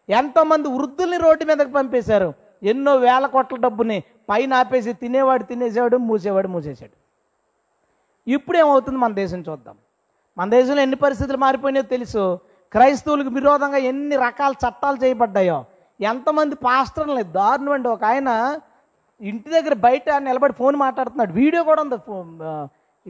ఎంతోమంది 0.08 0.68
వృద్ధుల్ని 0.68 1.16
రోడ్డు 1.16 1.44
మీదకి 1.44 1.72
పంపేశారు. 1.72 2.34
ఎన్నో 2.62 2.96
వేల 2.96 3.26
కోట్ల 3.26 3.56
డబ్బుని 3.56 4.02
పైన 4.28 4.54
ఆపేసి 4.54 4.92
తినేవాడు 4.92 5.42
తినేసేవాడు 5.42 5.96
మూసేవాడు 5.96 6.48
మూసేశాడు. 6.48 6.96
ఇప్పుడు 8.30 8.58
ఏమవుతుంది 8.58 8.98
మన 8.98 9.12
దేశం 9.12 9.38
చూద్దాం. 9.38 9.76
మన 10.38 10.50
దేశంలో 10.50 10.82
ఎన్ని 10.82 10.96
పరిస్థితులు 10.96 11.36
మారిపోయినాయో 11.36 11.82
తెలుసు. 11.82 12.38
క్రైస్తవులకు 12.72 13.28
విరోధంగా 13.28 13.76
ఎన్ని 13.76 14.16
రకాల 14.16 14.52
చట్టాలు 14.52 14.96
చేయబడ్డాయో. 15.04 15.64
ఎంతమంది 16.00 16.54
పాస్టర్లు 16.54 17.22
దారుణమండి. 17.22 17.88
ఒక 17.88 18.04
ఆయన 18.04 18.58
ఇంటి 19.20 19.50
దగ్గర 19.50 19.74
బయట 19.74 20.10
నిలబడి 20.10 20.52
ఫోన్ 20.52 20.76
మాట్లాడుతున్నాడు. 20.76 21.32
వీడియో 21.32 21.62
కూడా 21.64 21.82
ఉంది. 21.82 22.00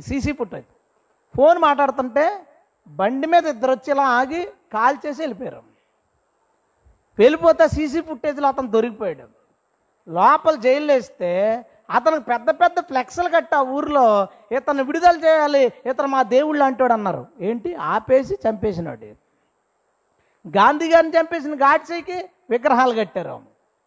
సీసీ 0.01 0.33
ఫుటేజ్. 0.33 0.67
ఫోన్ 1.37 1.59
మాట్లాడుతుంటే 1.59 2.39
బండి 2.89 3.27
మీద 3.27 3.47
ఇద్దరు 3.47 3.71
వచ్చి 3.71 3.93
ఇలా 3.93 4.07
ఆగి 4.09 4.49
కాల్ 4.73 4.97
చేసి 5.07 5.23
వెళ్ళిపోయారు. 5.23 5.63
వెళ్ళిపోతే 7.19 7.69
సీసీ 7.69 8.01
ఫుటేజ్లో 8.01 8.49
అతను 8.49 8.71
దొరికిపోయాడు. 8.71 9.27
లోపల 10.11 10.55
జైలు 10.55 10.93
వేస్తే 10.93 11.65
అతనికి 11.91 12.23
పెద్ద 12.23 12.51
పెద్ద 12.51 12.81
ఫ్లెక్స్లు 12.81 13.29
కట్ట 13.29 13.55
ఆ 13.55 13.61
ఊర్లో 13.61 14.27
ఇతను 14.53 14.85
విడుదల 14.85 15.25
చేయాలి 15.25 15.65
ఇతను 15.65 16.07
మా 16.07 16.23
దేవుళ్ళు 16.23 16.65
అంటాడు 16.65 16.93
అన్నారు. 16.93 17.27
ఏంటి? 17.41 17.75
ఆపేసి 17.75 18.35
చంపేసినాడు. 18.49 19.05
గాంధీ 20.49 20.89
గారిని 20.89 21.21
చంపేసిన 21.21 21.55
గాడ్సేకి 21.55 22.25
విగ్రహాలు 22.51 22.95
కట్టారు 22.95 23.41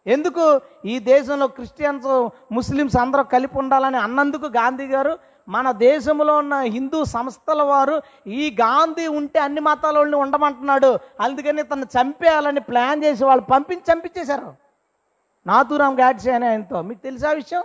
ఎందుకు? 0.06 0.60
ఈ 0.84 0.98
దేశంలో 0.98 1.46
క్రిస్టియన్స్ 1.46 2.28
ముస్లిమ్స్ 2.52 2.96
అందరూ 2.96 3.22
కలిపి 3.22 3.58
ఉండాలని 3.58 3.96
అన్నందుకు 3.96 4.46
గాంధీ 4.46 4.86
గారు. 4.86 5.18
మన 5.48 5.70
దేశంలో 5.70 6.36
ఉన్న 6.36 6.54
హిందూ 6.54 7.04
సంస్థల 7.04 7.62
వారు 7.62 8.02
ఈ 8.26 8.56
గాంధీ 8.60 9.06
ఉంటే 9.06 9.40
అన్ని 9.40 9.60
మతాల 9.60 9.96
వాళ్ళని 9.96 10.16
ఉండమంటున్నాడు. 10.16 10.98
అందుకని 11.20 11.62
తను 11.62 11.84
చంపేయాలని 11.84 12.60
ప్లాన్ 12.60 13.04
చేసి 13.04 13.24
వాళ్ళు 13.24 13.44
పంపించి 13.44 13.92
చంపించేశారు. 13.92 14.54
నాథూరామ్ 15.46 16.00
గాడ్సే 16.00 16.30
అనే 16.30 16.48
ఆయనతో. 16.48 16.82
మీకు 16.82 17.02
తెలిసా 17.02 17.32
విషయం? 17.32 17.62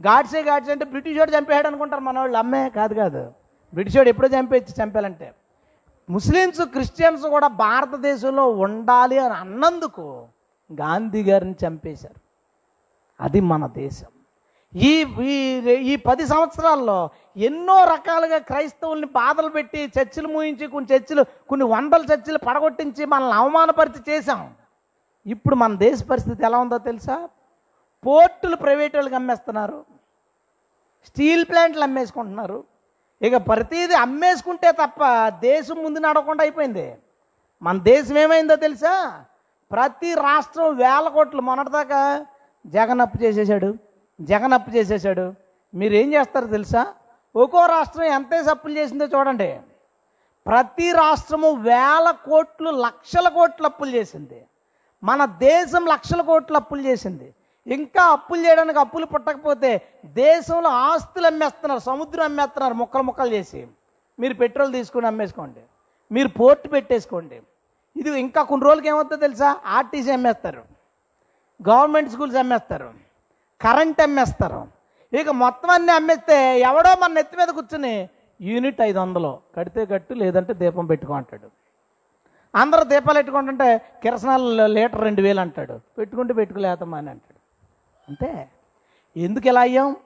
గాడ్సే 0.00 0.42
గాడ్సే 0.42 0.72
అంటే 0.72 0.84
బ్రిటిష్ 0.84 1.18
వాడు 1.18 1.30
చంపేయాడు 1.30 1.66
అనుకుంటారు 1.66 2.00
మన 2.00 2.18
వాళ్ళు 2.18 2.38
అమ్మే 2.38 2.68
కాదు 2.68 2.94
కాదు. 2.94 3.32
బ్రిటిష్ 3.74 3.96
వాడు 3.96 4.08
ఎప్పుడో 4.08 4.28
చంపేసి 4.28 4.82
చంపాలంటే. 4.82 5.34
ముస్లిమ్స్ 6.10 6.60
క్రిస్టియన్స్ 6.60 7.22
కూడా 7.22 7.46
భారతదేశంలో 7.46 8.50
ఉండాలి 8.50 9.18
అని 9.18 9.34
అన్నందుకు 9.34 10.26
గాంధీ 10.72 11.22
గారిని 11.22 11.54
చంపేశారు. 11.66 12.20
అది 13.20 13.40
మన 13.40 13.66
దేశం. 13.66 14.06
ఈ 14.74 15.04
ఈ 15.20 15.32
ఈ 15.70 15.96
పది 15.96 16.26
సంవత్సరాల్లో 16.26 17.10
ఎన్నో 17.36 17.84
రకాలుగా 17.84 18.38
క్రైస్తవుల్ని 18.38 19.06
బాధలు 19.06 19.48
పెట్టి 19.48 19.92
చర్చిలు 19.98 20.28
మూయించి 20.28 20.66
కొన్ని 20.66 20.96
చర్చిలు 20.96 21.22
కొన్ని 21.22 21.66
వందల 21.66 22.02
చర్చిలు 22.12 22.38
పడగొట్టించి 22.38 23.04
మనల్ని 23.04 23.34
అవమానపరిచి 23.34 24.14
చేశాం. 24.14 24.50
ఇప్పుడు 25.26 25.54
మన 25.54 25.76
దేశ 25.76 26.04
పరిస్థితి 26.04 26.44
ఎలా 26.44 26.58
ఉందో 26.58 26.78
తెలుసా? 26.78 27.28
పోర్టులు 28.06 28.56
ప్రైవేట్ 28.56 28.96
వాళ్ళకి 28.96 29.14
అమ్మేస్తున్నారు. 29.14 29.84
స్టీల్ 31.06 31.44
ప్లాంట్లు 31.44 31.82
అమ్మేసుకుంటున్నారు. 31.82 32.64
ఇక 33.22 33.36
ప్రతిదీ 33.36 33.94
అమ్మేసుకుంటే 33.94 34.72
తప్ప 34.72 35.28
దేశం 35.28 35.82
ముందు 35.82 35.98
నడవకుండా 35.98 36.42
అయిపోయింది. 36.42 36.98
మన 37.62 37.78
దేశం 37.78 38.18
ఏమైందో 38.18 38.56
తెలుసా? 38.56 39.24
ప్రతి 39.72 40.14
రాష్ట్రం 40.14 40.76
వేల 40.76 41.08
కోట్లు 41.08 41.42
మొన్నటిదాకా 41.42 42.26
జగన్ 42.66 43.00
అప్పు 43.00 43.22
చేసేసాడు 43.22 43.74
జగన్ 44.20 44.52
అప్పు 44.52 44.70
చేసేసాడు 44.70 45.34
మీరు 45.74 45.94
ఏం 45.94 46.12
చేస్తారో 46.12 46.46
తెలుసా? 46.46 46.94
ఒక్కో 47.36 47.66
రాష్ట్రం 47.66 48.04
ఎంత 48.04 48.34
అప్పులు 48.34 48.78
చేసిందో 48.78 49.04
చూడండి. 49.04 49.60
ప్రతి 50.46 50.92
రాష్ట్రము 50.92 51.52
వేల 51.52 52.14
కోట్లు 52.24 52.70
లక్షల 52.70 53.28
కోట్లు 53.28 53.66
అప్పులు 53.66 53.90
చేసింది. 53.90 54.46
మన 55.02 55.24
దేశం 55.24 55.86
లక్షల 55.86 56.22
కోట్లు 56.22 56.56
అప్పులు 56.56 56.80
చేసింది. 56.80 57.34
ఇంకా 57.66 58.02
అప్పులు 58.14 58.40
చేయడానికి 58.46 58.78
అప్పులు 58.84 59.06
పుట్టకపోతే 59.12 59.70
దేశంలో 60.20 60.70
ఆస్తులు 60.88 61.26
అమ్మేస్తున్నారు 61.30 61.82
సముద్రం 61.90 62.24
అమ్మేస్తున్నారు 62.28 62.74
ముక్కలు 62.80 63.04
ముక్కలు 63.08 63.30
చేసి. 63.36 63.60
మీరు 64.18 64.34
పెట్రోల్ 64.42 64.72
తీసుకుని 64.78 65.06
అమ్మేసుకోండి 65.10 65.62
మీరు 66.10 66.30
పోర్టు 66.38 66.68
పెట్టేసుకోండి. 66.74 67.38
ఇది 67.96 68.10
ఇంకా 68.26 68.40
కొన్ని 68.50 68.64
రోజులకి 68.66 68.88
ఏమవుతుందో 68.92 69.22
తెలుసా? 69.26 69.48
ఆర్టీసీ 69.78 70.10
అమ్మేస్తారు 70.16 70.62
గవర్నమెంట్ 71.60 72.12
స్కూల్స్ 72.14 72.38
అమ్మేస్తారు 72.42 72.88
కరెంట్ 73.64 74.00
అమ్మేస్తారు. 74.06 74.60
ఇక 75.20 75.30
మొత్తం 75.44 75.70
అన్నీ 75.76 75.92
అమ్మేస్తే 75.98 76.36
ఎవడో 76.68 76.90
మన 77.02 77.12
నెత్తి 77.18 77.36
మీద 77.40 77.50
కూర్చుని 77.56 77.94
యూనిట్ 78.40 78.80
ఐదు 78.86 78.98
వందలు 79.02 79.32
కడితే 79.56 79.82
కట్టు 79.90 80.12
లేదంటే 80.22 80.52
దీపం 80.62 80.86
పెట్టుకో 80.92 81.12
అంటాడు. 81.18 81.48
అందరూ 82.54 82.82
దీపాలు 82.92 83.18
పెట్టుకుంటుంటే 83.20 83.68
కిరసనాలు 84.02 84.66
లీటర్ 84.76 85.02
రెండు 85.08 85.22
వేలు 85.26 85.40
అంటాడు 85.44 85.76
పెట్టుకుంటే 85.98 86.32
పెట్టుకోలేదమ్మా 86.40 86.98
అని 87.02 87.10
అంటాడు. 87.14 87.31
అంతే. 88.08 88.48
ఎందుకు 89.16 89.48
ఇలా 89.48 89.60
అయ్యాం? 89.60 89.96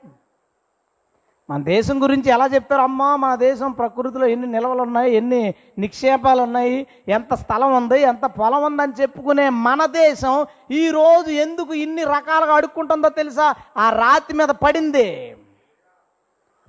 మన 1.50 1.62
దేశం 1.62 2.02
గురించి 2.02 2.30
ఎలా 2.30 2.46
చెప్పారు? 2.46 2.82
అమ్మా 2.82 3.16
మన 3.16 3.34
దేశం 3.34 3.72
ప్రకృతిలో 3.72 4.26
ఎన్ని 4.26 4.46
నిల్వలు 4.46 4.82
ఉన్నాయి 4.82 5.14
ఎన్ని 5.14 5.54
నిక్షేపాలు 5.78 6.42
ఉన్నాయి 6.42 6.86
ఎంత 7.08 7.34
స్థలం 7.34 7.72
ఉంది 7.76 8.00
ఎంత 8.00 8.24
పొలం 8.26 8.62
ఉందని 8.62 9.02
చెప్పుకునే 9.02 9.48
మన 9.48 9.86
దేశం 9.86 10.46
ఈరోజు 10.70 11.30
ఎందుకు 11.30 11.74
ఇన్ని 11.74 12.04
రకాలుగా 12.04 12.54
అడుక్కుంటుందో 12.54 13.08
తెలుసా? 13.08 13.54
ఆ 13.76 13.90
రాతి 13.90 14.34
మీద 14.34 14.48
పడింది. 14.48 15.36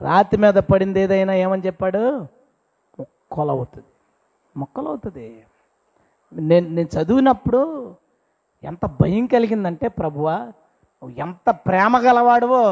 రాతి 0.01 0.37
మీద 0.37 0.53
పడింది 0.53 0.99
ఏదైనా 0.99 1.33
ఏమని 1.33 1.65
చెప్పాడు? 1.65 2.27
మొక్కలవుతుంది 2.99 3.87
మొక్కలవుతుంది 4.57 5.43
నేను 6.33 6.69
నేను 6.69 6.87
చదివినప్పుడు 6.87 7.95
ఎంత 8.63 8.85
భయం 8.85 9.25
కలిగిందంటే 9.25 9.87
ప్రభువా 9.87 10.53
నువ్వు 11.03 11.19
ఎంత 11.19 11.49
ప్రేమ 11.49 11.97
గలవాడువో 11.97 12.63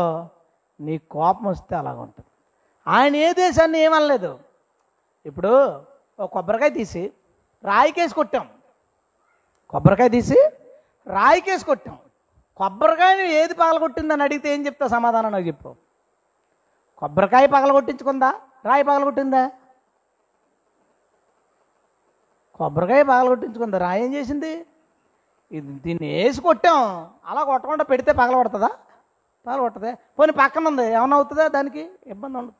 నీ 0.80 0.98
కోపం 0.98 1.46
వస్తే 1.46 1.76
అలాగుంటుంది 1.76 2.30
ఆయన 2.88 3.16
ఏ 3.16 3.34
దేశాన్ని 3.34 3.80
ఏమనలేదు. 3.80 4.40
ఇప్పుడు 5.26 5.52
ఒక 6.20 6.32
కొబ్బరికాయ 6.32 6.70
తీసి 6.70 7.14
రాయికేసి 7.64 8.14
కొట్టాం. 8.14 8.50
కొబ్బరికాయ 9.70 10.10
తీసి 10.10 10.40
రాయికేసి 11.08 11.66
కొట్టాం. 11.66 11.98
కొబ్బరికాయని 12.58 13.34
ఏది 13.34 13.54
పగలగొట్టిందని 13.54 14.24
అడిగితే 14.24 14.54
ఏం 14.54 14.66
చెప్తా 14.66 14.88
సమాధానం 14.88 15.32
నాకు 15.32 15.48
చెప్పు. 15.48 15.76
కొబ్బరికాయ 16.98 17.48
పగలగొట్టించుకుందా? 17.48 18.34
రాయి 18.66 18.84
పగలగొట్టిందా? 18.84 19.52
కొబ్బరికాయ 22.56 23.04
పగలగొట్టించుకుందా? 23.04 23.78
రాయి 23.78 24.06
ఏం 24.06 24.14
చేసింది? 24.14 24.66
దీన్ని 25.54 26.08
వేసి 26.08 26.42
కొట్టాం. 26.42 27.08
అలా 27.26 27.44
కొట్టకుండా 27.44 27.84
పెడితే 27.84 28.12
పగలబడుతుందా 28.12 28.70
పగలబడుతుంది 29.48 29.98
పోనీ 30.20 30.32
పక్కన 30.32 30.68
ఉంది 30.68 30.92
ఏమన్నా 30.92 31.18
అవుతుందా 31.18 31.48
దానికి? 31.48 31.90
ఇబ్బంది 32.08 32.38
ఉండదు. 32.38 32.54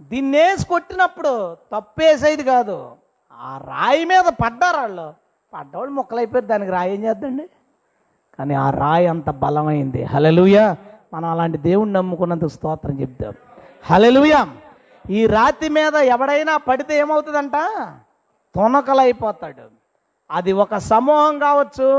దీన్ని 0.00 0.38
వేసి 0.38 0.66
కొట్టినప్పుడు 0.66 1.54
తప్పేసేది 1.54 2.42
కాదు. 2.42 2.96
ఆ 3.32 3.58
రాయి 3.58 4.04
మీద 4.04 4.24
పడ్డారు 4.24 4.76
వాళ్ళు. 4.76 5.14
పడ్డవాళ్ళు 5.54 5.92
మొక్కలైపోయారు. 5.92 6.46
దానికి 6.46 6.70
రాయి 6.70 6.94
ఏం 6.94 7.04
చేద్దండి? 7.04 7.48
కానీ 8.38 8.54
ఆ 8.54 8.70
రాయి 8.70 9.06
అంత 9.06 9.30
బలమైంది. 9.30 10.04
హలలుయ 10.04 10.74
మనం 11.14 11.28
అలాంటి 11.28 11.58
దేవుణ్ణి 11.58 11.92
నమ్ముకున్నందుకు 11.94 12.48
స్తోత్రం 12.48 13.00
చెప్తాం 13.00 13.34
హలలుయ 13.84 14.46
ఈ 15.10 15.26
రాతి 15.26 15.68
మీద 15.68 15.94
ఎవడైనా 15.94 16.56
పడితే 16.56 16.98
ఏమవుతుందంట? 16.98 17.56
తునకలైపోతాడు. 18.54 19.79
అది 20.30 20.52
ఒక 20.64 20.76
సమూహం 20.92 21.38
కావచ్చు 21.38 21.90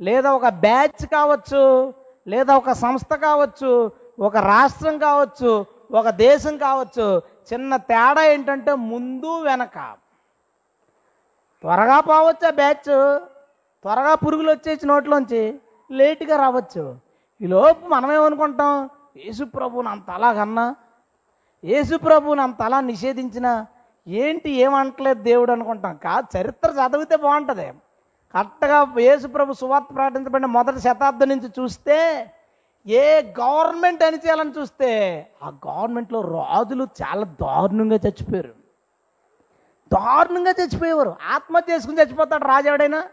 లేదా 0.00 0.28
ఒక 0.38 0.48
బ్యాచ్ 0.66 1.02
కావచ్చు 1.16 1.62
లేదా 2.32 2.52
ఒక 2.60 2.72
సంస్థ 2.84 3.12
కావచ్చు 3.14 3.72
ఒక 4.26 4.36
రాష్ట్రం 4.52 4.98
కావచ్చు 4.98 5.50
ఒక 5.98 6.08
దేశం 6.24 6.54
కావచ్చు. 6.56 7.06
చిన్న 7.48 7.76
తేడా 7.90 8.22
ఏంటంటే 8.32 8.72
ముందు 8.92 9.30
వెనక. 9.42 9.76
త్వరగా 11.62 11.98
పోవచ్చు 12.00 12.46
ఆ 12.50 12.56
బ్యాచ్ 12.60 12.90
త్వరగా 13.84 14.12
పురుగులు 14.14 14.50
వచ్చేసి 14.50 14.84
నోట్లోంచి 14.86 15.42
లేటుగా 15.90 16.36
రావచ్చు. 16.36 16.84
ఈలోపు 17.40 17.84
మనమేమనుకుంటాం? 17.94 18.74
యేసుప్రభుని 19.24 19.88
అంత 19.88 20.10
అలాగన్నా 20.10 20.66
యేసుప్రభుని 21.64 22.42
అంత 22.42 22.60
అలా 22.62 22.78
నిషేధించిన 22.90 23.48
ఏంటి 24.08 24.50
ఏమంటలేదు 24.50 25.22
దేవుడు 25.22 25.52
అనుకుంటాం. 25.52 25.96
కాదు 25.96 26.38
చరిత్ర 26.38 26.70
చదివితే 26.70 27.16
బాగుంటుంది. 27.16 27.74
కరెక్ట్గా 28.34 28.94
యేసుప్రభు 28.98 29.52
సువార్త 29.52 29.94
ప్రకటించబడిన 29.94 30.46
మొదటి 30.46 30.80
శతాబ్దం 30.80 31.28
నుంచి 31.28 31.48
చూస్తే 31.48 32.30
ఏ 32.86 33.22
గవర్నమెంట్ 33.22 34.02
అని 34.02 34.16
చేయాలని 34.16 34.52
చూస్తే 34.58 34.90
ఆ 35.42 35.52
గవర్నమెంట్లో 35.66 36.20
రాజులు 36.20 36.88
చాలా 37.02 37.24
దారుణంగా 37.24 37.96
చచ్చిపోయారు. 37.96 38.54
దారుణంగా 39.92 40.50
చచ్చిపోయేవారు. 40.50 41.16
ఆత్మహత్య 41.24 41.74
చేసుకుని 41.74 42.00
చచ్చిపోతాడు 42.00 42.44
రాజు 42.44 42.68
ఎవడైనా? 42.68 43.08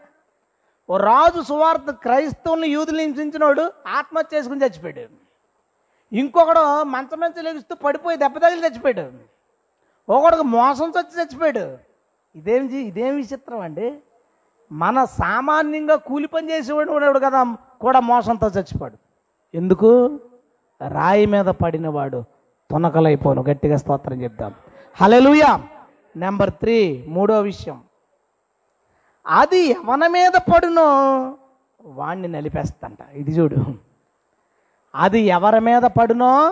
ఓ 0.90 0.96
రాజు 0.96 1.42
సువార్త 1.42 1.90
క్రైస్తవుల్ని 1.90 2.68
యూదులు 2.68 3.00
హింసించినోడు 3.00 3.72
ఆత్మహత్య 3.88 4.36
చేసుకుని 4.36 4.60
చచ్చిపోయాడు. 4.60 5.28
ఇంకొకడు 6.16 6.82
మంచం 6.82 7.20
మంచి 7.20 7.42
లెగుస్తూ 7.42 7.74
పడిపోయి 7.74 8.16
దెబ్బ 8.16 8.38
తగిలి 8.38 8.66
చచ్చిపోయాడు. 8.66 9.37
ఒకడికి 10.10 10.42
మోసం 10.42 10.92
చచ్చి 11.00 11.22
చచ్చిపోయాడు. 11.22 11.78
ఇదేం 12.36 12.68
ఇదేం 12.68 13.16
విచిత్రం 13.16 13.60
అండి? 13.60 13.98
మన 14.72 15.04
సామాన్యంగా 15.04 15.96
కూలి 15.96 16.28
పని 16.28 16.50
చేసేవాడు 16.50 16.92
ఉన్నాడు 16.92 17.18
కదా 17.18 17.56
కూడా 17.80 18.00
మోసంతో 18.00 18.46
చచ్చిపోయాడు. 18.46 18.96
ఎందుకు? 19.56 20.20
రాయి 20.88 21.26
మీద 21.26 21.44
పడినవాడు 21.44 22.24
తునకలైపోను. 22.70 23.44
గట్టిగా 23.50 23.76
స్తోత్రం 23.76 24.22
చెప్దాం. 24.22 24.54
హలెలుయా 24.94 25.62
నెంబర్ 26.16 26.50
త్రీ 26.50 27.04
మూడో 27.08 27.40
విషయం. 27.40 27.80
అది 29.26 29.58
ఎవన 29.58 30.06
మీద 30.06 30.32
పడునో 30.32 30.92
వాణ్ణి 31.84 32.28
నలిపేస్తంట. 32.28 32.98
ఇది 33.12 33.30
చూడు. 33.30 33.56
అది 34.94 35.20
ఎవరి 35.20 35.60
మీద 35.60 35.82
పడునో 35.82 36.48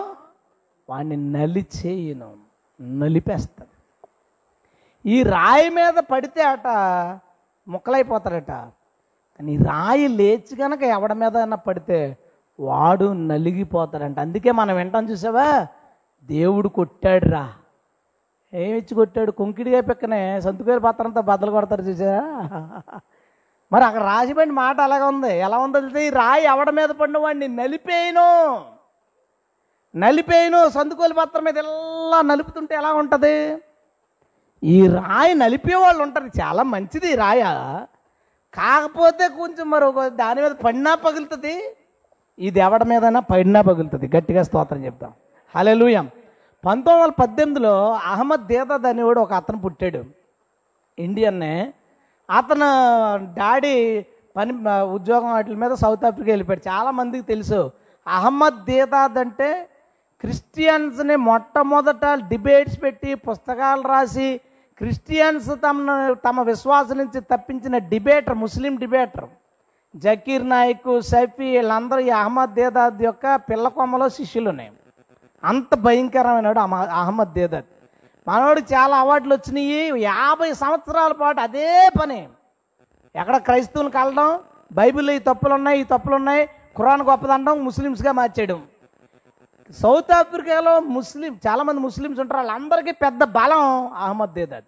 వాణ్ణి 0.89 1.17
నలిచేయును. 1.17 2.46
నలిపేస్తాడు 2.79 3.73
ఈ 5.05 5.23
రాయి 5.23 5.69
మీద 5.69 5.97
పడితే 6.11 6.41
అట 6.43 6.67
ముక్కలైపోతాడట 7.67 8.51
కానీ 9.39 9.57
రాయి 9.57 10.07
లేచి 10.07 10.55
కనుక 10.55 10.83
ఎవడ 10.83 11.13
మీద 11.13 11.37
అయినా 11.37 11.55
పడితే 11.55 12.17
వాడు 12.59 13.13
నలిగిపోతాడంట. 13.13 14.19
అందుకే 14.19 14.51
మనం 14.51 14.75
వింటాం 14.75 15.09
చూసావా? 15.09 15.67
దేవుడు 16.29 16.69
కొట్టాడు 16.69 17.27
రా 17.29 17.45
ఏమిచ్చి 18.53 18.93
కొట్టాడు? 18.95 19.31
కుంకిడిగా 19.31 19.81
పిక్కనే 19.81 20.41
సంతుకేరు 20.41 20.79
పత్రంతో 20.79 21.21
బద్దలు 21.21 21.51
కొడతారు 21.51 21.81
చూసారా 21.81 22.23
మరి 23.71 23.83
అక్కడ 23.83 24.03
రాసిపోయిన 24.03 24.51
మాట 24.51 24.77
అలాగ 24.81 25.03
ఉంది. 25.03 25.33
ఎలా 25.45 25.57
ఉందో? 25.57 25.79
తెలిసి 25.79 26.07
ఈ 26.07 26.09
రాయి 26.09 26.43
ఎవడ 26.43 26.69
మీద 26.69 26.89
పడిన 26.89 27.17
వాడిని 27.17 27.47
నలిపేయను. 27.47 28.29
నలిపేయను 29.95 30.69
సందుకోలు 30.69 31.13
పత్రం 31.13 31.43
మీద 31.43 31.57
ఇలా 31.57 32.21
నలుపుతుంటే 32.21 32.75
ఎలా 32.75 32.93
ఉంటుంది? 32.93 33.57
ఈ 34.63 34.87
రాయి 34.87 35.35
నలిపే 35.35 35.75
వాళ్ళు 35.75 36.01
ఉంటారు 36.03 36.29
చాలా 36.41 36.63
మంచిది 36.63 37.11
ఈ 37.11 37.15
రాయ. 37.15 37.41
కాకపోతే 38.53 39.27
కొంచెం 39.27 39.69
మరి 39.69 39.85
ఒక 39.85 40.07
దాని 40.07 40.41
మీద 40.41 40.51
పడినా 40.51 40.95
పగులుతుంది 40.95 41.75
ఇది 42.39 42.59
ఎవడ 42.59 42.83
మీదైనా 42.83 43.19
పడినా 43.19 43.61
పగులుతుంది. 43.61 44.07
గట్టిగా 44.17 44.43
స్తోత్రం 44.43 44.85
చెప్తాం 44.85 45.13
హలెలుయం 45.55 46.09
పంతొమ్మిది 46.65 47.03
వందల 47.03 47.13
పద్దెనిమిదిలో 47.21 47.93
అహ్మద్ 47.93 48.47
దేదాద్ 48.47 48.85
అనేవాడు 48.85 49.19
ఒక 49.19 49.33
అతను 49.33 49.59
పుట్టాడు. 49.61 50.03
ఇండియన్నే. 50.99 51.73
అతను 52.29 52.69
డాడీ 53.33 54.05
పని 54.37 54.53
ఉద్యోగం 54.81 55.31
వాటి 55.31 55.55
మీద 55.55 55.71
సౌత్ 55.71 56.05
ఆఫ్రికా 56.05 56.29
వెళ్ళిపోయాడు. 56.31 56.69
చాలా 56.69 56.91
మందికి 56.91 57.23
తెలుసు. 57.23 57.71
అహ్మద్ 58.07 58.65
దేదాద్ 58.65 59.17
అంటే 59.17 59.69
క్రిస్టియన్స్ని 60.21 61.15
మొట్టమొదట 61.15 62.05
డిబేట్స్ 62.29 62.77
పెట్టి 62.83 63.13
పుస్తకాలు 63.13 63.83
రాసి 63.87 64.29
క్రిస్టియన్స్ 64.77 65.49
తమ 65.65 66.13
తమ 66.25 66.41
విశ్వాసం 66.41 66.97
నుంచి 66.97 67.19
తప్పించిన 67.21 67.77
debater 67.91 68.37
Muslim 68.43 68.75
debater. 68.75 69.27
Zakir 69.95 70.49
Naik 70.49 70.89
Saifi 71.01 71.47
వీళ్ళందరూ 71.49 71.99
ఈ 71.99 72.09
అహ్మద్ 72.09 72.55
దేదాద్ 72.55 73.01
యొక్క 73.01 73.35
పిల్ల 73.35 73.67
కొమ్మలో 73.67 74.09
శిష్యులునే 74.09 74.71
అంత 75.43 75.75
భయంకరమైనడు 75.75 76.59
అహ్మద్ 77.01 77.33
దేదాద్. 77.33 77.69
మనోడు 78.27 78.61
చాలా 78.73 78.95
అవార్డులు 78.97 79.33
వచ్చినాయి. 79.33 80.01
యాభై 80.01 80.53
సంవత్సరాల 80.53 81.11
పాటు 81.11 81.39
అదే 81.39 81.89
పని. 82.01 82.19
ఎక్కడ 83.15 83.37
క్రైస్తవులు 83.37 83.89
కలడం 83.89 84.39
బైబిల్లో 84.71 85.13
ఈ 85.13 85.19
తప్పులు 85.19 85.53
ఉన్నాయి 85.53 85.79
ఈ 85.81 85.83
తప్పులు 85.83 86.15
ఉన్నాయి 86.15 86.43
ఖురాన్ 86.77 87.01
గొప్పదండం 87.01 87.65
ముస్లిమ్స్గా 87.65 88.11
మార్చేయడం. 88.11 88.59
సౌత్ 89.71 90.11
ఆఫ్రికాలో 90.11 90.79
ముస్లిం 90.79 91.39
చాలామంది 91.47 91.81
ముస్లిమ్స్ 91.81 92.19
ఉంటారు 92.19 92.37
వాళ్ళందరికీ 92.37 92.91
పెద్ద 92.91 93.23
బలం 93.23 93.87
అహ్మద్ 93.95 94.33
దేదాద్ 94.33 94.67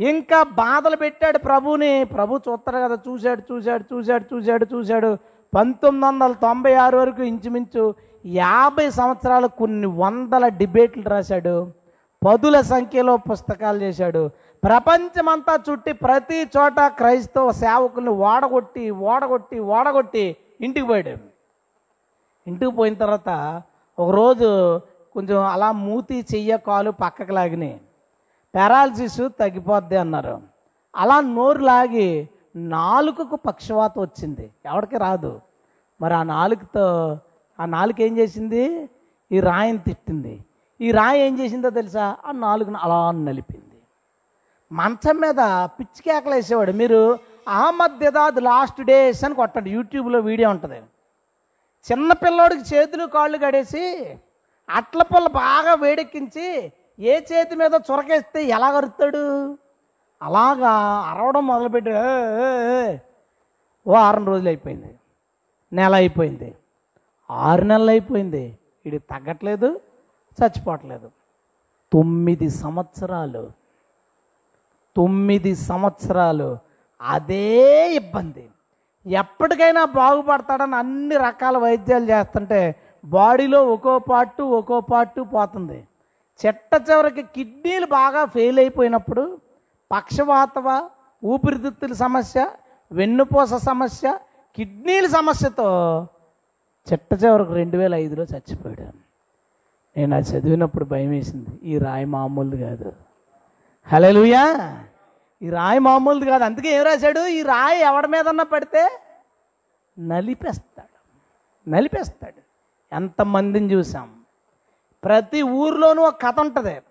ఇంకా 0.00 0.42
బాధలు 0.42 0.96
పెట్టాడు 0.96 1.38
ప్రభుని 1.38 2.04
ప్రభు 2.04 2.40
చూస్తారు 2.48 2.78
కదా 2.78 2.98
చూశాడు 3.08 3.42
చూశాడు 3.52 3.84
చూశాడు 3.94 4.24
చూశాడు 4.34 4.66
చూశాడు. 4.74 5.18
పంతొమ్మిది 5.54 6.06
వందల 6.06 6.32
తొంభై 6.32 6.74
ఆరు 6.74 6.98
వరకు 6.98 7.22
ఇంచుమించు 7.22 7.94
యాభై 8.24 8.90
సంవత్సరాలు 8.90 9.46
కొన్ని 9.46 9.86
వందల 9.86 10.48
డిబేట్లు 10.48 11.08
రాశాడు. 11.08 11.72
పదుల 12.26 12.60
సంఖ్యలో 12.60 13.16
పుస్తకాలు 13.16 13.78
చేశాడు. 13.78 14.30
ప్రపంచమంతా 14.64 15.58
చుట్టి 15.70 15.92
ప్రతి 15.92 16.42
చోట 16.56 16.80
క్రైస్తవ 16.80 17.52
సేవకుల్ని 17.52 18.10
ఓడగొట్టి 18.10 18.90
ఓడగొట్టి 18.90 19.58
ఓడగొట్టి 19.58 20.36
ఇంటికి 20.60 20.86
పోయాడు. 20.86 21.16
ఇంటికి 22.46 22.72
పోయిన 22.72 22.94
తర్వాత 22.94 23.62
ఒకరోజు 23.98 24.78
కొంచెం 25.14 25.46
అలా 25.46 25.72
మూతి 25.72 26.26
చెయ్య 26.34 26.56
కాలు 26.56 26.90
పక్కకు 26.90 27.32
లాగినాయి. 27.32 27.80
పారాలసిస్ 28.54 29.18
తగ్గిపోద్ది 29.18 29.96
అన్నారు. 29.96 30.40
అలా 30.96 31.20
నోరు 31.20 31.58
లాగి 31.58 32.28
నాలుకకు 32.56 33.36
పక్షవాతం 33.36 34.02
వచ్చింది. 34.02 34.50
ఎవరికి 34.66 34.96
రాదు. 34.96 35.40
మరి 36.00 36.14
ఆ 36.14 36.22
నాలుకతో 36.22 37.18
ఆ 37.60 37.64
నాలుక 37.64 38.00
ఏం 38.00 38.18
చేసింది? 38.18 38.90
ఈ 39.32 39.40
రాయిని 39.40 39.78
తిట్టింది. 39.78 40.44
ఈ 40.80 40.90
రాయి 40.90 41.20
ఏం 41.20 41.38
చేసిందో 41.38 41.70
తెలుసా? 41.70 42.16
ఆ 42.26 42.32
నాలుగును 42.32 42.78
అలా 42.82 43.10
నలిపింది. 43.10 43.64
మంచం 44.72 45.16
మీద 45.16 45.34
పిచ్చి 45.64 46.02
కేకలు 46.02 46.34
వేసేవాడు. 46.34 46.72
మీరు 46.72 47.18
అహ్మద్ 47.48 47.98
దిదాద్ 47.98 48.42
లాస్ట్ 48.42 48.82
డేస్ 48.82 49.24
అని 49.24 49.34
కొట్టండి. 49.34 49.70
యూట్యూబ్లో 49.70 50.20
వీడియో 50.20 50.50
ఉంటుంది. 50.50 50.82
చిన్న 51.86 52.12
పిల్లోడికి 52.12 52.74
చేతులు 52.74 53.06
కాళ్ళు 53.06 53.38
కడేసి 53.38 54.16
అట్ల 54.68 55.02
పిల్ల 55.02 55.26
బాగా 55.26 55.74
వేడెక్కించి 55.74 56.72
ఏ 57.00 57.20
చేతి 57.32 57.56
మీద 57.56 57.74
చురకేస్తే 57.74 58.44
ఎలా 58.44 58.66
అరుతాడు? 58.66 59.58
అలాగా 60.22 60.70
అరవడం 61.10 61.46
మొదలుపెట్టి 61.46 61.90
ఓ 61.90 62.96
వారం 63.86 64.26
రోజులు 64.26 64.48
అయిపోయింది. 64.48 64.98
నెల 65.72 65.94
అయిపోయింది. 65.94 66.54
ఆరు 67.30 67.64
నెలలు 67.64 67.90
అయిపోయింది. 67.90 68.58
ఇది 68.86 68.98
తగ్గట్లేదు 68.98 69.80
చచ్చిపోవట్లేదు. 70.38 71.10
తొమ్మిది 71.92 72.50
సంవత్సరాలు 72.50 73.50
తొమ్మిది 74.96 75.54
సంవత్సరాలు 75.54 76.58
అదే 77.00 77.94
ఇబ్బంది. 77.94 78.50
ఎప్పటికైనా 79.06 79.84
బాగుపడతాడని 79.84 80.74
అన్ని 80.74 81.16
రకాల 81.16 81.58
వైద్యాలు 81.58 82.04
చేస్తుంటే 82.04 82.76
బాడీలో 83.04 83.66
ఒక్కో 83.66 83.98
పార్టు 83.98 84.42
ఒక్కో 84.42 84.80
పార్టు 84.80 85.20
పోతుంది. 85.20 85.88
చెట్ట 86.46 86.90
చివరికి 86.90 87.22
కిడ్నీలు 87.22 87.86
బాగా 87.86 88.24
ఫెయిల్ 88.24 88.58
అయిపోయినప్పుడు 88.58 89.38
పక్షవాతవ 89.92 90.88
ఊపిరితిత్తుల 91.24 91.92
సమస్య 91.92 92.48
వెన్నుపూస 92.92 93.54
సమస్య 93.54 94.18
కిడ్నీల 94.56 95.06
సమస్యతో 95.06 96.08
చెట్ట 96.92 97.24
చివరికి 97.24 97.52
రెండు 97.52 97.76
వేల 97.76 97.94
ఐదులో 97.94 98.22
చచ్చిపోయాడు. 98.22 98.96
నేను 99.98 100.16
అది 100.16 100.28
చదివినప్పుడు 100.30 100.84
భయం 100.84 101.10
వేసింది. 101.10 101.50
ఈ 101.62 101.78
రాయి 101.78 102.04
మామూలు 102.04 102.56
కాదు. 102.56 102.92
హలో 103.92 104.24
ఈ 105.42 105.50
రాయి 105.50 105.78
మామూలుది 105.78 106.30
కాదు. 106.30 106.44
అందుకే 106.44 106.68
ఏం 106.68 106.84
రాశాడు? 106.84 107.26
ఈ 107.26 107.42
రాయి 107.42 107.80
ఎవడి 107.80 108.08
మీదన్నా 108.08 108.44
పడితే 108.44 108.98
నలిపేస్తాడు. 109.98 110.98
నలిపేస్తాడు. 111.70 112.42
ఎంతమందిని 112.94 113.74
చూసాం. 113.74 114.14
ప్రతి 115.04 115.42
ఊర్లోనూ 115.42 116.02
ఒక 116.02 116.22
కథ 116.22 116.40
ఉంటుంది. 116.40 116.82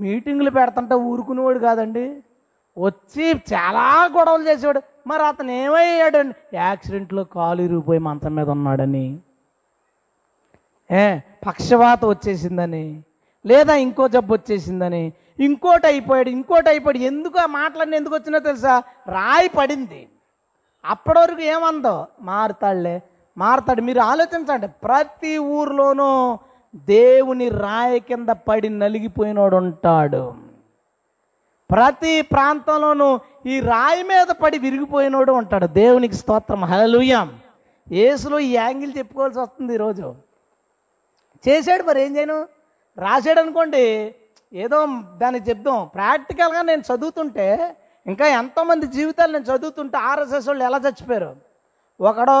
మీటింగులు 0.00 0.50
పెడుతుంటే 0.50 0.94
ఊరుకునేవాడు 0.94 1.58
కాదండి. 1.58 2.22
వచ్చి 2.78 3.30
చాలా 3.30 4.10
గొడవలు 4.18 4.48
చేసేవాడు. 4.48 4.82
మరి 5.06 5.22
అతను 5.22 5.50
ఏమయ్యాడండి? 5.50 6.56
యాక్సిడెంట్లో 6.56 7.24
కాలు 7.24 7.62
ఇరిగిపోయి 7.62 7.98
మంచం 7.98 8.34
మీద 8.34 8.48
ఉన్నాడని. 8.48 9.18
ఏ 10.90 11.18
పక్షవాత 11.46 12.04
వచ్చేసిందని. 12.04 13.02
లేదా 13.46 13.74
ఇంకో 13.74 14.08
జబ్బు 14.08 14.34
వచ్చేసిందని. 14.34 15.12
ఇంకోటి 15.40 15.86
అయిపోయాడు 15.86 16.28
ఇంకోటి 16.28 16.68
అయిపోయాడు 16.68 16.98
ఎందుకు 16.98 17.38
ఆ 17.38 17.46
మాటలన్నీ 17.46 17.96
ఎందుకు 17.96 18.14
వచ్చినా 18.14 18.38
తెలుసా? 18.38 18.78
రాయి 19.08 19.48
పడింది. 19.48 20.08
అప్పటి 20.84 21.18
వరకు 21.18 21.40
ఏమందో? 21.40 22.06
మారుతాడులే 22.20 23.02
మారుతాడు. 23.38 23.82
మీరు 23.82 24.00
ఆలోచించండి 24.00 24.68
ప్రతి 24.68 25.38
ఊర్లోనూ 25.38 26.38
దేవుని 26.74 27.48
రాయి 27.48 28.00
కింద 28.00 28.28
పడి 28.28 28.68
నలిగిపోయినోడు 28.68 29.56
ఉంటాడు 29.56 30.34
ప్రతి 31.70 32.22
ప్రాంతంలోనూ 32.22 33.20
ఈ 33.46 33.60
రాయి 33.60 34.02
మీద 34.02 34.26
పడి 34.26 34.58
విరిగిపోయినోడు 34.58 35.32
ఉంటాడు. 35.32 35.66
దేవునికి 35.66 36.14
స్తోత్రం. 36.14 36.64
హలలుయం 36.64 37.38
ఏసులో 37.92 38.38
ఈ 38.38 38.52
యాంగిల్ 38.52 38.98
చెప్పుకోవాల్సి 38.98 39.38
వస్తుంది 39.40 39.74
ఈరోజు. 39.74 40.14
చేశాడు 41.48 41.82
మరి 41.82 42.02
ఏం 42.02 42.16
చేయను? 42.16 42.46
రాశాడు 42.98 43.40
అనుకోండి 43.40 44.14
ఏదో 44.52 44.78
దాన్ని 45.20 45.40
చెప్దాం. 45.48 45.90
ప్రాక్టికల్గా 45.94 46.62
నేను 46.62 46.82
చదువుతుంటే 46.90 47.76
ఇంకా 48.06 48.26
ఎంతోమంది 48.26 48.86
జీవితాలు 48.86 49.32
నేను 49.32 49.44
చదువుతుంటే 49.44 49.96
ఆర్ఎస్ఎస్ 49.98 50.48
వాళ్ళు 50.48 50.64
ఎలా 50.64 50.78
చచ్చిపోయారు? 50.78 51.36
ఒకడు 52.00 52.38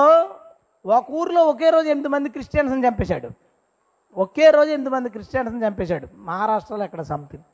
ఒక 0.84 1.10
ఊర్లో 1.10 1.40
ఒకే 1.46 1.70
రోజు 1.70 1.88
ఎనిమిది 1.88 2.08
మంది 2.08 2.28
క్రిస్టియన్స్ని 2.28 2.86
చంపేశాడు. 2.86 3.28
ఒకే 4.16 4.50
రోజు 4.50 4.70
ఎనిమిది 4.70 4.90
మంది 4.94 5.08
క్రిస్టియన్స్ని 5.10 5.64
చంపేశాడు. 5.66 6.06
మహారాష్ట్రలో 6.14 6.84
ఎక్కడ 6.84 7.02
సంథింగ్ 7.02 7.46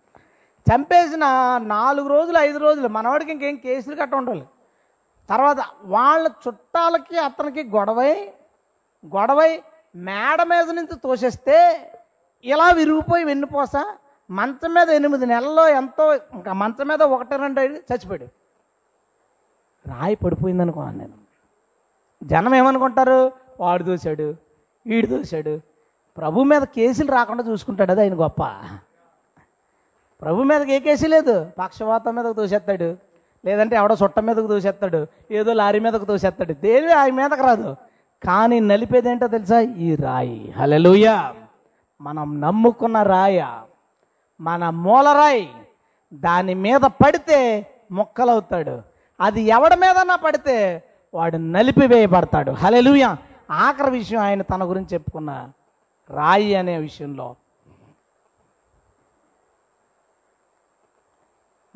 చంపేసిన 0.66 1.24
నాలుగు 1.62 2.08
రోజులు 2.08 2.38
ఐదు 2.38 2.58
రోజులు 2.58 2.88
మనవాడికి 2.88 3.30
ఇంకేం 3.32 3.56
కేసులు 3.56 3.96
కట్ట 3.96 4.14
ఉండాలి. 4.14 4.46
తర్వాత 5.28 5.60
వాళ్ళ 5.82 6.26
చుట్టాలకి 6.44 7.18
అతనికి 7.18 7.62
గొడవై 7.76 8.12
గొడవై 9.16 9.62
మేడ 9.96 10.42
మీద 10.42 10.70
నుంచి 10.70 10.94
తోసేస్తే 11.04 11.58
ఇలా 12.44 12.70
విరిగిపోయి 12.70 13.24
వెన్నుపోసా 13.24 13.82
మంచం 14.30 14.74
మీద 14.74 14.88
ఎనిమిది 14.90 15.26
నెలల్లో 15.26 15.68
ఎంతో 15.68 16.14
ఇంకా 16.14 16.52
మంచం 16.52 16.88
మీద 16.88 17.02
ఒకటి 17.02 17.36
రెండు 17.36 17.60
ఐదు 17.60 17.74
చచ్చిపోయాడు. 17.74 18.24
రాయి 19.88 20.14
పడిపోయింది 20.14 20.62
అనుకున్నాను 20.62 20.98
నేను 20.98 21.12
జనం 22.22 22.54
ఏమనుకుంటారు? 22.54 23.32
వాడు 23.60 23.82
దూశాడు 23.82 24.34
వీడు 24.86 25.06
దూశాడు. 25.06 25.60
ప్రభు 26.18 26.42
మీద 26.42 26.62
కేసులు 26.62 27.12
రాకుండా 27.12 27.42
చూసుకుంటాడు 27.42 27.90
అది 27.90 28.00
ఆయన 28.00 28.14
గొప్ప. 28.14 28.42
ప్రభు 30.22 30.42
మీదకి 30.42 30.72
ఏ 30.72 30.78
కేసు 30.78 31.06
లేదు. 31.06 31.50
పక్షవాతం 31.58 32.14
మీదకు 32.14 32.32
తోసేస్తాడు 32.32 32.96
లేదంటే 33.44 33.76
ఎవడో 33.76 33.96
చుట్ట 34.02 34.18
మీదకు 34.18 34.46
తోసేస్తాడు 34.46 35.06
ఏదో 35.30 35.52
లారీ 35.52 35.78
మీదకు 35.78 36.04
తోసేస్తాడు 36.04 36.52
దేని 36.52 36.92
ఆయన 36.92 37.14
మీదకు 37.14 37.46
రాదు. 37.46 37.76
కానీ 38.24 38.60
నలిపేదేంటో 38.60 39.26
తెలుసా? 39.26 39.60
ఈ 39.60 39.96
రాయి. 39.96 40.54
హలెలుయ 40.56 41.32
మనం 42.00 42.40
నమ్ముకున్న 42.40 43.02
రాయ. 43.02 43.46
మన 44.40 44.70
మూలరాయి 44.70 45.66
దాని 46.12 46.54
మీద 46.54 46.80
పడితే 46.80 47.66
మొక్కలవుతాడు. 47.90 48.82
అది 49.20 49.40
ఎవడి 49.42 49.76
మీదన్నా 49.76 50.16
పడితే 50.16 50.84
వాడు 51.14 51.36
నలిపివేయబడతాడు. 51.36 52.50
హలెలుయ 52.50 53.16
ఆఖరి 53.50 53.90
విషయం 53.90 54.20
ఆయన 54.20 54.42
తన 54.42 54.70
గురించి 54.70 54.88
చెప్పుకున్న 54.92 55.52
రాయి 56.10 56.54
అనే 56.54 56.78
విషయంలో. 56.78 57.36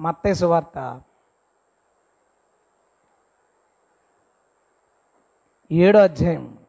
మత్తేసు 0.01 0.47
వార్త 0.47 1.01
ఏడో 5.73 5.99
అధ్యాయం. 5.99 6.62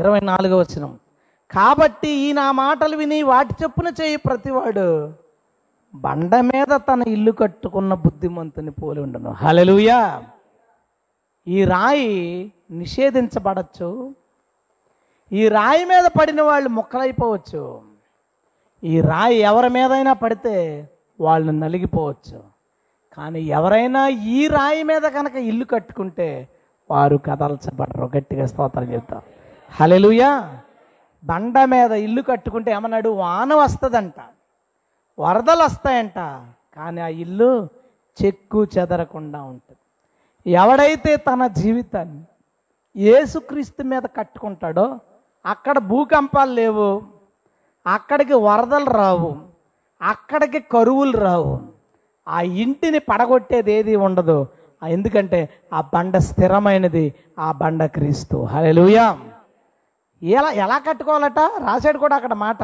ఇరవై 0.00 0.20
నాలుగవ 0.20 0.60
వచనం. 0.60 0.98
కాబట్టి 1.50 2.08
ఈ 2.08 2.32
నా 2.32 2.52
మాటలు 2.52 2.96
విని 2.96 3.22
వాటి 3.22 3.54
చెప్పున 3.62 3.88
చేయి 4.00 4.16
ప్రతివాడు 4.16 5.12
బండ 5.94 6.36
మీద 6.36 6.70
తన 6.74 7.02
ఇల్లు 7.06 7.32
కట్టుకున్న 7.32 7.94
బుద్ధిమంతుని 7.94 8.70
పోలి 8.70 9.00
ఉండను. 9.00 9.30
హలలుయా 9.30 10.22
ఈ 11.48 11.64
రాయి 11.64 12.52
నిషేధించబడచ్చు. 12.70 14.14
ఈ 15.32 15.48
రాయి 15.48 15.84
మీద 15.84 16.04
పడిన 16.20 16.42
వాళ్ళు 16.42 16.68
ముక్కలైపోవచ్చు. 16.68 17.82
ఈ 18.84 19.00
రాయి 19.00 19.36
ఎవరి 19.36 19.68
మీదైనా 19.68 20.12
పడితే 20.12 20.88
వాళ్ళు 21.20 21.52
నలిగిపోవచ్చు. 21.52 22.38
కానీ 23.16 23.40
ఎవరైనా 23.40 24.08
ఈ 24.08 24.46
రాయి 24.46 24.82
మీద 24.82 25.02
కనుక 25.02 25.34
ఇల్లు 25.34 25.64
కట్టుకుంటే 25.64 26.48
వారు 26.90 27.16
కదల్చబడరు. 27.16 28.10
గట్టిగా 28.16 28.46
స్తోత్రం 28.46 28.92
చెప్తారు 28.92 29.39
హలెలుయా 29.72 30.30
బండ 31.22 31.58
మీద 31.72 31.92
ఇల్లు 32.06 32.22
కట్టుకుంటే 32.22 32.70
ఏమన్నాడు 32.76 33.08
వాన 33.22 33.54
వస్తుందంట 33.54 34.20
వరదలు 35.18 35.62
వస్తాయంట 35.64 36.18
కానీ 36.76 37.00
ఆ 37.00 37.08
ఇల్లు 37.24 37.50
చెక్కు 38.16 38.60
చెదరకుండా 38.64 39.40
ఉంటుంది. 39.42 39.76
ఎవడైతే 40.46 41.16
తన 41.16 41.46
జీవితాన్ని 41.60 42.22
ఏసుక్రీస్తు 42.96 43.82
మీద 43.82 44.04
కట్టుకుంటాడో 44.18 44.86
అక్కడ 45.44 45.76
భూకంపాలు 45.90 46.52
లేవు 46.52 46.88
అక్కడికి 47.86 48.34
వరదలు 48.48 48.90
రావు 48.90 49.30
అక్కడికి 50.00 50.60
కరువులు 50.74 51.16
రావు 51.18 51.52
ఆ 52.26 52.40
ఇంటిని 52.64 52.98
పడగొట్టేది 53.10 53.72
ఏది 53.72 53.94
ఉండదు. 53.96 54.38
ఎందుకంటే 54.82 55.40
ఆ 55.72 55.80
బండ 55.94 56.16
స్థిరమైనది 56.28 57.06
ఆ 57.38 57.52
బండ 57.52 57.82
క్రీస్తు. 57.96 58.36
హలో 58.44 58.86
ఎలా 60.22 60.50
ఎలా 60.50 60.78
కట్టుకోవాలట? 60.78 61.38
రాశాడు 61.38 61.98
కూడా 61.98 62.16
అక్కడ 62.16 62.32
మాట. 62.32 62.62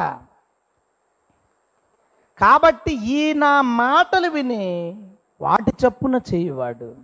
కాబట్టి 2.41 3.07
ఈ 3.07 3.33
నా 3.33 3.63
మాటలు 3.63 4.31
విని 4.31 4.97
వాటి 5.41 5.87
చప్పున 5.87 6.21
చేయువాడు. 6.35 6.95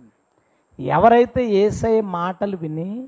ఎవరైతే 0.79 1.45
ఏసై 1.45 2.01
మాటలు 2.01 2.57
విని 2.57 3.07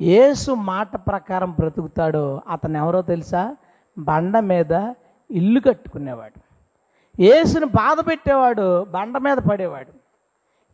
ఏసు 0.00 0.52
మాట 0.52 0.96
ప్రకారం 0.96 1.50
బ్రతుకుతాడో 1.50 2.42
అతను 2.48 2.78
ఎవరో 2.78 3.02
తెలుసా? 3.02 3.56
బండ 3.98 4.38
మీద 4.38 4.72
ఇల్లు 5.30 5.60
కట్టుకునేవాడు. 5.60 6.40
ఏసుని 7.22 7.66
బాధ 7.66 8.06
పెట్టేవాడు 8.06 8.84
బండ 8.84 9.18
మీద 9.18 9.36
పడేవాడు. 9.36 10.02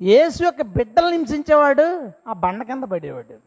ఏసు 0.05 0.45
యొక్క 0.45 0.63
బిడ్డలు 0.63 1.09
హింసించేవాడు 1.09 2.13
ఆ 2.29 2.33
బండ 2.33 2.63
కింద 2.63 2.85
పడేవాడు. 2.85 3.39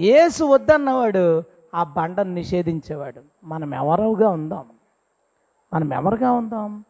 ఏసు 0.00 0.44
వద్దన్నవాడు 0.44 1.57
ఆ 1.74 1.84
బండను 1.84 2.34
నిషేధించేవాడు. 2.34 3.22
మనం 3.44 3.74
ఎవరుగా 3.74 4.28
ఉందాం? 4.28 4.66
మనం 5.74 5.92
ఎవరుగా 5.92 6.32
ఉందాం? 6.32 6.84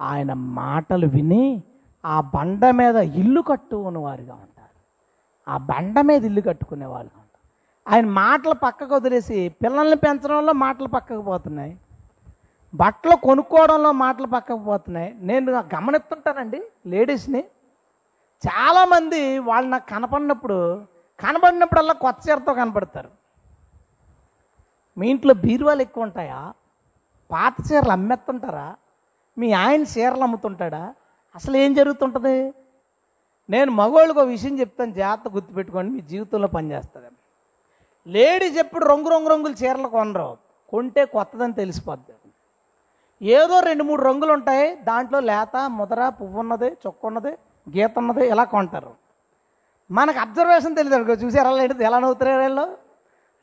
ఆయన 0.00 0.32
మాటలు 0.32 1.06
విని 1.06 1.62
ఆ 2.04 2.20
బండ 2.20 2.70
మీద 2.70 2.96
ఇల్లు 2.96 3.40
కట్టుకునే 3.40 3.98
వారుగా 3.98 4.34
ఉంటారు. 4.34 4.80
ఆ 5.50 5.56
బండ 5.56 6.00
మీద 6.00 6.24
ఇల్లు 6.24 6.40
కట్టుకునే 6.40 6.86
వాళ్ళు 6.86 7.10
ఉంటారు. 7.18 7.40
ఆయన 7.94 8.06
మాటలు 8.06 8.54
పక్కకు 8.54 8.94
వదిలేసి 8.94 9.48
పిల్లల్ని 9.48 9.96
పెంచడంలో 9.96 10.52
మాటలు 10.52 10.88
పక్కకు 10.88 11.22
పోతున్నాయి. 11.22 11.78
బట్టలు 12.74 13.16
కొనుక్కోవడంలో 13.16 13.92
మాటలు 13.92 14.26
పక్కకు 14.26 14.58
పోతున్నాయి. 14.58 15.16
నేను 15.20 15.52
గమనిస్తుంటానండి 15.52 16.62
లేడీస్ని. 16.86 17.44
చాలామంది 18.46 19.38
వాళ్ళు 19.38 19.70
నాకు 19.70 19.88
కనపడినప్పుడు 19.90 20.82
కనపడినప్పుడల్లా 21.20 21.92
కొత్త 21.92 22.30
చీరతో 22.30 22.54
కనపడతారు. 22.54 23.19
మీ 25.00 25.08
ఇంట్లో 25.08 25.34
బీరువాలు 25.34 25.82
ఎక్కువ 25.82 26.02
ఉంటాయా? 26.04 26.52
పాత 27.30 27.54
చీరలు 27.72 27.92
అమ్మేస్తుంటారా? 27.92 28.76
మీ 29.38 29.52
ఆయన 29.52 29.82
చీరలు 29.82 30.22
అమ్ముతుంటాడా? 30.22 30.94
అసలు 31.34 31.56
ఏం 31.56 31.74
జరుగుతుంటుంది? 31.74 32.54
నేను 33.50 33.70
మగవాళ్ళకి 33.70 34.18
ఒక 34.18 34.26
విషయం 34.26 34.60
చెప్తాను 34.60 34.92
జాగ్రత్త 34.92 35.28
గుర్తుపెట్టుకోండి 35.28 35.92
మీ 35.92 36.00
జీవితంలో 36.00 36.48
పనిచేస్తుంది 36.48 37.06
లేడీస్ 38.06 38.58
ఎప్పుడు 38.58 38.84
రంగు 38.84 39.08
రంగు 39.08 39.28
రంగుల 39.28 39.54
చీరలు 39.64 39.88
కొనరు. 39.88 40.36
కొంటే 40.68 41.04
కొత్తదని 41.04 41.52
తెలిసిపోద్ది. 41.52 42.12
ఏదో 43.26 43.60
రెండు 43.60 43.84
మూడు 43.84 44.02
రంగులు 44.02 44.32
ఉంటాయి 44.32 44.76
దాంట్లో 44.76 45.20
లేత 45.20 45.70
ముదర 45.70 46.08
పువ్వు 46.08 46.40
ఉన్నది 46.40 46.66
చొక్క 46.66 47.06
ఉన్నది 47.06 47.30
గీత 47.76 47.98
ఉన్నది 47.98 48.28
ఇలా 48.28 48.44
కొంటారు. 48.44 48.94
మనకు 49.90 50.18
అబ్జర్వేషన్ 50.18 50.76
తెలియదు 50.76 50.96
అనుకో 50.96 51.26
ఎలా 51.26 51.62
ఏంటిది 51.62 51.84
ఎలా 51.84 51.98
నవ్వుతారు 51.98 52.40
వీళ్ళు? 52.40 52.89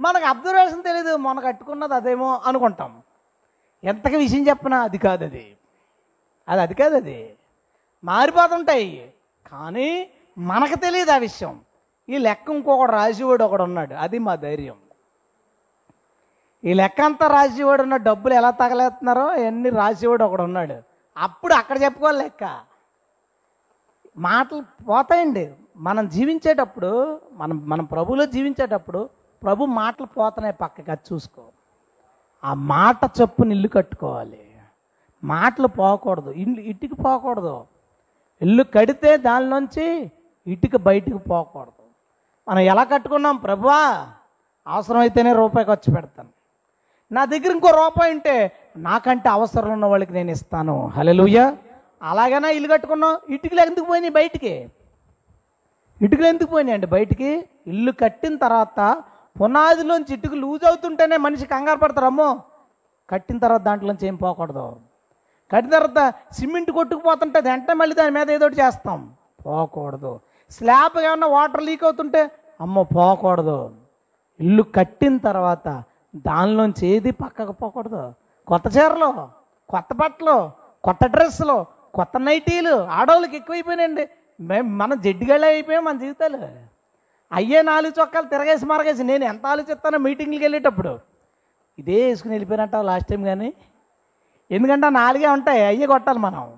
మనకు 0.01 0.25
అబ్జర్వేషన్ 0.25 0.83
తెలియదు 0.83 1.15
మన 1.15 1.39
కట్టుకున్నది 1.39 1.93
అదేమో 1.93 2.41
అనుకుంటాం. 2.45 3.01
ఎంతకి 3.83 4.15
విషయం 4.15 4.47
చెప్పినా 4.47 4.81
అది 4.81 4.97
కాదు 4.97 5.25
అది. 5.25 5.57
అది 6.49 6.61
అది 6.61 6.73
కాదు 6.73 6.95
అది. 6.95 7.35
మారిపోతుంటాయి. 8.03 9.13
కానీ 9.51 10.09
మనకు 10.37 10.75
తెలియదు 10.75 11.11
ఆ 11.11 11.17
విషయం. 11.17 11.61
ఈ 12.09 12.17
లెక్క 12.17 12.49
ఇంకొకడు 12.49 12.91
రాసేవాడు 12.91 13.43
ఒకడు 13.43 13.63
ఉన్నాడు. 13.63 13.93
అది 13.93 14.19
మా 14.19 14.35
ధైర్యం. 14.35 14.75
ఈ 16.63 16.73
లెక్క 16.73 17.01
అంతా 17.01 17.27
రాసేవాడు 17.27 17.81
ఉన్న 17.81 17.97
డబ్బులు 17.97 18.33
ఎలా 18.33 18.51
తగలేస్తున్నారో 18.51 19.35
ఎన్ని 19.35 19.69
రాసేవాడు 19.69 20.23
ఒకడు 20.23 20.41
ఉన్నాడు. 20.41 20.75
అప్పుడు 21.17 21.53
అక్కడ 21.53 21.83
చెప్పుకోవాలి 21.83 22.17
లెక్క. 22.17 22.59
మాటలు 24.17 24.83
పోతాయండి. 24.83 25.53
మనం 25.77 26.09
జీవించేటప్పుడు 26.09 27.21
మనం 27.33 27.69
మనం 27.69 27.85
ప్రభులో 27.85 28.25
జీవించేటప్పుడు 28.25 29.09
ప్రభు 29.47 29.65
మాటలు 29.65 30.05
పోతున్నాయి 30.05 30.55
పక్కకి 30.61 30.91
అది 30.91 31.13
చూసుకో. 31.13 31.41
ఆ 32.43 32.53
మాట 32.53 32.97
చొప్పున 33.21 33.51
ఇల్లు 33.51 33.67
కట్టుకోవాలి. 33.67 34.39
మాటలు 35.23 35.67
పోకూడదు. 35.67 36.31
ఇల్లు 36.31 36.59
ఇటుకి 36.59 36.95
పోకూడదు. 36.95 37.65
ఇల్లు 38.41 38.63
కడితే 38.63 39.17
దానిలోంచి 39.17 40.11
ఇటుక 40.47 40.75
బయటికి 40.75 41.17
పోకూడదు. 41.17 41.85
మనం 42.49 42.59
ఎలా 42.59 42.83
కట్టుకున్నాం? 42.83 43.35
ప్రభువా 43.35 44.07
అవసరమైతేనే 44.67 45.33
రూపాయి 45.33 45.67
ఖర్చు 45.67 45.93
పెడతాను. 45.95 46.29
నా 47.11 47.25
దగ్గర 47.25 47.51
ఇంకో 47.51 47.69
రూపాయి 47.69 48.11
ఉంటే 48.11 48.51
నాకంటే 48.77 49.29
అవసరం 49.29 49.71
ఉన్న 49.71 49.85
వాళ్ళకి 49.85 50.13
నేను 50.13 50.31
ఇస్తాను. 50.31 50.87
హలలుయ 50.87 51.55
అలాగైనా 52.03 52.49
ఇల్లు 52.49 52.73
కట్టుకున్నాం. 52.73 53.17
ఇటుకలు 53.29 53.61
ఎందుకు 53.61 53.85
పోయినాయి 53.85 54.13
బయటికి? 54.13 54.69
ఇటుకలు 56.01 56.27
ఎందుకు 56.27 56.49
పోయినాయి 56.49 56.73
అండి 56.73 56.87
బయటికి? 56.87 57.45
ఇల్లు 57.67 57.91
కట్టిన 57.91 58.37
తర్వాత 58.37 59.03
పునాదిలోంచి 59.37 60.13
ఇటుక 60.13 60.35
లూజ్ 60.35 60.65
అవుతుంటేనే 60.65 61.17
మనిషి 61.17 61.45
కంగారు 61.45 61.79
పడతారు 61.79 62.05
అమ్మో! 62.05 62.29
కట్టిన 63.09 63.37
తర్వాత 63.37 63.61
దాంట్లోంచి 63.61 64.07
ఏం 64.07 64.15
పోకూడదు. 64.15 64.65
కట్టిన 65.51 65.71
తర్వాత 65.73 66.01
సిమెంట్ 66.31 66.71
కొట్టుకుపోతుంటే 66.71 67.39
వెంటనే 67.41 67.73
మళ్ళీ 67.73 67.95
దాని 67.95 68.11
మీద 68.11 68.29
ఏదో 68.31 68.45
ఒకటి 68.45 68.59
చేస్తాం. 68.61 68.99
పోకూడదు. 69.45 70.11
స్లాబ్ 70.51 70.97
ఏమన్నా 71.03 71.27
వాటర్ 71.27 71.63
లీక్ 71.63 71.83
అవుతుంటే 71.83 72.21
అమ్మో 72.59 72.83
పోకూడదు. 72.95 73.57
ఇల్లు 74.39 74.63
కట్టిన 74.75 75.17
తర్వాత 75.27 75.67
దానిలోంచి 76.27 76.87
ఏది 76.87 77.11
పక్కకు 77.23 77.51
పోకూడదు. 77.61 78.03
కొత్త 78.47 78.67
చీరలు 78.75 79.09
కొత్త 79.69 79.91
బట్టలు 79.93 80.37
కొత్త 80.83 81.03
డ్రెస్సులు 81.05 81.57
కొత్త 81.93 82.17
నైటీలు 82.19 82.75
ఆడవాళ్ళకి 82.97 83.35
ఎక్కువైపోయినాయండి. 83.37 84.03
మేము 84.39 84.69
మన 84.81 84.93
జడ్డిగాళ్ళే 85.05 85.47
అయిపోయాం 85.47 85.83
మన 85.83 85.97
జీవితాలు. 85.97 86.39
అయ్యే 87.31 87.61
నాలుగు 87.61 88.01
చొక్కాలు 88.01 88.27
తిరగేసి 88.27 88.65
మరగేసి 88.65 89.03
నేను 89.03 89.23
ఎంత 89.23 89.45
ఆలోచిస్తానో 89.45 89.97
మీటింగ్కి 89.97 90.37
వెళ్ళేటప్పుడు. 90.37 90.99
ఇదే 91.79 92.05
వేసుకుని 92.05 92.33
వెళ్ళిపోయినట్టు 92.33 92.77
లాస్ట్ 92.77 93.09
టైం 93.09 93.23
కానీ 93.23 93.53
ఎందుకంటే 94.51 94.89
నాలుగే 94.89 95.27
ఉంటాయి 95.27 95.63
అయ్యే 95.63 95.87
కొట్టాలి 95.87 96.19
మనం. 96.19 96.57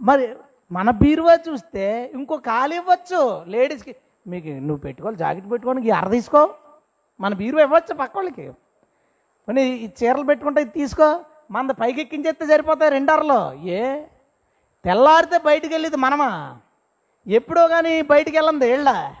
మరి 0.00 0.36
మన 0.72 0.90
బీరువా 0.90 1.38
చూస్తే 1.48 2.10
ఇంకో 2.14 2.36
ఖాళీ 2.36 2.76
ఇవ్వచ్చు 2.76 3.44
లేడీస్కి. 3.46 3.96
మీకు 4.26 4.48
నువ్వు 4.48 4.76
పెట్టుకోవాలి 4.76 5.16
జాకెట్ 5.16 5.50
పెట్టుకోనికి 5.50 5.90
అర 5.90 6.08
తీసుకో. 6.08 6.54
మన 7.20 7.34
బీరువా 7.34 7.62
ఇవ్వచ్చు 7.62 7.94
పక్క 7.94 8.16
వాళ్ళకి 8.16 8.52
మరి 9.48 9.62
ఈ 9.62 9.88
చీరలు 10.04 10.24
పెట్టుకుంటే 10.24 10.60
ఇది 10.60 10.70
తీసుకో. 10.70 11.20
మన 11.50 11.72
పైకి 11.72 12.00
ఎక్కించేస్తే 12.00 12.46
సరిపోతాయి 12.46 12.90
రెండర్లో. 12.90 13.52
ఏ? 13.52 14.02
తెల్లారితే 14.84 15.38
బయటికి 15.38 15.74
వెళ్ళేది 15.74 15.96
మనమా? 15.96 16.58
ఎప్పుడో 17.28 17.68
కానీ 17.68 18.02
బయటికి 18.02 18.36
వెళ్ళంది 18.36 18.68
ఏళ్ళ 18.68 19.14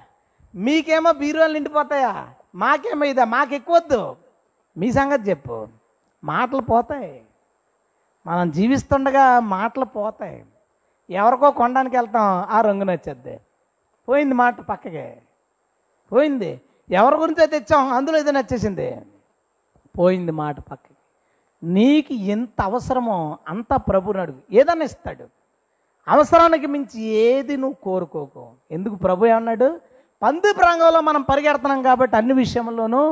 మీకేమో 0.54 1.12
బీరువాలు 1.12 1.52
నిండిపోతాయా? 1.52 2.28
మాకేమో 2.54 3.04
ఇదా? 3.04 3.24
మాకు 3.24 3.54
ఎక్కువద్దు 3.54 4.16
మీ 4.76 4.92
సంగతి 4.92 5.30
చెప్పు. 5.30 5.68
మాటలు 6.24 6.60
పోతాయి. 6.60 7.24
మనం 8.26 8.50
జీవిస్తుండగా 8.50 9.40
మాటలు 9.40 9.84
పోతాయి. 9.84 10.46
ఎవరికో 11.10 11.50
కొనడానికి 11.50 11.96
వెళ్తాం 11.96 12.22
ఆ 12.50 12.60
రంగు 12.60 12.84
నచ్చేద్ది. 12.84 13.40
పోయింది 14.08 14.34
మాట 14.34 14.60
పక్కకి. 14.60 15.16
పోయింది. 16.12 16.60
ఎవరి 16.90 17.16
గురించో 17.16 17.46
తెచ్చాం 17.46 17.92
అందులో 17.92 18.18
ఏదో 18.18 18.30
నచ్చేసింది. 18.30 19.00
పోయింది 19.98 20.32
మాట 20.32 20.60
పక్కకి. 20.60 20.94
నీకు 21.62 22.12
ఎంత 22.12 22.62
అవసరమో 22.62 23.38
అంత 23.48 23.74
ప్రభుని 23.76 24.20
అడుగు. 24.20 24.40
ఏదన్నా 24.52 24.84
ఇస్తాడు. 24.84 25.37
అవసరానికి 26.08 26.66
మించి 26.66 27.00
ఏది 27.26 27.54
నువ్వు 27.62 27.76
కోరుకోకు. 27.86 28.44
ఎందుకు 28.70 28.96
ప్రభు 29.04 29.30
అన్నాడు 29.38 29.68
పంది 30.22 30.50
ప్రాంగంలో 30.52 31.00
మనం 31.08 31.22
పరిగెడుతున్నాం 31.22 31.80
కాబట్టి 31.82 32.14
అన్ని 32.16 32.34
విషయంలోనూ 32.34 33.02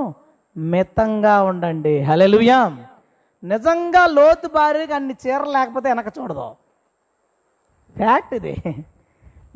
మితంగా 0.57 1.35
ఉండండి. 1.43 1.95
హలెలుయా 2.09 2.61
నిజంగా 3.43 4.03
లోతు 4.19 4.49
భారీగా 4.55 4.95
అన్ని 4.97 5.15
చీరలు 5.23 5.53
లేకపోతే 5.57 5.87
వెనక 5.89 6.13
చూడదు. 6.19 6.47
ఫ్యాక్ట్ 7.97 8.35
ఇది. 8.35 8.55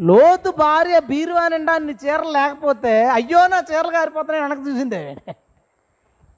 లోతు 0.09 0.51
భార్య 0.59 0.99
బీరువా 1.09 1.45
నిండా 1.49 1.73
అన్ని 1.79 1.95
చీరలు 2.03 2.33
లేకపోతే 2.33 2.93
అయ్యో 3.17 3.41
నా 3.55 3.59
చీరలు 3.71 3.93
కారిపోతున్నాయి 3.93 4.45
వెనక 4.45 4.61
చూసిందే. 4.69 5.03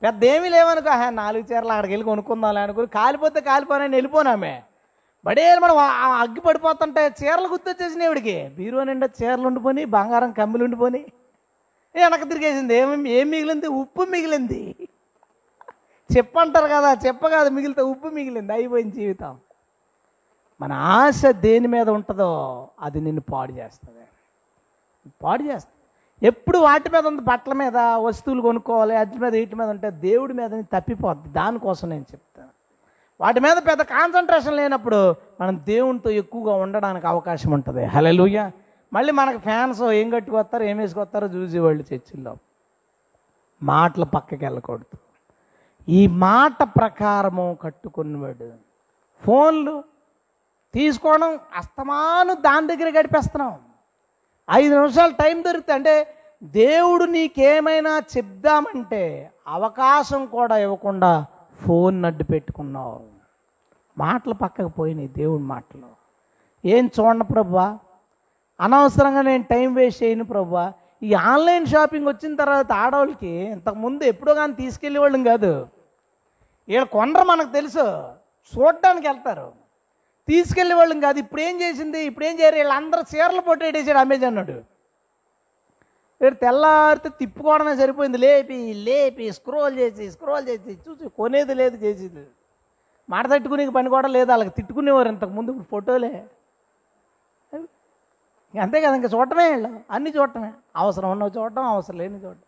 పెద్ద 0.03 0.25
ఏమీ 0.35 0.49
లేవనుకో 0.49 0.95
నాలుగు 1.23 1.45
చీరలు 1.51 1.73
అక్కడికి 1.75 1.93
వెళ్ళి 1.93 2.09
కొనుక్కుందాం 2.11 2.57
అనుకుని 2.63 2.87
కాలిపోతే 3.01 3.41
కాలిపోనని 3.51 3.97
వెళ్ళిపోనామే. 3.97 4.55
బడే 5.25 5.59
మనం 5.59 5.79
అగ్గి 6.13 6.41
పడిపోతుంటే 6.41 7.07
చీరలు 7.07 7.49
గుర్తొచ్చేసినాయి 7.49 8.05
ఇవిడికి. 8.05 8.51
బీరువా 8.57 8.85
నిండా 8.85 9.09
చీరలు 9.23 9.47
ఉండిపోయి 9.47 9.85
బంగారం 9.85 10.33
కమ్మిలు 10.33 10.65
ఉండిపోయి 10.65 11.13
వెనక 11.95 12.29
తిరిగేసింది 12.29 12.75
ఏమి 12.75 13.11
ఏం 13.11 13.29
మిగిలింది? 13.31 13.67
ఉప్పు 13.67 14.03
మిగిలింది. 14.03 14.77
చెప్పంటారు 16.17 16.65
కదా 16.65 16.93
చెప్ప 17.07 17.29
కాదు 17.29 17.49
మిగిలితే 17.49 17.83
ఉప్పు 17.83 18.09
మిగిలింది. 18.09 18.53
అయిపోయింది 18.53 18.97
జీవితం. 18.97 19.39
మన 20.61 20.73
ఆశ 20.73 21.23
దేని 21.27 21.69
మీద 21.69 21.91
ఉంటుందో 21.91 22.69
అది 22.81 23.01
నిన్ను 23.01 23.23
పాడు 23.33 23.53
చేస్తుంది. 23.53 24.07
పాడు 25.23 25.43
చేస్తుంది. 25.43 26.27
ఎప్పుడు 26.27 26.59
వాటి 26.59 26.91
మీద 26.91 27.07
ఉంది? 27.07 27.23
బట్టల 27.23 27.53
మీద 27.53 27.77
వస్తువులు 27.77 28.43
కొనుక్కోవాలి 28.43 28.95
వాటి 28.97 29.19
మీద 29.19 29.33
వీటి 29.33 29.57
మీద 29.57 29.69
ఉంటే 29.69 29.91
దేవుడి 29.91 30.35
మీద 30.35 30.51
తప్పిపోద్ది. 30.51 31.29
దానికోసం 31.29 31.89
నేను 31.89 32.01
చెప్తాను 32.01 32.32
వాటి 33.23 33.41
మీద 33.41 33.57
పెద్ద 33.57 33.83
కాన్సన్ట్రేషన్ 33.83 34.57
లేనప్పుడు 34.57 35.15
మనం 35.41 35.61
దేవునితో 35.65 36.11
ఎక్కువగా 36.11 36.55
ఉండడానికి 36.55 37.07
అవకాశం 37.07 37.51
ఉంటుంది. 37.51 37.85
హలెలుయ్య 37.85 38.51
మళ్ళీ 38.93 39.13
మనకు 39.13 39.39
ఫ్యాన్స్ 39.39 39.83
ఏం 39.83 40.11
కట్టుకొస్తారు 40.11 40.63
ఏం 40.63 40.79
వేసుకొస్తారో 40.79 41.27
చూసేవాళ్ళు 41.27 41.85
చర్చిల్లో. 41.95 42.37
మాటలు 43.63 44.05
పక్కకి 44.05 44.45
వెళ్ళకూడదు. 44.45 44.99
ఈ 45.89 46.07
మాట 46.07 46.63
ప్రకారము 46.63 47.59
కట్టుకున్నవాడు 47.63 48.53
ఫోన్లు 49.25 49.85
తీసుకోవడం 50.75 51.39
అస్తమాను 51.57 52.35
దాని 52.35 52.67
దగ్గర 52.67 52.99
గడిపేస్తున్నాం. 52.99 53.59
ఐదు 54.51 54.75
నిమిషాలు 54.75 55.13
టైం 55.13 55.43
దొరికితే 55.43 55.73
అంటే 55.73 56.15
దేవుడు 56.43 57.05
నీకేమైనా 57.05 58.03
చెప్దామంటే 58.17 59.31
అవకాశం 59.47 60.27
కూడా 60.27 60.59
ఇవ్వకుండా 60.59 61.27
ఫోన్ 61.67 62.03
నడ్డు 62.03 62.25
పెట్టుకున్నావు. 62.25 63.12
మాటలు 63.99 64.35
పక్కకు 64.35 64.69
పోయినాయి 64.69 65.09
దేవుడి 65.09 65.43
మాటలు. 65.43 65.89
ఏం 66.65 66.91
చూడండి 67.01 67.25
ప్రభా 67.25 67.79
అనవసరంగా 68.61 69.23
నేను 69.23 69.43
టైం 69.43 69.75
వేస్ట్ 69.75 70.03
చేయను 70.03 70.25
ప్రభా 70.25 70.73
ఈ 71.03 71.15
ఆన్లైన్ 71.15 71.67
షాపింగ్ 71.67 72.07
వచ్చిన 72.07 72.35
తర్వాత 72.35 72.73
ఆడవాళ్ళకి 72.73 73.27
ఇంతకుముందు 73.27 74.05
ఎప్పుడో 74.05 74.35
కానీ 74.35 74.53
తీసుకెళ్ళేవాళ్ళం 74.53 75.25
కాదు. 75.25 75.69
వీళ్ళు 76.69 76.87
కొనరు 76.87 77.25
మనకు 77.25 77.53
తెలుసు. 77.53 77.87
చూడడానికి 78.53 79.09
వెళ్తారు. 79.09 79.53
తీసుకెళ్ళేవాళ్ళం 80.29 81.01
కాదు. 81.01 81.19
ఇప్పుడు 81.19 81.41
ఏం 81.41 81.63
చేసింది? 81.63 82.05
ఇప్పుడు 82.05 82.25
ఏం 82.25 82.41
చేయరు? 82.41 82.57
వీళ్ళందరూ 82.57 83.03
చీరలు 83.15 83.41
పొట్టేటేసాడు 83.41 83.99
అమెజాన్ 83.99 84.37
నాడు 84.37 84.73
వీడు 86.21 86.35
తెల్లారితే 86.35 87.09
తిప్పుకోవడమే 87.09 87.77
సరిపోయింది. 87.77 88.19
లేపి 88.19 88.75
లేపి 88.75 89.33
స్క్రోల్ 89.33 89.79
చేసి 89.79 90.11
స్క్రోల్ 90.11 90.49
చేసి 90.49 90.79
చూసి 90.89 91.09
కొనేది 91.09 91.55
లేదు 91.55 91.77
చేసేది. 91.77 92.27
మాట 93.11 93.31
తట్టుకునే 93.31 93.69
పని 93.69 93.89
కూడా 93.89 94.09
లేదు. 94.09 94.31
వాళ్ళకి 94.31 94.51
తిట్టుకునేవారు 94.51 95.09
ఇంతకుముందు 95.09 95.51
ఇప్పుడు 95.51 95.67
ఫోటోలే. 95.71 96.25
అంతే 98.61 98.81
కదా 98.81 98.95
ఇంకా 98.95 99.09
చూడటమే 99.09 99.51
వీళ్ళు. 99.51 99.81
అన్ని 99.91 100.11
చూడటమే. 100.11 100.53
అవసరం 100.77 101.11
ఉన్నవి 101.11 101.31
చూడటం 101.39 101.65
అవసరం 101.65 101.99
లేని 101.99 102.15
చూడటం. 102.15 102.41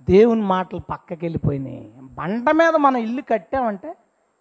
దేవుని 0.00 0.42
మాటలు 0.42 0.80
పక్కకి 0.80 1.24
వెళ్ళిపోయినాయి. 1.24 1.92
బండ 2.00 2.50
మీద 2.50 2.76
మనం 2.76 2.96
ఇల్లు 2.96 3.22
కట్టామంటే 3.22 3.96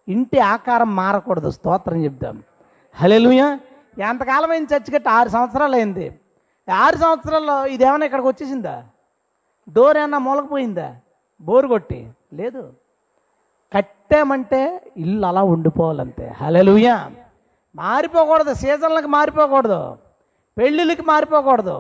ఇంటి 0.08 0.40
ఆకారం 0.40 0.96
మారకూడదు. 0.96 1.50
స్తోత్రం 1.50 2.04
చెప్దాం. 2.04 2.44
హలేలుయ 2.96 3.58
ఎంతకాలం 4.00 4.52
అయింది 4.52 4.74
చర్చి 4.74 4.94
కట్టి? 4.94 5.10
ఆరు 5.10 5.30
సంవత్సరాలు 5.30 5.76
అయింది. 5.76 6.20
ఆరు 6.74 6.98
సంవత్సరాల్లో 6.98 7.66
ఇదేమైనా 7.66 8.06
ఇక్కడికి 8.06 8.28
వచ్చేసిందా? 8.28 8.84
డోర్ 9.70 9.98
ఏమన్నా 9.98 10.18
మూలకపోయిందా? 10.18 10.96
బోరు 11.42 11.68
కొట్టి? 11.68 12.12
లేదు. 12.34 12.74
కట్టామంటే 13.74 14.62
ఇల్లు 14.98 15.26
అలా 15.28 15.44
ఉండిపోవాలంతే. 15.54 16.26
హలెలుయ 16.42 16.88
మారిపోకూడదు 17.76 18.54
సీజన్లకు 18.54 19.08
మారిపోకూడదు 19.08 19.98
పెళ్ళిళ్ళకి 20.58 21.02
మారిపోకూడదు 21.02 21.76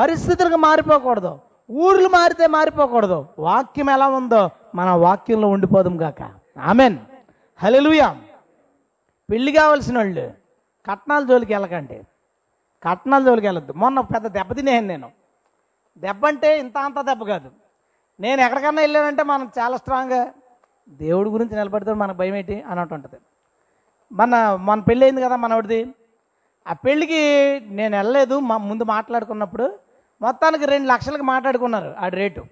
పరిస్థితులకు 0.00 0.56
మారిపోకూడదు 0.56 1.32
ఊర్లు 1.70 2.08
మారితే 2.08 2.46
మారిపోకూడదు. 2.46 3.18
వాక్యం 3.38 3.90
ఎలా 3.90 4.06
ఉందో 4.08 4.50
మన 4.74 4.90
వాక్యంలో 4.90 5.48
ఉండిపోదాం 5.48 5.96
కాక 5.96 6.22
ఆమెన్. 6.70 6.98
హలెలుయ 7.62 8.02
పెళ్ళి 9.30 9.52
కావాల్సిన 9.52 9.96
వాళ్ళు 9.98 10.26
కట్నాల 10.86 11.22
జోలికి 11.24 11.52
వెళ్ళకండి. 11.54 11.98
కట్నాల 12.82 13.24
జోలికి 13.24 13.46
వెళ్ళొద్దు. 13.46 13.72
మొన్న 13.72 14.00
పెద్ద 14.00 14.26
దెబ్బ 14.26 14.52
తినేసాను 14.52 14.86
నేను. 14.86 15.08
దెబ్బ 15.98 16.26
అంటే 16.26 16.58
ఇంత 16.58 16.78
అంత 16.78 17.00
దెబ్బ 17.00 17.22
కాదు. 17.24 17.50
నేను 18.20 18.40
ఎక్కడికన్నా 18.40 18.82
వెళ్ళానంటే 18.82 19.22
మనం 19.22 19.50
చాలా 19.58 19.76
స్ట్రాంగ్గా 19.76 20.22
దేవుడి 20.88 21.30
గురించి 21.30 21.56
నిలబడితే 21.56 21.92
మనకు 21.92 22.16
భయం 22.16 22.34
ఏంటి 22.34 22.62
అని 22.62 22.80
అంటుంటుంది 22.80 23.20
మన 24.12 24.58
మన 24.60 24.80
పెళ్ళి 24.80 25.04
అయింది 25.04 25.22
కదా 25.22 25.36
మనవాడిది. 25.36 25.94
ఆ 26.68 26.72
పెళ్ళికి 26.72 27.20
నేను 27.66 27.96
వెళ్ళలేదు 27.96 28.38
మా 28.40 28.56
ముందు 28.56 28.84
మాట్లాడుకున్నప్పుడు 28.84 29.78
మొత్తానికి 30.22 30.66
రెండు 30.66 30.88
లక్షలకు 30.88 31.22
మాట్లాడుకున్నారు 31.22 31.94
ఆ 31.98 32.08
రేటు. 32.08 32.44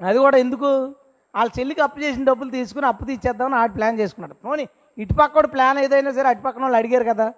అది 0.00 0.18
కూడా 0.18 0.36
ఎందుకు? 0.38 0.94
వాళ్ళ 1.34 1.50
చెల్లికి 1.60 1.80
అప్పు 1.80 2.00
చేసిన 2.00 2.24
డబ్బులు 2.24 2.50
తీసుకుని 2.50 2.86
అప్పు 2.86 3.04
తీసేద్దామని 3.04 3.54
ఆడు 3.54 3.72
ప్లాన్ 3.72 3.98
చేసుకున్నాడు. 4.00 4.34
పోనీ 4.34 4.68
ఇటుపక్క 4.98 5.34
కూడా 5.34 5.48
ప్లాన్ 5.48 5.78
ఏదైనా 5.78 6.12
సరే 6.12 6.28
అటుపక్కన 6.28 6.62
వాళ్ళు 6.62 6.76
అడిగారు 6.76 7.04
కదా. 7.04 7.28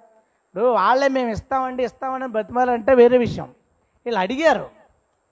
ఇప్పుడు 0.47 0.65
వాళ్ళే 0.65 1.09
మేము 1.09 1.31
ఇస్తామండి 1.31 1.85
ఇస్తామని 1.85 2.27
బతిమాలంటే 2.27 2.95
వేరే 2.95 3.19
విషయం. 3.19 3.49
వీళ్ళు 4.07 4.21
అడిగారు. 4.21 4.71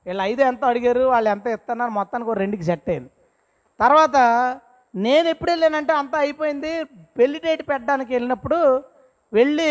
వీళ్ళు 0.06 0.22
ఐదు 0.22 0.42
ఎంత 0.42 0.64
అడిగారు 0.64 1.00
వాళ్ళు 1.00 1.30
ఎంత 1.30 1.46
ఇస్తున్నారు 1.46 1.90
మొత్తానికి 1.90 2.30
ఒక 2.30 2.36
రెండుకి 2.36 2.62
సెట్ 2.62 2.88
అయింది. 2.88 3.10
తర్వాత 3.80 4.16
నేను 5.04 5.26
ఎప్పుడు 5.28 5.50
వెళ్ళానంటే 5.50 5.92
అంతా 5.92 6.18
అయిపోయింది. 6.18 6.72
పెళ్ళి 7.18 7.38
డేట్ 7.44 7.62
పెట్టడానికి 7.70 8.10
వెళ్ళినప్పుడు 8.14 8.58
వెళ్ళి 9.32 9.70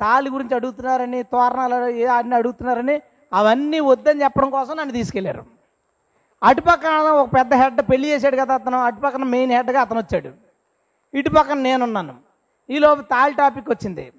తాళి 0.00 0.28
గురించి 0.30 0.54
అడుగుతున్నారని 0.54 1.22
తోరణాలు 1.22 1.76
ఏ 2.02 2.06
అన్ని 2.18 2.34
అడుగుతున్నారని 2.36 2.96
అవన్నీ 3.32 3.78
వద్దని 3.80 4.22
చెప్పడం 4.24 4.50
కోసం 4.50 4.74
నన్ను 4.76 4.92
తీసుకెళ్ళారు. 4.92 5.42
అటుపక్కన 6.42 6.94
ఒక 7.20 7.28
పెద్ద 7.34 7.54
హెడ్ 7.54 7.80
పెళ్ళి 7.90 8.08
చేశాడు 8.12 8.36
కదా 8.36 8.54
అతను 8.54 8.78
అటుపక్కన 8.88 9.24
మెయిన్ 9.24 9.52
హెడ్గా 9.52 9.80
అతను 9.80 10.00
వచ్చాడు. 10.02 10.30
ఇటు 11.14 11.30
పక్కన 11.30 11.58
నేనున్నాను. 11.58 12.14
ఈలోపు 12.68 13.02
తాళి 13.14 13.34
టాపిక్ 13.34 13.70
వచ్చింది. 13.70 14.12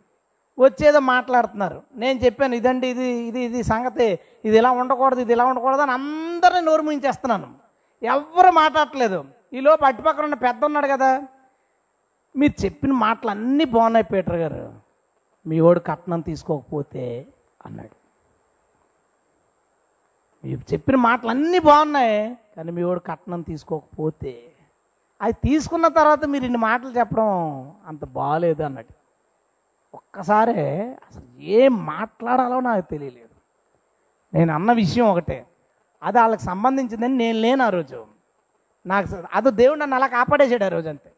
వచ్చేదో 0.59 0.99
మాట్లాడుతున్నారు. 0.99 1.81
నేను 1.95 2.19
చెప్పాను 2.25 2.55
ఇదండి 2.55 2.88
ఇది 2.88 3.07
ఇది 3.29 3.39
ఇది 3.39 3.63
సంగతి. 3.63 4.07
ఇది 4.45 4.57
ఇలా 4.57 4.71
ఉండకూడదు 4.71 5.21
ఇది 5.25 5.33
ఇలా 5.33 5.45
ఉండకూడదు 5.45 5.81
అని 5.81 5.91
అందరిని 5.91 6.65
నోరు 6.65 6.81
ముంచేస్తున్నాను 6.81 7.49
ఎవ్వరు 8.01 8.51
మాట్లాడట్లేదు. 8.51 9.19
ఈలోపు 9.55 9.85
అటుపక్కన 9.85 10.23
ఉన్న 10.23 10.33
పెద్ద 10.33 10.65
ఉన్నాడు 10.65 10.87
కదా. 10.87 11.23
మీరు 12.35 12.65
చెప్పిన 12.65 12.91
మాటలు 12.91 13.29
అన్నీ 13.29 13.65
బాగున్నాయి 13.65 14.05
పీటర్ 14.05 14.35
గారు. 14.35 14.73
మీ 15.47 15.59
వాడు 15.59 15.79
కట్నం 15.79 16.21
తీసుకోకపోతే 16.21 17.27
అన్నాడు. 17.65 18.05
మీరు 20.47 20.73
చెప్పిన 20.73 20.95
మాటలు 20.95 21.29
అన్నీ 21.29 21.59
బాగున్నాయి 21.59 22.37
కానీ 22.57 22.71
మీ 22.71 22.83
వాడు 22.83 22.99
కట్నం 22.99 23.41
తీసుకోకపోతే. 23.41 24.51
అది 25.21 25.33
తీసుకున్న 25.33 25.87
తర్వాత 25.87 26.25
మీరు 26.25 26.43
ఇన్ని 26.43 26.57
మాటలు 26.57 26.89
చెప్పడం 26.89 27.29
అంత 27.85 28.05
బాగాలేదు 28.05 28.63
అన్నట్టు 28.63 28.93
ఒక్కసారే 29.93 30.97
అసలు 31.09 31.23
ఏం 31.39 31.85
మాట్లాడాలో 31.85 32.59
నాకు 32.59 32.89
తెలియలేదు. 32.89 33.35
నేను 34.37 34.53
అన్న 34.53 34.71
విషయం 34.71 35.05
ఒకటే. 35.05 35.45
అది 36.03 36.17
వాళ్ళకి 36.17 36.43
సంబంధించిందని 36.43 37.17
నేను 37.17 37.39
లేను 37.39 37.63
ఆ 37.63 37.69
రోజు. 37.69 38.14
నాకు 38.86 39.15
అది 39.15 39.27
అదో 39.33 39.49
దేవుడు 39.49 39.79
నన్ను 39.79 39.95
అలా 39.95 40.07
కాపాడేసాడు 40.07 40.63
ఆ 40.63 40.67
రోజు 40.67 40.89
అంతే 40.89 41.11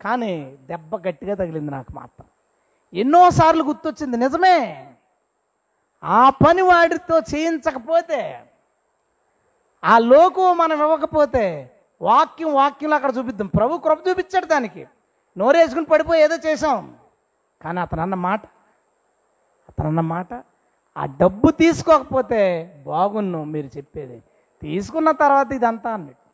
కానీ 0.00 0.56
దెబ్బ 0.66 0.96
గట్టిగా 0.96 1.34
తగిలింది 1.34 1.70
నాకు 1.70 1.92
మాత్రం. 1.92 2.26
ఎన్నోసార్లు 2.94 3.62
గుర్తొచ్చింది 3.64 4.16
నిజమే. 4.16 4.58
ఆ 6.04 6.30
పని 6.30 6.62
వాడితో 6.62 7.18
చేయించకపోతే 7.18 8.20
ఆ 9.84 9.98
లోకు 9.98 10.54
మనం 10.54 10.78
ఇవ్వకపోతే 10.82 11.44
వాక్యం 12.02 12.54
వాక్యంలో 12.54 12.96
అక్కడ 12.96 13.12
చూపిద్దాం. 13.18 13.46
ప్రభు 13.46 13.78
కృప 13.78 14.08
చూపించాడు 14.08 14.46
దానికి. 14.46 14.86
నోరేసుకుని 15.36 15.86
పడిపోయి 15.86 16.22
ఏదో 16.22 16.36
చేసాం 16.46 16.94
కానీ 17.62 17.80
అతను 17.80 18.02
అన్న 18.02 18.14
మాట 18.14 18.42
అతను 19.68 19.88
అన్న 19.88 20.00
మాట 20.00 20.32
ఆ 20.96 21.06
డబ్బు 21.06 21.50
తీసుకోకపోతే 21.50 22.40
బాగున్ను 22.86 23.44
మీరు 23.44 23.70
చెప్పేది. 23.76 24.22
తీసుకున్న 24.62 25.10
తర్వాత 25.10 25.52
ఇదంతా 25.52 25.90
అన్నట్టు. 25.94 26.27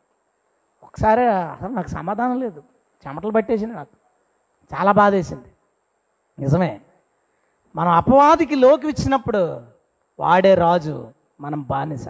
ఒకసారి 0.85 1.27
అసలు 1.27 1.67
నాకు 1.67 1.87
సమాధానం 1.87 2.39
లేదు. 2.39 2.63
చెమటలు 3.07 3.31
పట్టేసింది 3.31 3.73
నాకు. 3.73 3.95
చాలా 4.75 4.91
బాధేసింది. 4.91 5.47
నిజమే. 6.39 6.81
మనం 7.75 7.91
అపవాదికి 7.91 8.55
లోకి 8.55 8.89
ఇచ్చినప్పుడు 8.89 9.61
వాడే 10.19 10.55
రాజు 10.55 11.11
మనం 11.41 11.61
బానిస. 11.61 12.09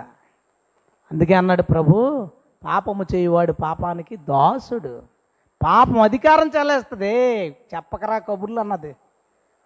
అందుకే 1.11 1.33
అన్నాడు 1.33 1.61
ప్రభు 1.61 2.27
పాపము 2.65 3.05
చేయువాడు 3.15 3.51
పాపానికి 3.51 4.15
దాసుడు. 4.15 5.03
పాపం 5.63 6.01
అధికారం 6.01 6.51
చెల్లేస్తుంది. 6.57 7.49
చెప్పకరా 7.75 8.17
కబుర్లు 8.17 8.59
అన్నది. 8.59 8.95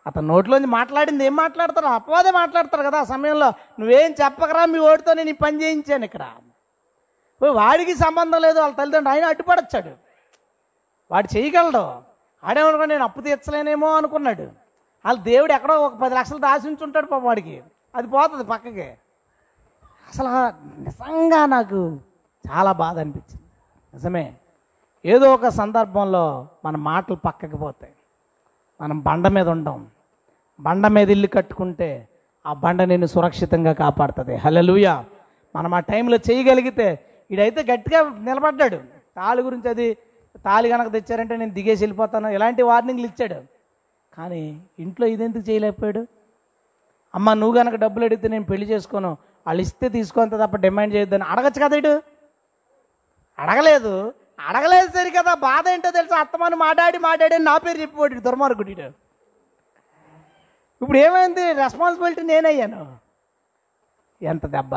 అతను 0.08 0.28
నోట్లోంచి 0.28 0.66
మాట్లాడింది. 0.66 1.26
ఏం 1.26 1.36
మాట్లాడతాడు 1.36 1.86
అపవాదే 1.86 2.32
మాట్లాడతారు 2.32 2.84
కదా 2.84 3.00
ఆ 3.00 3.04
సమయంలో. 3.04 3.50
నువ్వేం 3.50 4.12
చెప్పకరా? 4.12 4.66
మీ 4.66 4.80
ఓడితో 4.80 5.14
నేను 5.14 5.38
పని 5.44 5.64
చేయించాను 5.64 6.06
ఇక్కడ. 6.06 6.26
వాడికి 7.48 7.96
సంబంధం 7.96 8.42
లేదు 8.42 8.60
వాళ్ళ 8.60 8.76
తల్లిదండ్రులు 8.76 9.16
ఆయన 9.16 9.26
అడ్డుపడచ్చాడు. 9.26 9.92
వాడు 11.12 11.38
చేయగలడు. 11.38 12.02
ఆడేమనుకో 12.44 12.86
నేను 12.86 13.04
అప్పు 13.04 13.22
తీర్చలేనేమో 13.22 13.96
అనుకున్నాడు. 13.96 14.42
వాళ్ళ 15.06 15.20
దేవుడు 15.20 15.54
ఎక్కడో 15.54 15.82
ఒక 15.82 15.96
పది 15.96 16.16
లక్షలు 16.16 16.38
దాచి 16.38 16.68
ఉంచి 16.68 16.84
ఉంటాడు 16.84 17.16
వాడికి. 17.16 17.62
అది 17.96 18.08
పోతుంది 18.08 18.44
పక్కకి. 18.44 18.90
అసలు 20.10 20.28
నిజంగా 20.82 21.46
నాకు 21.46 22.00
చాలా 22.52 22.72
బాధ 22.72 23.00
అనిపించింది. 23.00 23.42
నిజమే. 23.94 24.34
ఏదో 25.06 25.34
ఒక 25.34 25.48
సందర్భంలో 25.48 26.48
మన 26.66 26.78
మాటలు 26.78 27.16
పక్కకి 27.16 27.58
పోతాయి. 27.58 27.94
మనం 28.82 29.00
బండ 29.00 29.28
మీద 29.28 29.50
ఉండం. 29.50 29.88
బండ 30.60 30.88
మీద 30.88 31.12
ఇల్లు 31.12 31.28
కట్టుకుంటే 31.28 32.08
ఆ 32.46 32.54
బండ 32.54 32.82
నేను 32.82 33.06
సురక్షితంగా 33.06 33.74
కాపాడుతుంది. 33.74 34.36
హలలుయ 34.36 35.04
మనం 35.56 35.74
ఆ 35.74 35.80
టైంలో 35.80 36.18
చేయగలిగితే 36.18 37.06
ఇడైతే 37.32 37.62
గట్టిగా 37.74 38.02
నిలబడ్డాడు. 38.20 38.80
తాళి 39.18 39.42
గురించి 39.42 39.70
అది 39.70 39.98
తాళి 40.46 40.70
కనుక 40.70 40.92
తెచ్చారంటే 40.92 41.36
నేను 41.38 41.54
దిగేసి 41.54 41.84
వెళ్ళిపోతాను. 41.84 42.28
ఇలాంటి 42.28 42.62
వార్నింగ్లు 42.62 43.06
ఇచ్చాడు. 43.06 43.40
కానీ 44.18 44.62
ఇంట్లో 44.80 45.08
ఇదెందుకు 45.08 45.50
చేయలేకపోయాడు? 45.50 46.08
అమ్మ 47.16 47.34
నువ్వు 47.34 47.58
కనుక 47.58 47.76
డబ్బులు 47.76 48.06
అడిగితే 48.06 48.28
నేను 48.28 48.44
పెళ్ళి 48.44 48.66
చేసుకోను. 48.66 49.18
వాళ్ళు 49.48 49.62
ఇస్తే 49.62 49.90
తీసుకొని 49.90 50.32
తప్ప 50.32 50.56
డిమాండ్ 50.56 50.96
చేయొద్దని. 50.96 51.24
అడగచ్చు 51.24 51.62
కదా 51.64 51.78
ఇటు 51.78 51.94
అడగలేదు. 53.40 54.14
అడగలేదు 54.48 54.88
సరి 54.88 55.12
కదా 55.12 55.34
బాధ 55.34 55.68
ఏంటో 55.68 55.92
తెలుసా? 55.92 56.18
అత్తమాను 56.20 56.56
మాట్లాడి 56.56 56.98
మాట్లాడి 56.98 57.36
అని 57.36 57.44
నా 57.44 57.58
పేరు 57.58 57.82
చెప్పిపోయాడు 57.82 58.20
దుర్మార్గుడి 58.20 58.76
ఇప్పుడు 60.82 60.98
ఏమైంది? 60.98 61.54
రెస్పాన్సిబిలిటీ 61.54 62.22
నేనయ్యాను. 62.22 62.98
ఎంత 64.22 64.46
దెబ్బ? 64.46 64.76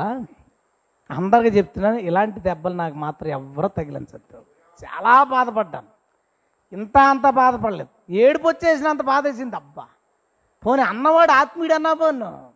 అందరికీ 1.13 1.59
చెప్తున్నాను 1.59 1.97
ఇలాంటి 1.97 2.41
దెబ్బలు 2.41 2.75
నాకు 2.75 2.95
మాత్రం 2.95 3.29
ఎవరో 3.29 3.69
తగిలించద్దు 3.69 4.43
చాలా 4.85 5.23
బాధపడ్డాను. 5.23 5.87
ఇంత 6.73 6.99
అంత 6.99 7.31
బాధపడలేదు. 7.31 8.13
ఏడుపు 8.13 8.49
వచ్చేసినంత 8.49 9.03
బాధ 9.03 9.27
వేసింది 9.27 9.57
అబ్బా. 9.57 9.87
పోనీ 10.67 10.83
అన్నవాడు 10.83 11.33
ఆత్మీయుడు 11.33 11.75
అన్నా 11.75 11.93
పోను. 11.93 12.51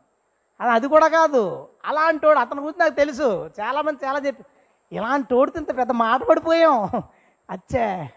అది 0.61 0.71
అది 0.71 0.89
కూడా 0.89 1.09
కాదు. 1.09 1.69
అలాంటి 1.85 2.27
వాడు 2.27 2.39
అతని 2.39 2.61
గురించి 2.61 2.81
నాకు 2.81 2.95
తెలుసు. 2.95 3.51
చాలామంది 3.61 4.07
చాలా 4.07 4.19
చెప్పి 4.19 4.45
ఇలాంటి 4.93 5.35
వాడితో 5.35 5.59
ఇంత 5.59 5.79
పెద్ద 5.79 5.93
మాట 5.93 6.23
పడిపోయాం. 6.23 7.03
అచ్చే. 7.51 8.11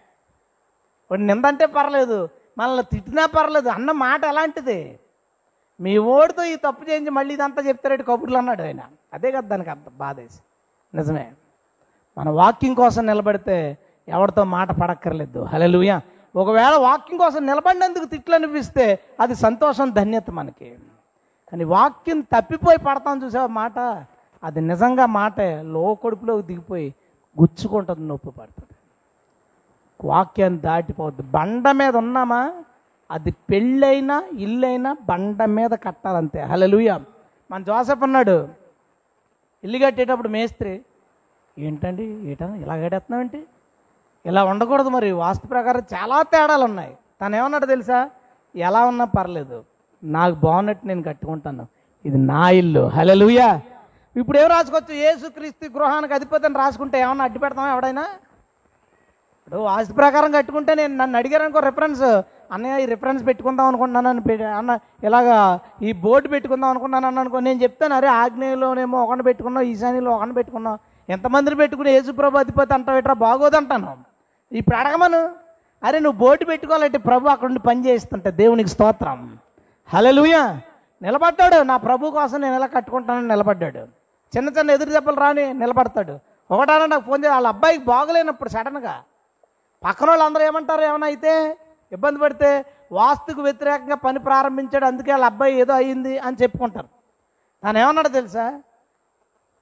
వాడు 1.11 1.21
నిందంటే 1.21 1.65
పర్లేదు. 1.65 2.29
మనల్ని 2.57 2.83
తిట్టినా 2.83 3.25
పర్లేదు. 3.25 3.69
అన్న 3.69 3.91
మాట 3.91 4.23
ఎలాంటిది? 4.23 4.99
మీ 5.81 5.97
ఓడితో 5.97 6.43
ఈ 6.43 6.55
తప్పు 6.55 6.89
చేయించి 6.89 7.09
మళ్ళీ 7.09 7.33
ఇదంతా 7.33 7.61
చెప్తారేటి? 7.61 8.03
కబుర్లు 8.03 8.37
అన్నాడు 8.37 8.61
ఆయన. 8.61 8.79
అదే 9.13 9.31
కదా 9.31 9.39
దానికి 9.39 9.69
అంత 9.69 9.89
బాధేసి. 9.97 10.39
నిజమే. 10.97 11.31
మన 12.17 12.29
వాకింగ్ 12.29 12.75
కోసం 12.75 13.05
నిలబడితే 13.05 13.77
ఎవరితో 14.07 14.43
మాట 14.43 14.71
పడక్కర్లేదు. 14.71 15.43
హలలుయ 15.43 15.99
ఒకవేళ 16.35 16.75
వాకింగ్ 16.75 17.19
కోసం 17.19 17.45
నిలబడినందుకు 17.45 18.05
తిట్లు 18.05 18.35
అనిపిస్తే 18.35 18.99
అది 19.19 19.35
సంతోషం 19.35 19.89
ధన్యత 19.89 20.29
మనకి. 20.29 20.77
కానీ 21.51 21.63
వాక్యం 21.63 22.21
తప్పిపోయి 22.21 22.77
పడతాం 22.77 23.23
చూసావు 23.23 23.47
మాట? 23.47 23.79
అది 24.43 24.61
నిజంగా 24.61 25.05
మాటే 25.05 25.61
లో 25.61 25.95
కడుపులోకి 25.95 26.47
దిగిపోయి 26.47 26.95
గుచ్చుకుంటుంది 27.41 28.07
నొప్పి 28.07 28.31
పడుతుంది. 28.31 28.75
వాక్యాన్ని 30.07 30.59
దాటిపోవద్దు. 30.59 31.21
బండ 31.21 31.71
మీద 31.71 31.95
ఉన్నామా? 31.95 32.63
అది 33.09 33.31
పెళ్ళైనా 33.49 34.17
ఇల్లైనా 34.45 34.91
బండ 35.09 35.45
మీద 35.57 35.73
కట్టాలంతే. 35.85 36.39
హలలుయ 36.51 36.89
మన 37.51 37.59
జోసఫ్ 37.69 38.03
అన్నాడు 38.03 38.37
ఇల్లు 39.63 39.77
కట్టేటప్పుడు 39.85 40.29
మేస్త్రి 40.35 40.73
ఏంటండి 41.57 42.05
ఏటా 42.31 42.47
ఇలా 42.63 42.75
కట్టేస్తున్నావేంటి? 42.83 43.39
ఇలా 44.25 44.41
ఉండకూడదు 44.51 44.89
మరి 44.97 45.09
వాస్తు 45.23 45.45
ప్రకారం 45.47 45.83
చాలా 45.95 46.17
తేడాలు 46.33 46.63
ఉన్నాయి 46.69 46.93
తను 47.21 47.35
ఏమన్నాడు 47.39 47.65
తెలుసా? 47.65 47.99
ఎలా 48.55 48.81
ఉన్నా 48.91 49.05
పర్లేదు 49.17 49.57
నాకు 50.03 50.35
బాగున్నట్టు 50.45 50.83
నేను 50.87 51.03
కట్టుకుంటాను. 51.03 51.65
ఇది 52.05 52.17
నా 52.31 52.43
ఇల్లు. 52.61 52.83
హలలుయా 52.97 53.49
ఇప్పుడు 54.15 54.37
ఏం 54.37 54.47
రాసుకోవచ్చు? 54.49 54.93
ఏసుక్రీస్తు 55.09 55.65
గృహానికి 55.75 56.13
అధిపతి 56.13 56.45
అని 56.45 56.57
రాసుకుంటే 56.63 56.97
ఏమన్నా 57.01 57.23
అడ్డు 57.23 57.39
పెడతామా 57.39 57.69
ఎవడైనా? 57.73 58.05
ఇప్పుడు 59.51 59.63
వాస్తు 59.63 59.93
ప్రకారం 59.93 60.31
కట్టుకుంటే 60.31 60.75
నేను 60.75 60.97
నన్ను 60.97 61.17
అడిగారు 61.17 61.43
అనుకో 61.43 61.59
రిఫరెన్స్ 61.59 62.01
అన్నయ్య 62.51 62.83
ఈ 62.83 62.85
రిఫరెన్స్ 62.85 63.25
పెట్టుకుందాం 63.25 63.67
అనుకుంటున్నాను 63.67 64.21
పె- 64.21 64.41
అన్న 64.43 64.79
ఇలాగా 65.03 65.59
ఈ 65.81 65.91
బోర్డు 65.91 66.27
పెట్టుకుందాం 66.27 66.69
అనుకున్నాను 66.69 67.07
అన్న 67.07 67.19
అనుకో 67.19 67.39
నేను 67.39 67.63
చెప్తాను 67.63 67.95
అరే 67.95 68.07
ఆగ్నేయలోనేమో 68.07 69.03
ఒకటి 69.03 69.23
పెట్టుకున్నావు 69.23 69.65
ఈశాన్యలో 69.65 70.11
ఒకటి 70.11 70.33
పెట్టుకున్నావు. 70.33 70.77
ఎంతమందిని 71.09 71.55
పెట్టుకుని 71.55 71.91
యేసుప్రభు 71.91 72.37
అధిపతి 72.37 72.73
అంటావు 72.73 73.13
బాగోదంటాను 73.13 73.97
ఇప్పుడు 74.51 74.75
అడగమను 74.77 75.21
అరే 75.83 75.99
నువ్వు 75.99 76.19
బోటు 76.19 76.45
పెట్టుకోవాలంటే 76.45 76.97
ప్రభు 76.97 77.29
అక్కడ 77.29 77.47
నుండి 77.47 77.59
పని 77.59 77.85
చేస్తుంటే 77.85 78.31
దేవునికి 78.31 78.69
స్తోత్రం. 78.69 79.19
హలలుయ 79.89 80.37
నిలబడ్డాడు. 81.01 81.63
నా 81.63 81.77
ప్రభు 81.77 82.11
కోసం 82.11 82.41
నేను 82.41 82.55
ఎలా 82.55 82.67
కట్టుకుంటానని 82.67 83.27
నిలబడ్డాడు. 83.27 83.83
చిన్న 84.33 84.49
చిన్న 84.49 84.71
ఎదురు 84.71 84.89
దెబ్బలు 84.89 85.15
రాని 85.15 85.53
నిలబడతాడు. 85.53 86.15
ఒకటాన 86.51 86.85
నాకు 86.85 87.03
ఫోన్ 87.03 87.23
చేయాలి 87.23 87.35
వాళ్ళ 87.35 87.47
అబ్బాయికి 87.47 87.83
బాగలేనప్పుడు 87.83 88.49
సడన్గా 88.49 88.95
పక్కన 89.83 90.07
వాళ్ళందరూ 90.09 90.43
ఏమంటారు? 90.43 90.81
ఏమైనా 90.81 91.07
అయితే 91.07 91.33
ఇబ్బంది 91.91 92.19
పడితే 92.19 92.49
వాస్తుకు 92.91 93.41
వ్యతిరేకంగా 93.41 93.95
పని 93.95 94.19
ప్రారంభించాడు 94.19 94.85
అందుకే 94.85 95.11
వాళ్ళ 95.11 95.25
అబ్బాయి 95.25 95.53
ఏదో 95.59 95.73
అయ్యింది 95.73 96.13
అని 96.17 96.37
చెప్పుకుంటారు. 96.41 96.89
తను 97.63 97.77
ఏమన్నాడు 97.77 98.09
తెలుసా? 98.09 98.45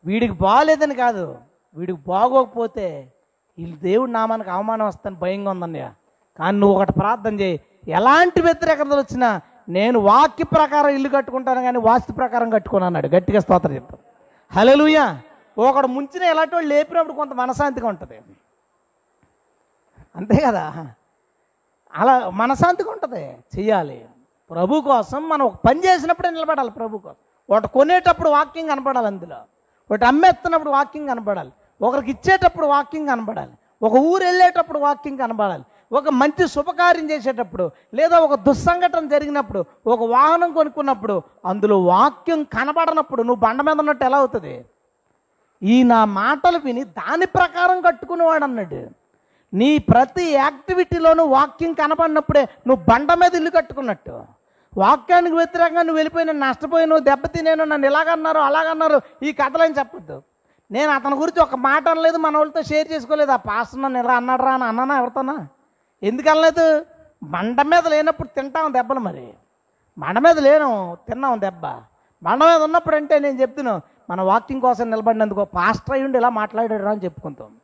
వీడికి 0.05 0.33
బాగలేదని 0.33 0.95
కాదు 0.95 1.37
వీడికి 1.75 1.99
బాగోకపోతే 2.07 2.87
వీళ్ళు 3.57 3.77
దేవుడు 3.77 4.11
నామానికి 4.11 4.49
అవమానం 4.49 4.85
వస్తాను 4.85 5.17
భయంగా 5.23 5.51
ఉందన్నయ్య. 5.51 5.87
కానీ 6.39 6.57
నువ్వు 6.59 6.75
ఒకటి 6.77 6.91
ప్రార్థన 6.91 7.39
చేయి. 7.39 7.59
ఎలాంటి 7.87 8.41
వ్యతిరేకతలు 8.41 8.99
వచ్చినా 9.03 9.29
నేను 9.69 9.99
వాక్య 9.99 10.43
ప్రకారం 10.43 10.89
ఇల్లు 10.89 11.09
కట్టుకుంటాను 11.09 11.61
కానీ 11.61 11.77
వాస్తు 11.77 12.11
ప్రకారం 12.13 12.49
కట్టుకున్నాడు 12.49 13.07
గట్టిగా 13.07 13.39
స్తోత్రం 13.39 13.75
చెప్తాను. 13.75 14.03
హలోలుయ 14.51 14.99
ఒకడు 15.57 15.87
ముంచిన 15.87 16.23
ఎలాంటి 16.23 16.55
వాళ్ళు 16.55 16.69
లేపినప్పుడు 16.69 17.13
కొంత 17.13 17.33
మనశాంతిగా 17.33 17.87
ఉంటుంది. 17.87 18.17
అంతే 20.17 20.35
కదా 20.45 20.87
అలా 21.95 22.29
మనశాంతిగా 22.29 22.91
ఉంటుంది. 22.91 23.37
చెయ్యాలి. 23.57 24.05
ప్రభు 24.49 24.81
కోసం 24.81 25.29
మనం 25.29 25.45
ఒక 25.45 25.55
పని 25.55 25.79
చేసినప్పుడే 25.79 26.29
నిలబడాలి 26.29 26.71
ప్రభు 26.71 26.97
కోసం. 26.97 27.55
ఒకటి 27.55 27.67
కొనేటప్పుడు 27.67 28.29
వాక్యం 28.29 28.67
కనపడాలి 28.67 29.07
అందులో. 29.07 29.35
ఒకటి 29.91 30.05
అమ్మేస్తున్నప్పుడు 30.05 30.69
వాక్యం 30.69 31.05
కనపడాలి. 31.05 31.51
ఒకరికి 31.81 32.11
ఇచ్చేటప్పుడు 32.11 32.67
వాక్యం 32.67 33.05
కనపడాలి. 33.05 33.51
ఒక 33.81 33.93
ఊరు 33.93 34.23
వెళ్ళేటప్పుడు 34.23 34.79
వాక్యం 34.79 35.15
కనపడాలి. 35.15 35.63
ఒక 35.91 36.09
మంచి 36.09 36.47
శుభకార్యం 36.47 37.11
చేసేటప్పుడు 37.11 37.71
లేదా 37.93 38.19
ఒక 38.19 38.33
దుస్సంఘటన 38.33 39.07
జరిగినప్పుడు 39.07 39.65
ఒక 39.87 39.99
వాహనం 40.03 40.53
కొనుక్కున్నప్పుడు 40.53 41.21
అందులో 41.45 41.83
వాక్యం 41.83 42.43
కనబడనప్పుడు 42.43 43.23
నువ్వు 43.23 43.41
బండ 43.41 43.61
మీద 43.61 43.79
ఉన్నట్టు 43.79 44.05
ఎలా 44.05 44.17
అవుతుంది? 44.17 44.65
ఈ 45.63 45.83
నా 45.83 46.05
మాటలు 46.05 46.57
విని 46.57 46.83
దాని 46.83 47.25
ప్రకారం 47.25 47.81
కట్టుకునేవాడు 47.81 48.43
అన్నాడు. 48.43 49.06
నీ 49.53 49.77
ప్రతి 49.77 50.23
యాక్టివిటీలోనూ 50.31 51.25
వాక్యం 51.25 51.73
కనపడినప్పుడే 51.73 52.47
నువ్వు 52.67 52.85
బండ 52.89 53.13
మీద 53.13 53.35
ఇల్లు 53.35 53.49
కట్టుకున్నట్టు. 53.49 54.23
వాక్యానికి 54.77 55.35
వ్యతిరేకంగా 55.35 55.81
నువ్వు 55.81 55.95
వెళ్ళిపోయిన 55.95 56.31
నష్టపోయి 56.31 56.85
నువ్వు 56.85 57.03
దెబ్బతినేను 57.03 57.63
నన్ను 57.63 57.87
ఇలాగన్నారు 57.87 58.39
అలాగన్నారు 58.39 59.01
ఈ 59.23 59.31
కథలని 59.31 59.73
చెప్పొద్దు. 59.73 60.21
నేను 60.71 60.91
అతని 60.91 61.15
గురించి 61.15 61.41
ఒక 61.41 61.55
మాట 61.55 61.89
అనలేదు 61.89 62.17
మన 62.17 62.37
వాళ్ళతో 62.37 62.61
షేర్ 62.61 62.91
చేసుకోలేదు. 62.91 63.31
ఆ 63.31 63.35
పాస్టర్ 63.35 63.81
నన్ను 63.81 63.99
ఇలా 63.99 64.13
అన్నాడు 64.13 64.41
అని 64.41 64.63
అన్నానా 64.63 64.97
ఎవరితోనా? 64.97 65.47
ఎందుకు 66.03 66.29
అనలేదు? 66.29 66.85
బండ 67.23 67.61
మీద 67.61 67.87
లేనప్పుడు 67.87 68.27
తింటాం 68.27 68.73
దెబ్బలు 68.73 68.99
మరి. 68.99 69.33
బండ 69.97 70.19
మీద 70.19 70.39
లేను 70.39 70.97
తిన్నాం 71.09 71.41
దెబ్బ. 71.41 71.65
బండ 72.23 72.43
మీద 72.43 72.61
ఉన్నప్పుడు 72.61 72.95
అంటే 72.95 73.19
నేను 73.19 73.41
చెప్తున్నాను 73.41 73.81
మన 74.09 74.21
వాకింగ్ 74.21 74.61
కోసం 74.61 74.89
నిలబడినందుకు 74.89 75.43
పాస్టర్ 75.43 75.93
అయ్యుండి 75.93 76.17
ఇలా 76.17 76.29
మాట్లాడాడు 76.29 76.83
అని 76.83 77.03
చెప్పుకుంటాం. 77.03 77.55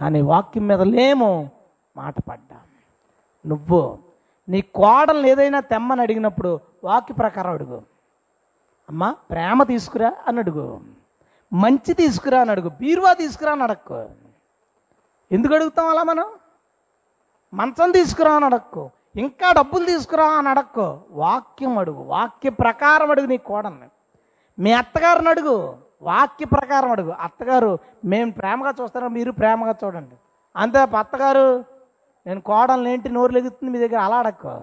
కానీ 0.00 0.20
వాక్యం 0.20 0.66
మీద 0.66 0.82
లేము 0.82 1.50
మాట 1.96 2.14
పడ్డా. 2.20 2.56
నువ్వు 3.46 3.98
నీ 4.48 4.60
కోడల్ని 4.60 5.30
ఏదైనా 5.30 5.60
తెమ్మని 5.60 6.00
అడిగినప్పుడు 6.00 6.60
వాక్య 6.84 7.14
ప్రకారం 7.14 7.50
అడుగు. 7.50 7.82
అమ్మా 8.88 9.16
ప్రేమ 9.30 9.62
తీసుకురా 9.62 10.12
అని 10.26 10.38
అడుగు. 10.38 10.80
మంచి 11.52 11.94
తీసుకురా 11.94 12.40
అని 12.40 12.50
అడుగు. 12.50 12.68
బీరువా 12.68 13.12
తీసుకురా 13.12 13.52
అని 13.52 13.62
అడక్కు. 13.62 14.08
ఎందుకు 15.32 15.54
అడుగుతాం 15.54 15.88
అలా 15.88 16.02
మనం? 16.02 16.30
మంచం 17.54 17.90
తీసుకురా 17.90 18.32
అని 18.32 18.44
అడక్కు. 18.44 18.90
ఇంకా 19.16 19.52
డబ్బులు 19.52 19.84
తీసుకురా 19.84 20.26
అని 20.26 20.48
అడక్కు. 20.48 20.98
వాక్యం 21.10 21.78
అడుగు. 21.78 22.02
వాక్య 22.02 22.50
ప్రకారం 22.50 23.10
అడుగు 23.10 23.26
నీ 23.26 23.36
కోడల్ని. 23.36 23.88
మీ 24.58 24.72
అత్తగారిని 24.72 25.28
అడుగు. 25.28 25.85
వాక్య 26.02 26.44
ప్రకారం 26.44 26.90
అడుగు. 26.90 27.10
అత్తగారు 27.10 27.78
మేము 28.04 28.32
ప్రేమగా 28.32 28.74
చూస్తారా 28.82 29.08
మీరు 29.08 29.30
ప్రేమగా 29.30 29.74
చూడండి. 29.84 30.14
అంతే 30.56 30.78
అత్తగారు 30.78 31.64
నేను 32.26 32.40
కోడలు 32.40 32.88
ఏంటి 32.88 33.08
నోరు 33.08 33.32
లెగుతుంది 33.32 33.78
మీ 33.78 33.88
దగ్గర? 33.88 34.00
అలా 34.00 34.16
అడక్కో. 34.16 34.60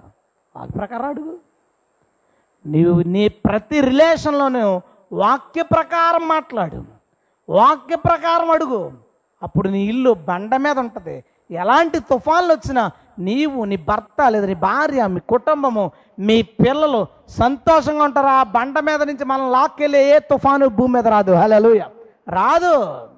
వాక్య 0.56 0.78
ప్రకారం 0.78 1.04
అడుగు. 1.04 1.38
నీవు 2.66 3.00
నీ 3.00 3.28
ప్రతి 3.28 3.80
రిలేషన్లోనూ 3.80 4.80
వాక్య 5.12 5.62
ప్రకారం 5.62 6.28
మాట్లాడు. 6.28 6.84
వాక్య 7.48 7.96
ప్రకారం 7.96 8.50
అడుగు. 8.50 8.92
అప్పుడు 9.42 9.68
నీ 9.68 9.82
ఇల్లు 9.82 10.10
బండ 10.10 10.56
మీద 10.56 10.78
ఉంటుంది. 10.78 11.24
ఎలాంటి 11.50 11.98
తుఫాన్లు 11.98 12.52
వచ్చినా 12.52 12.90
నీవు 13.18 13.64
నీ 13.64 13.76
భర్త 13.76 14.28
లేదా 14.28 14.46
నీ 14.46 14.54
భార్య 14.54 15.06
మీ 15.06 15.20
కుటుంబము 15.20 15.90
మీ 16.18 16.42
పిల్లలు 16.42 17.06
సంతోషంగా 17.28 18.04
ఉంటారు? 18.04 18.26
ఆ 18.26 18.42
బండ 18.42 18.78
మీద 18.78 19.02
నుంచి 19.02 19.24
మనం 19.24 19.52
లాక్కెళ్ళే 19.52 20.16
ఏ 20.16 20.18
తుఫాను 20.18 20.68
భూమి 20.68 20.94
మీద 20.94 21.08
రాదు. 21.08 21.32
హలోయ 21.32 21.80
రాదు. 22.28 23.08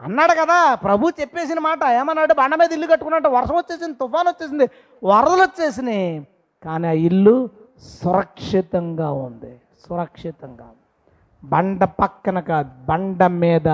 అన్నాడు 0.00 0.32
కదా 0.32 0.74
ప్రభు 0.74 1.10
చెప్పేసిన 1.20 1.58
మాట 1.58 1.78
ఏమన్నాడు? 1.98 2.34
బండ 2.34 2.54
మీద 2.54 2.72
ఇల్లు 2.72 2.86
కట్టుకున్నట్టు 2.86 3.28
వర్షం 3.28 3.54
వచ్చేసింది 3.54 3.92
తుఫాను 3.92 4.28
వచ్చేసింది 4.30 4.68
వరదలు 5.04 5.42
వచ్చేసినాయి. 5.42 6.26
కానీ 6.64 6.88
ఆ 6.88 6.90
ఇల్లు 6.90 7.48
సురక్షితంగా 7.82 9.10
ఉంది. 9.10 9.60
సురక్షితంగా 9.88 10.70
బండ 11.44 11.84
పక్కన 11.84 12.40
కాదు 12.40 12.70
బండ 12.88 13.26
మీద 13.26 13.68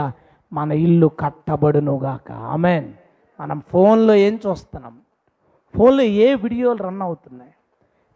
మన 0.53 0.73
ఇల్లు 0.73 1.07
కట్టబడునుగాక. 1.07 2.33
ఆమెన్. 2.33 2.93
మనం 3.41 3.63
ఫోన్లో 3.73 4.15
ఏం 4.15 4.41
చూస్తున్నాం? 4.47 4.99
ఫోన్లో 5.79 6.03
ఏ 6.03 6.35
వీడియోలు 6.35 6.79
రన్ 6.79 7.03
అవుతున్నాయి? 7.03 7.51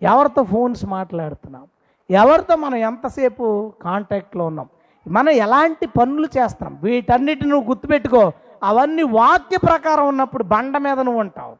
ఎవరితో 0.03 0.43
ఫోన్స్ 0.43 0.85
మాట్లాడుతున్నాం? 0.85 1.67
ఎవరితో 2.11 2.57
మనం 2.57 2.75
ఎంతసేపు 2.75 3.73
కాంటాక్ట్లో 3.83 4.47
ఉన్నాం? 4.47 4.69
మనం 5.09 5.29
ఎలాంటి 5.29 5.87
పనులు 5.87 6.29
చేస్తున్నాం? 6.39 6.81
వీటన్నిటిని 6.83 7.51
నువ్వు 7.51 7.69
గుర్తుపెట్టుకో. 7.69 8.33
అవన్నీ 8.63 9.03
వాక్య 9.03 9.57
ప్రకారం 9.57 10.09
ఉన్నప్పుడు 10.09 10.45
బండ 10.45 10.77
మీద 10.77 11.01
నువ్వు 11.01 11.21
ఉంటావు. 11.21 11.57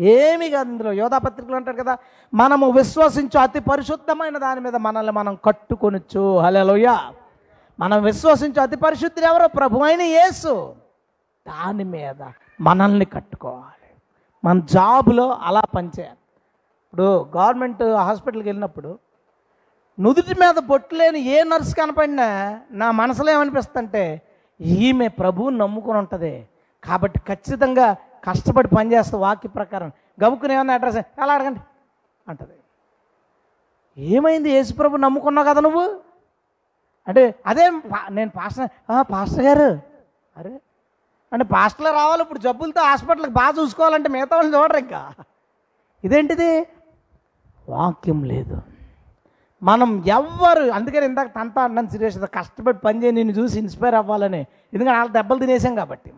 ఏమి 0.00 0.50
కాదు 0.50 0.70
ఇందులో. 0.70 0.92
యోధాపత్రికలు 0.92 1.56
అంటారు 1.56 1.76
కదా 1.76 1.98
మనము 2.34 2.70
విశ్వసించు 2.70 3.38
అతి 3.38 3.60
పరిశుద్ధమైన 3.60 4.38
దాని 4.38 4.60
మీద 4.60 4.76
మనల్ని 4.76 5.12
మనం 5.12 5.38
కట్టుకొనొచ్చు. 5.44 6.38
హలోయ 6.38 6.98
మనం 7.80 8.02
విశ్వసించు 8.02 8.60
అతి 8.60 8.76
పరిశుద్ధులు 8.76 9.26
ఎవరో? 9.26 9.48
ప్రభు 9.48 9.78
అయిన 9.78 10.02
యేసు. 10.02 10.74
దాని 11.46 11.84
మీద 11.84 12.22
మనల్ని 12.60 13.04
కట్టుకోవాలి. 13.04 13.75
మన 14.46 14.60
జాబులో 14.60 15.30
అలా 15.30 15.60
పనిచేయాలి. 15.60 16.18
ఇప్పుడు 16.84 17.30
గవర్నమెంట్ 17.36 17.82
హాస్పిటల్కి 17.82 18.48
వెళ్ళినప్పుడు 18.48 18.98
నుదుటి 20.00 20.34
మీద 20.40 20.54
బొట్టు 20.58 20.94
లేని 20.94 21.20
ఏ 21.20 21.42
నర్సు 21.42 21.74
కనపడినా 21.74 22.60
నా 22.70 22.90
మనసులో 22.90 23.32
ఏమనిపిస్తుందంటే 23.32 24.22
ఈమె 24.60 25.08
ప్రభువుని 25.08 25.58
నమ్ముకుని 25.58 25.98
ఉంటుంది. 25.98 26.48
కాబట్టి 26.84 27.18
ఖచ్చితంగా 27.18 27.92
కష్టపడి 28.24 28.68
పనిచేస్తా 28.68 29.18
వాక్య 29.18 29.48
ప్రకారం 29.48 29.92
గబుక్కుని 30.24 30.54
ఏమన్నా 30.54 30.74
అడ్రస్ 30.74 30.96
ఎలా 30.96 31.32
అడగండి? 31.32 31.60
అంటది. 32.28 32.52
ఏమైంది? 33.98 34.50
యేసుప్రభు 34.50 34.96
నమ్ముకున్నావు 34.96 35.48
కదా 35.48 35.60
నువ్వు? 35.60 36.00
అంటే 37.08 37.34
అదే 37.46 37.70
పా- 37.70 38.12
నేను 38.12 38.30
పాస్టర్ 38.30 38.68
పాస్టర్ 39.12 39.44
గారు. 39.44 39.80
అరే 40.36 40.60
అంటే 41.32 41.44
పాస్టర్లు 41.44 41.92
రావాలి 41.92 42.22
ఇప్పుడు 42.22 42.38
జబ్బులతో 42.38 42.82
హాస్పిటల్కి 42.82 43.30
బాగా 43.30 43.62
చూసుకోవాలంటే 43.62 44.08
మిగతా 44.08 44.36
వాళ్ళని 44.36 44.56
చూడరు 44.56 44.76
ఇంకా. 44.76 45.12
ఇదేంటిది? 46.04 46.66
వాక్యం 47.68 48.24
లేదు. 48.24 48.62
మనం 49.62 50.04
ఎవ్వరు 50.06 50.62
అందుకని 50.62 51.06
ఇందాక 51.06 51.26
తనతో 51.26 51.60
అన్నాను 51.60 51.88
సీరియస్ 51.88 52.18
కష్టపడి 52.18 52.78
పని 52.78 53.02
చేయి 53.02 53.12
నిన్ను 53.12 53.32
చూసి 53.32 53.58
ఇన్స్పైర్ 53.58 53.94
అవ్వాలని. 53.94 54.46
ఎందుకంటే 54.74 54.98
వాళ్ళ 54.98 55.10
దెబ్బలు 55.10 55.38
తినేసాం 55.38 55.74
కాబట్టి. 55.74 56.12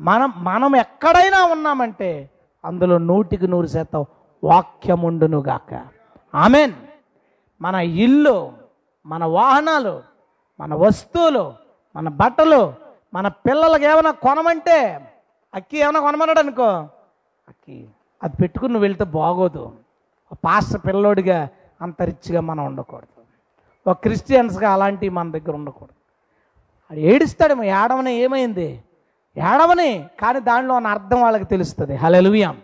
మనం 0.00 0.32
మనం 0.36 0.76
ఎక్కడైనా 0.76 1.44
ఉన్నామంటే 1.44 2.30
అందులో 2.64 2.98
నూటికి 2.98 3.48
నూరు 3.48 3.66
శాతం 3.66 4.04
వాక్యముండునుగాక. 4.44 5.86
ఆమెన్. 6.34 6.72
మన 7.60 7.74
ఇల్లు 7.74 8.52
మన 9.06 9.24
వాహనాలు 9.24 10.02
మన 10.60 10.74
వస్తువులు 10.74 11.52
మన 11.96 12.08
బట్టలు 12.08 12.83
మన 13.14 13.28
పిల్లలకి 13.28 13.84
ఏమైనా 13.84 14.10
కొనమంటే 14.10 15.08
అక్కి 15.54 15.78
ఏమైనా 15.78 16.00
కొనమన్నాడు 16.00 16.38
అనుకో. 16.38 16.66
అక్కి. 17.48 17.88
అది 18.22 18.36
పెట్టుకుని 18.36 18.72
నువ్వు 18.72 18.84
వెళ్తే 18.84 19.04
బాగోదు. 19.04 19.72
పాస్టర్ 20.44 20.80
పిల్లోడిగా 20.86 21.48
అంత 21.82 22.02
రిచ్గా 22.02 22.40
మనం 22.40 22.64
ఉండకూడదు. 22.64 23.22
ఒక 23.90 24.02
క్రిస్టియన్స్గా 24.02 24.72
అలాంటివి 24.72 25.14
మన 25.14 25.30
దగ్గర 25.30 25.54
ఉండకూడదు. 25.54 25.94
అది 26.90 27.02
ఏడుస్తాడు 27.02 27.62
ఏడవని 27.62 28.14
ఏమైంది? 28.14 28.82
ఏడవని 29.38 30.08
కానీ 30.20 30.40
దానిలో 30.40 30.74
ఉన్న 30.74 30.86
అర్థం 30.86 31.22
వాళ్ళకి 31.22 31.44
తెలుస్తుంది. 31.44 31.94
హలలుయాం 31.96 32.58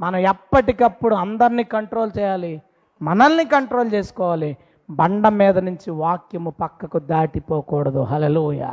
మనం 0.00 0.16
ఎప్పటికప్పుడు 0.16 1.14
అందరినీ 1.14 1.64
కంట్రోల్ 1.64 2.10
చేయాలి 2.18 2.62
మనల్ని 3.02 3.44
కంట్రోల్ 3.44 3.92
చేసుకోవాలి 3.94 4.56
బండ 4.90 5.28
మీద 5.28 5.58
నుంచి 5.58 5.90
వాక్యము 5.90 6.50
పక్కకు 6.50 6.98
దాటిపోకూడదు. 6.98 7.98
హలలుయ 8.02 8.68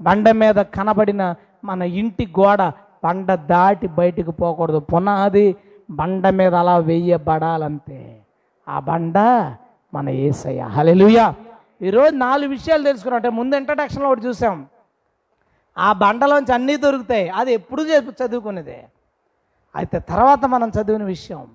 బండ 0.00 0.30
మీద 0.30 0.54
కనబడిన 0.54 1.34
మన 1.64 1.82
ఇంటి 1.82 2.34
గోడ 2.40 2.62
బండ 3.04 3.34
దాటి 3.34 3.86
బయటికి 3.86 4.30
పోకూడదు. 4.30 4.78
పునాది 4.78 5.56
బండ 5.90 6.28
మీద 6.28 6.54
అలా 6.54 6.76
వెయ్యబడాలంతే 6.76 8.20
ఆ 8.68 8.80
బండ 8.80 9.18
మన 9.94 10.08
ఏసయ్య. 10.08 10.60
హలెలుయా 10.60 11.34
ఈరోజు 11.82 12.14
నాలుగు 12.14 12.50
విషయాలు 12.50 12.82
తెలుసుకున్నాం. 12.82 13.16
అంటే 13.16 13.28
ముందు 13.28 13.56
ఇంట్రడక్షన్లో 13.56 14.08
ఒకటి 14.08 14.26
చూసాం. 14.26 14.66
ఆ 15.78 15.92
బండలోంచి 15.92 16.54
అన్నీ 16.54 16.76
దొరుకుతాయి. 16.76 17.28
అది 17.28 17.52
ఎప్పుడు 17.52 17.82
చే- 17.82 18.24
చదువుకునేదే. 18.24 18.84
అయితే 19.76 19.98
తర్వాత 19.98 20.44
మనం 20.44 20.68
చదివిన 20.68 21.02
విషయం. 21.02 21.46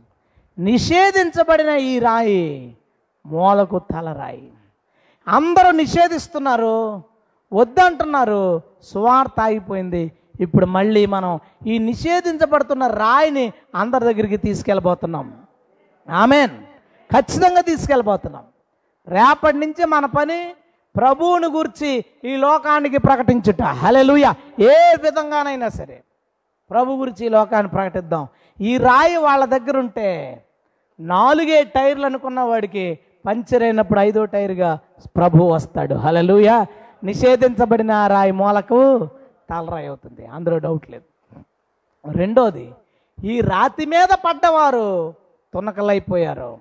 నిషేధించబడిన 0.60 1.70
ఈ 1.70 2.00
రాయి 2.00 2.78
మూలకు 3.26 3.80
తలరాయి 3.80 4.52
అందరూ 5.28 5.72
నిషేధిస్తున్నారు. 5.72 7.13
వద్దంటున్నారు. 7.54 8.62
సువార్త 8.84 9.40
అయిపోయింది 9.44 10.12
ఇప్పుడు 10.40 10.66
మళ్ళీ 10.66 11.06
మనం 11.06 11.40
ఈ 11.68 11.78
నిషేధించబడుతున్న 11.78 12.88
రాయిని 12.88 13.54
అందరి 13.76 14.04
దగ్గరికి 14.04 14.38
తీసుకెళ్ళబోతున్నాం. 14.38 15.34
ఆమెన్. 16.10 16.50
ఖచ్చితంగా 17.18 17.62
తీసుకెళ్ళబోతున్నాం. 17.62 18.44
రేపటి 19.08 19.58
నుంచి 19.58 19.86
మన 19.86 20.06
పని 20.06 20.54
ప్రభువుని 20.96 21.48
గురించి 21.48 22.06
ఈ 22.26 22.36
లోకానికి 22.36 22.98
ప్రకటించుట. 22.98 23.62
హలెలుయ 23.62 24.34
ఏ 24.60 24.96
విధంగానైనా 25.04 25.70
సరే 25.70 26.04
ప్రభు 26.70 26.94
గురించి 26.94 27.26
ఈ 27.26 27.30
లోకాన్ని 27.30 27.70
ప్రకటిద్దాం. 27.70 28.28
ఈ 28.62 28.78
రాయి 28.78 29.18
వాళ్ళ 29.18 29.46
దగ్గర 29.46 29.78
ఉంటే 29.78 30.44
నాలుగే 31.00 31.64
టైర్లు 31.64 32.06
అనుకున్న 32.06 32.40
వాడికి 32.40 33.00
పంచర్ 33.26 33.64
అయినప్పుడు 33.64 34.00
ఐదో 34.00 34.26
టైర్గా 34.26 34.80
ప్రభు 35.06 35.44
వస్తాడు. 35.44 35.96
హలలుయా 35.96 36.66
నిషేధించబడిన 37.04 38.08
రాయి 38.08 38.32
మూలకు 38.32 39.10
తలరాయి 39.50 39.88
అవుతుంది. 39.88 40.26
అందులో 40.26 40.58
డౌట్ 40.58 40.92
లేదు. 40.92 41.08
రెండోది 42.12 42.72
ఈ 43.24 43.42
రాతి 43.42 43.86
మీద 43.86 44.12
పడ్డవారు 44.26 45.14
తునకలైపోయారు. 45.54 46.58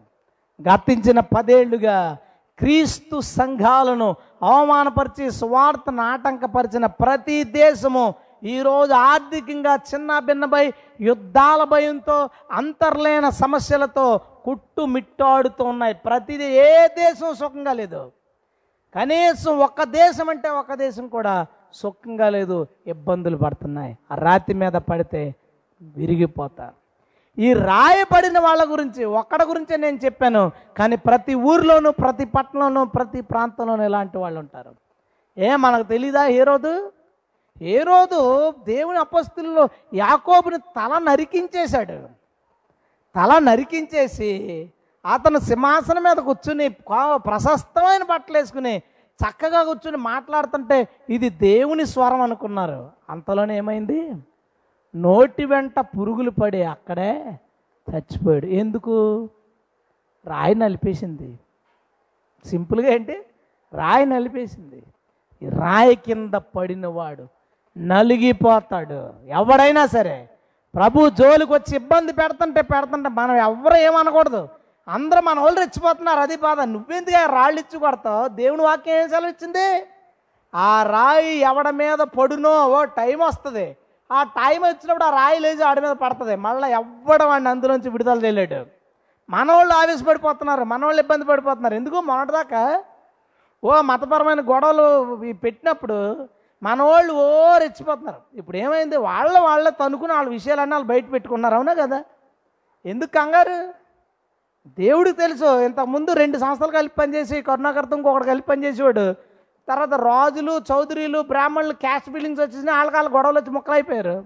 గతించిన 0.69 1.21
పదేళ్ళుగా 1.21 2.19
క్రీస్తు 2.59 3.21
సంఘాలను 3.21 4.17
అవమానపరిచి 4.43 5.31
స్వార్థను 5.31 6.03
ఆటంకపరిచిన 6.03 6.87
ప్రతి 6.87 7.45
దేశము 7.45 8.15
ఈరోజు 8.45 8.93
ఆర్థికంగా 8.93 9.75
చిన్న 9.75 10.19
భిన్నపై 10.19 10.73
యుద్ధాల 11.01 11.65
భయంతో 11.65 12.29
అంతర్లేన 12.53 13.29
సమస్యలతో 13.29 14.21
కుట్టుమిట్టాడుతూ 14.45 15.65
ఉన్నాయి. 15.65 15.95
ప్రతిదీ 15.95 16.45
ఏ 16.45 16.89
దేశం 16.89 17.35
సుఖంగా 17.35 17.73
లేదు. 17.73 18.03
కనీసం 18.95 19.59
ఒక్క 19.59 19.83
దేశం 19.83 20.29
అంటే 20.29 20.49
ఒక్క 20.49 20.75
దేశం 20.75 21.09
కూడా 21.09 21.47
సుఖంగా 21.75 22.29
లేదు 22.29 22.67
ఇబ్బందులు 22.87 23.37
పడుతున్నాయి. 23.37 23.99
ఆ 24.11 24.15
రాతి 24.15 24.55
మీద 24.55 24.73
పడితే 24.73 25.35
విరిగిపోతారు 25.97 26.77
ఈ 27.39 27.53
రాయబడిన 27.53 28.39
వాళ్ళ 28.39 28.63
గురించి 28.73 29.05
ఒక్కడ 29.05 29.43
గురించే 29.43 29.77
నేను 29.77 29.99
చెప్పాను 30.05 30.53
కానీ 30.79 30.97
ప్రతి 30.97 31.35
ఊర్లోనూ 31.35 31.91
ప్రతి 31.91 32.25
పట్టణంలోనూ 32.25 32.85
ప్రతి 32.85 33.21
ప్రాంతంలోనూ 33.21 33.85
ఇలాంటి 33.85 34.19
వాళ్ళు 34.19 34.39
ఉంటారు. 34.41 34.73
ఏ 35.39 35.57
మనకు 35.57 35.83
తెలీదా 35.89 36.27
ఏ 36.27 36.43
రోజు 36.45 36.93
ఏ 37.63 37.79
రోజు 37.79 38.19
దేవుని 38.51 38.99
అపస్తుల్లో 38.99 39.69
యాకోబుని 39.95 40.59
తల 40.59 40.93
నరికించేశాడు. 40.99 41.97
తల 43.17 43.39
నరికించేసి 43.39 44.31
అతను 45.07 45.39
సింహాసనం 45.39 46.03
మీద 46.03 46.17
కూర్చుని 46.17 46.69
ప్రశస్తమైన 47.17 48.03
బట్టలు 48.03 48.39
వేసుకుని 48.39 48.79
చక్కగా 49.21 49.63
కూర్చుని 49.63 49.97
మాట్లాడుతుంటే 49.97 50.89
ఇది 51.11 51.31
దేవుని 51.31 51.87
స్వరం 51.87 52.21
అనుకున్నారు. 52.21 52.91
అంతలోనే 53.11 53.57
ఏమైంది? 53.57 54.13
నోటి 54.95 55.45
వెంట 55.45 55.81
పురుగులు 55.81 56.31
పడి 56.31 56.63
అక్కడే 56.63 57.13
చచ్చిపోయాడు. 57.91 58.47
ఎందుకు? 58.47 58.95
రాయి 60.27 60.55
నలిపేసింది. 60.55 61.39
సింపుల్గా 62.47 62.89
ఏంటి? 62.89 63.17
రాయి 63.75 64.07
నలిపేసింది. 64.07 64.83
రాయి 65.61 65.95
కింద 65.97 66.35
పడినవాడు 66.35 67.27
నలిగిపోతాడు. 67.79 69.01
ఎవడైనా 69.27 69.87
సరే 69.87 70.31
ప్రభు 70.75 71.11
జోలికి 71.11 71.53
వచ్చి 71.53 71.77
ఇబ్బంది 71.77 72.13
పెడుతుంటే 72.13 72.63
పెడుతుంటే 72.63 73.09
మనం 73.09 73.35
ఎవరు 73.37 73.75
ఏమనకూడదు. 73.75 74.49
అందరూ 74.89 75.21
మన 75.21 75.41
వాళ్ళు 75.41 75.61
రెచ్చిపోతున్నారు. 75.61 76.21
అది 76.21 76.37
బాధ. 76.37 76.61
నువ్వెందుకు 76.61 77.33
రాళ్ళు 77.33 77.61
ఇచ్చి 77.61 77.79
కొడతావు? 77.79 78.29
దేవుని 78.29 78.63
వాక్యం 78.63 78.97
ఏం 78.97 79.09
సెలవు 79.09 79.31
ఇచ్చింది 79.31 79.87
ఆ 80.55 80.83
రాయి 80.83 81.37
ఎవడ 81.37 81.71
మీద 81.71 81.99
పడునో 81.99 82.69
ఓ 82.69 82.85
టైం 82.85 83.19
వస్తుంది. 83.19 83.77
ఆ 84.13 84.23
టైం 84.23 84.63
వచ్చినప్పుడు 84.63 85.05
ఆ 85.05 85.11
రాయి 85.11 85.41
లేచి 85.41 85.63
ఆడి 85.63 85.81
మీద 85.81 85.91
పడుతుంది. 85.91 86.37
మళ్ళీ 86.37 86.71
ఎవ్వడం 86.71 87.27
వాడిని 87.27 87.51
అందులోంచి 87.51 87.91
విడుదల 87.91 88.25
చేయలేడు. 88.25 88.67
మనవాళ్ళు 89.31 89.75
ఆవేశపడిపోతున్నారు. 89.75 90.65
మనవాళ్ళు 90.65 91.01
ఇబ్బంది 91.01 91.25
పడిపోతున్నారు. 91.25 91.75
ఎందుకు? 91.75 92.01
మొన్నటిదాకా 92.01 92.83
ఓ 93.65 93.81
మతపరమైన 93.81 94.41
గొడవలు 94.41 95.15
పెట్టినప్పుడు 95.33 96.29
మన 96.63 96.83
వాళ్ళు 96.83 97.13
ఓ 97.13 97.59
రెచ్చిపోతున్నారు. 97.59 98.21
ఇప్పుడు 98.35 98.57
ఏమైంది? 98.57 98.97
వాళ్ళ 98.97 99.39
వాళ్ళ 99.39 99.69
తనుకుని 99.69 100.13
వాళ్ళ 100.13 100.31
విషయాలన్నీ 100.31 100.75
వాళ్ళు 100.75 100.89
బయట 100.89 101.13
పెట్టుకున్నారు. 101.13 101.55
అవునా 101.55 101.75
కదా? 101.75 102.05
ఎందుకు 102.87 103.11
కంగారు? 103.11 103.82
దేవుడు 104.67 105.11
తెలుసు 105.11 105.61
ఇంతకుముందు 105.65 106.11
రెండు 106.13 106.39
సంస్థలు 106.39 106.71
కలిపి 106.71 106.95
పనిచేసి 106.99 107.43
కరుణాకర్తం 107.43 107.97
ఇంకొకటి 107.97 108.25
కలిపి 108.25 108.49
పనిచేసేవాడు. 108.49 109.13
తర్వాత 109.69 109.95
రాజులు 109.95 110.53
చౌదరీలు 110.73 111.21
బ్రాహ్మణులు 111.21 111.73
క్యాస్ట్ 111.73 112.11
బిల్డింగ్స్ 112.11 112.41
వచ్చేసినా 112.41 112.77
వాళ్ళకి 112.77 112.97
వాళ్ళ 112.97 113.15
గొడవలు 113.15 113.39
వచ్చి 113.39 113.51
మొక్కలైపోయారు. 113.51 114.25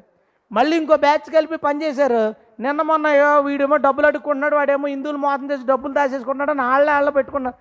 మళ్ళీ 0.53 0.77
ఇంకో 0.77 0.97
బ్యాచ్ 0.97 1.33
కలిపి 1.33 1.57
పనిచేశారు. 1.57 2.35
నిన్న 2.63 2.83
మొన్న 2.83 3.07
వీడేమో 3.39 3.77
డబ్బులు 3.77 4.07
అడుక్కుంటున్నాడు 4.07 4.57
వాడేమో 4.57 4.89
హిందువులు 4.89 5.19
మోసం 5.19 5.51
చేసి 5.51 5.67
డబ్బులు 5.67 5.93
దాచేసుకుంటున్నాడు 5.93 6.51
అని 6.51 6.63
వాళ్ళే 6.63 6.93
వాళ్ళ 6.93 7.11
పెట్టుకున్నారు 7.11 7.57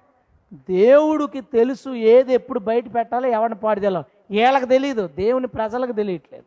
దేవుడికి 0.70 1.42
తెలుసు 1.42 1.90
ఏది 1.90 2.34
ఎప్పుడు 2.34 2.60
బయట 2.60 2.96
పెట్టాలో 2.96 3.28
ఎవరిని 3.28 3.58
పాడు 3.60 3.80
చేయాలో. 3.80 4.04
వీళ్ళకి 4.32 4.66
తెలియదు 4.66 5.10
దేవుని 5.18 5.48
ప్రజలకు 5.48 5.92
తెలియట్లేదు. 5.92 6.44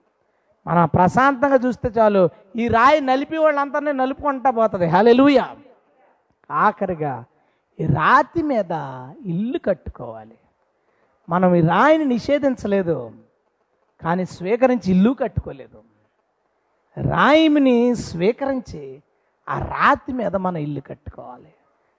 మనం 0.67 0.89
ప్రశాంతంగా 0.89 1.59
చూస్తే 1.67 1.89
చాలు 1.99 2.29
ఈ 2.57 2.69
రాయి 2.69 3.01
నలిపి 3.01 3.37
వాళ్ళంతా 3.37 3.81
నలుపుకుంటా 3.81 4.51
పోతుంది. 4.51 4.87
హలెలుయ 4.87 5.43
ఆఖరిగా 6.51 7.25
ఈ 7.81 7.87
రాతి 7.87 8.43
మీద 8.43 8.71
ఇల్లు 9.25 9.59
కట్టుకోవాలి. 9.59 10.39
మనం 11.29 11.55
ఈ 11.55 11.61
రాయిని 11.61 12.05
నిషేధించలేదు 12.05 13.13
కానీ 14.03 14.25
స్వీకరించి 14.25 14.91
ఇల్లు 14.91 15.11
కట్టుకోలేదు. 15.11 15.83
రాయిని 17.11 17.97
స్వీకరించి 17.97 19.03
ఆ 19.49 19.59
రాతి 19.59 20.13
మీద 20.13 20.37
మన 20.37 20.57
ఇల్లు 20.57 20.81
కట్టుకోవాలి. 20.81 21.55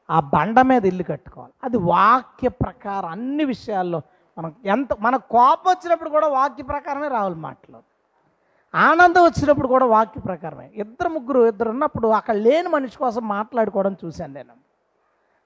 ఆ 0.09 0.19
బండ 0.19 0.61
మీద 0.61 0.85
ఇల్లు 0.85 1.03
కట్టుకోవాలి. 1.03 1.53
అది 1.63 1.77
వాక్య 1.77 2.49
ప్రకారం 2.49 3.09
అన్ని 3.09 3.43
విషయాల్లో 3.43 4.01
మనం 4.37 4.55
ఎంత 4.65 4.93
మన 4.93 5.15
కోపం 5.15 5.71
వచ్చినప్పుడు 5.71 6.09
కూడా 6.09 6.27
వాక్య 6.27 6.63
ప్రకారమే 6.63 7.07
రావాలి 7.07 7.35
మాటలు. 7.35 7.88
ఆనందం 8.75 9.23
వచ్చినప్పుడు 9.23 9.67
కూడా 9.67 9.85
వాక్య 9.85 10.21
ప్రకారమే. 10.21 10.69
ఇద్దరు 10.73 11.09
ముగ్గురు 11.09 11.47
ఇద్దరు 11.47 11.69
ఉన్నప్పుడు 11.69 12.07
అక్కడ 12.07 12.35
లేని 12.35 12.67
మనిషి 12.67 12.97
కోసం 12.97 13.27
మాట్లాడుకోవడం 13.27 13.95
చూశాను 14.05 14.33
నేను. 14.33 14.53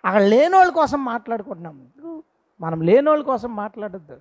అక్కడ 0.05 0.21
లేని 0.21 0.55
వాళ్ళ 0.55 0.71
కోసం 0.71 1.05
మాట్లాడుకుంటున్నాం. 1.05 1.87
మనం 2.61 2.81
లేని 2.81 3.09
వాళ్ళ 3.09 3.23
కోసం 3.23 3.55
మాట్లాడద్దు. 3.55 4.17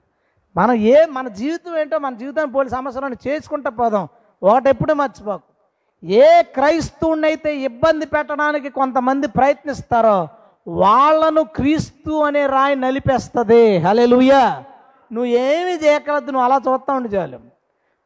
మనం 0.57 0.75
ఏ 0.75 1.07
మన 1.07 1.29
జీవితం 1.29 1.79
ఏంటో 1.79 1.99
మన 1.99 2.15
జీవితాన్ని 2.15 2.53
పోలి 2.53 2.71
సమస్యలను 2.71 3.17
చేసుకుంటూ 3.27 3.71
పోదాం. 3.71 4.09
ఒకటెప్పుడు 4.43 4.93
మర్చిపోకు. 4.93 5.43
ఏ 6.07 6.43
క్రైస్తవునైతే 6.43 7.57
ఇబ్బంది 7.57 8.07
పెట్టడానికి 8.07 8.69
కొంతమంది 8.69 9.29
ప్రయత్నిస్తారో 9.29 10.29
వాళ్ళను 10.69 11.43
క్రీస్తు 11.43 12.13
అనే 12.23 12.47
రాయి 12.47 12.77
నలిపేస్తుంది. 12.77 13.77
హలే 13.79 14.07
నువ్వు 14.07 15.25
ఏమీ 15.25 15.73
చేయగలదు 15.73 16.31
నువ్వు 16.31 16.45
అలా 16.45 16.57
చూస్తా 16.57 16.95
ఉండి 16.95 17.09
చాలు 17.09 17.52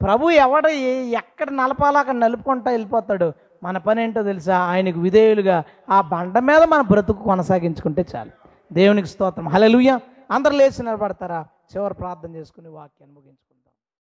ప్రభు 0.03 0.31
ఎవడ 0.31 0.67
ఏ- 0.67 1.11
ఎక్కడ 1.11 1.51
నలపాలో 1.51 1.99
అక్కడ 1.99 2.15
నలుపుకుంటా 2.15 2.71
వెళ్ళిపోతాడు? 2.71 3.33
మన 3.63 3.79
పని 3.79 4.03
ఏంటో 4.03 4.23
తెలుసా? 4.23 4.59
ఆయనకు 4.59 5.01
విధేయులుగా 5.01 5.65
ఆ 5.91 6.01
బండ 6.01 6.39
మీద 6.39 6.63
మన 6.63 6.81
బ్రతుకు 6.81 7.23
కొనసాగించుకుంటే 7.23 8.07
చాలు. 8.17 8.31
దేవునికి 8.73 9.09
స్తోత్రం. 9.09 9.49
హలెలుయ 9.49 9.99
అందరు 10.31 10.53
లేచి 10.53 10.83
నిలబడతారా? 10.83 11.47
చివరి 11.77 11.95
ప్రార్థన 11.95 12.35
చేసుకుని 12.35 12.69
వాక్యాన్ని 12.69 13.15
ముగించుకుంటారు 13.15 13.56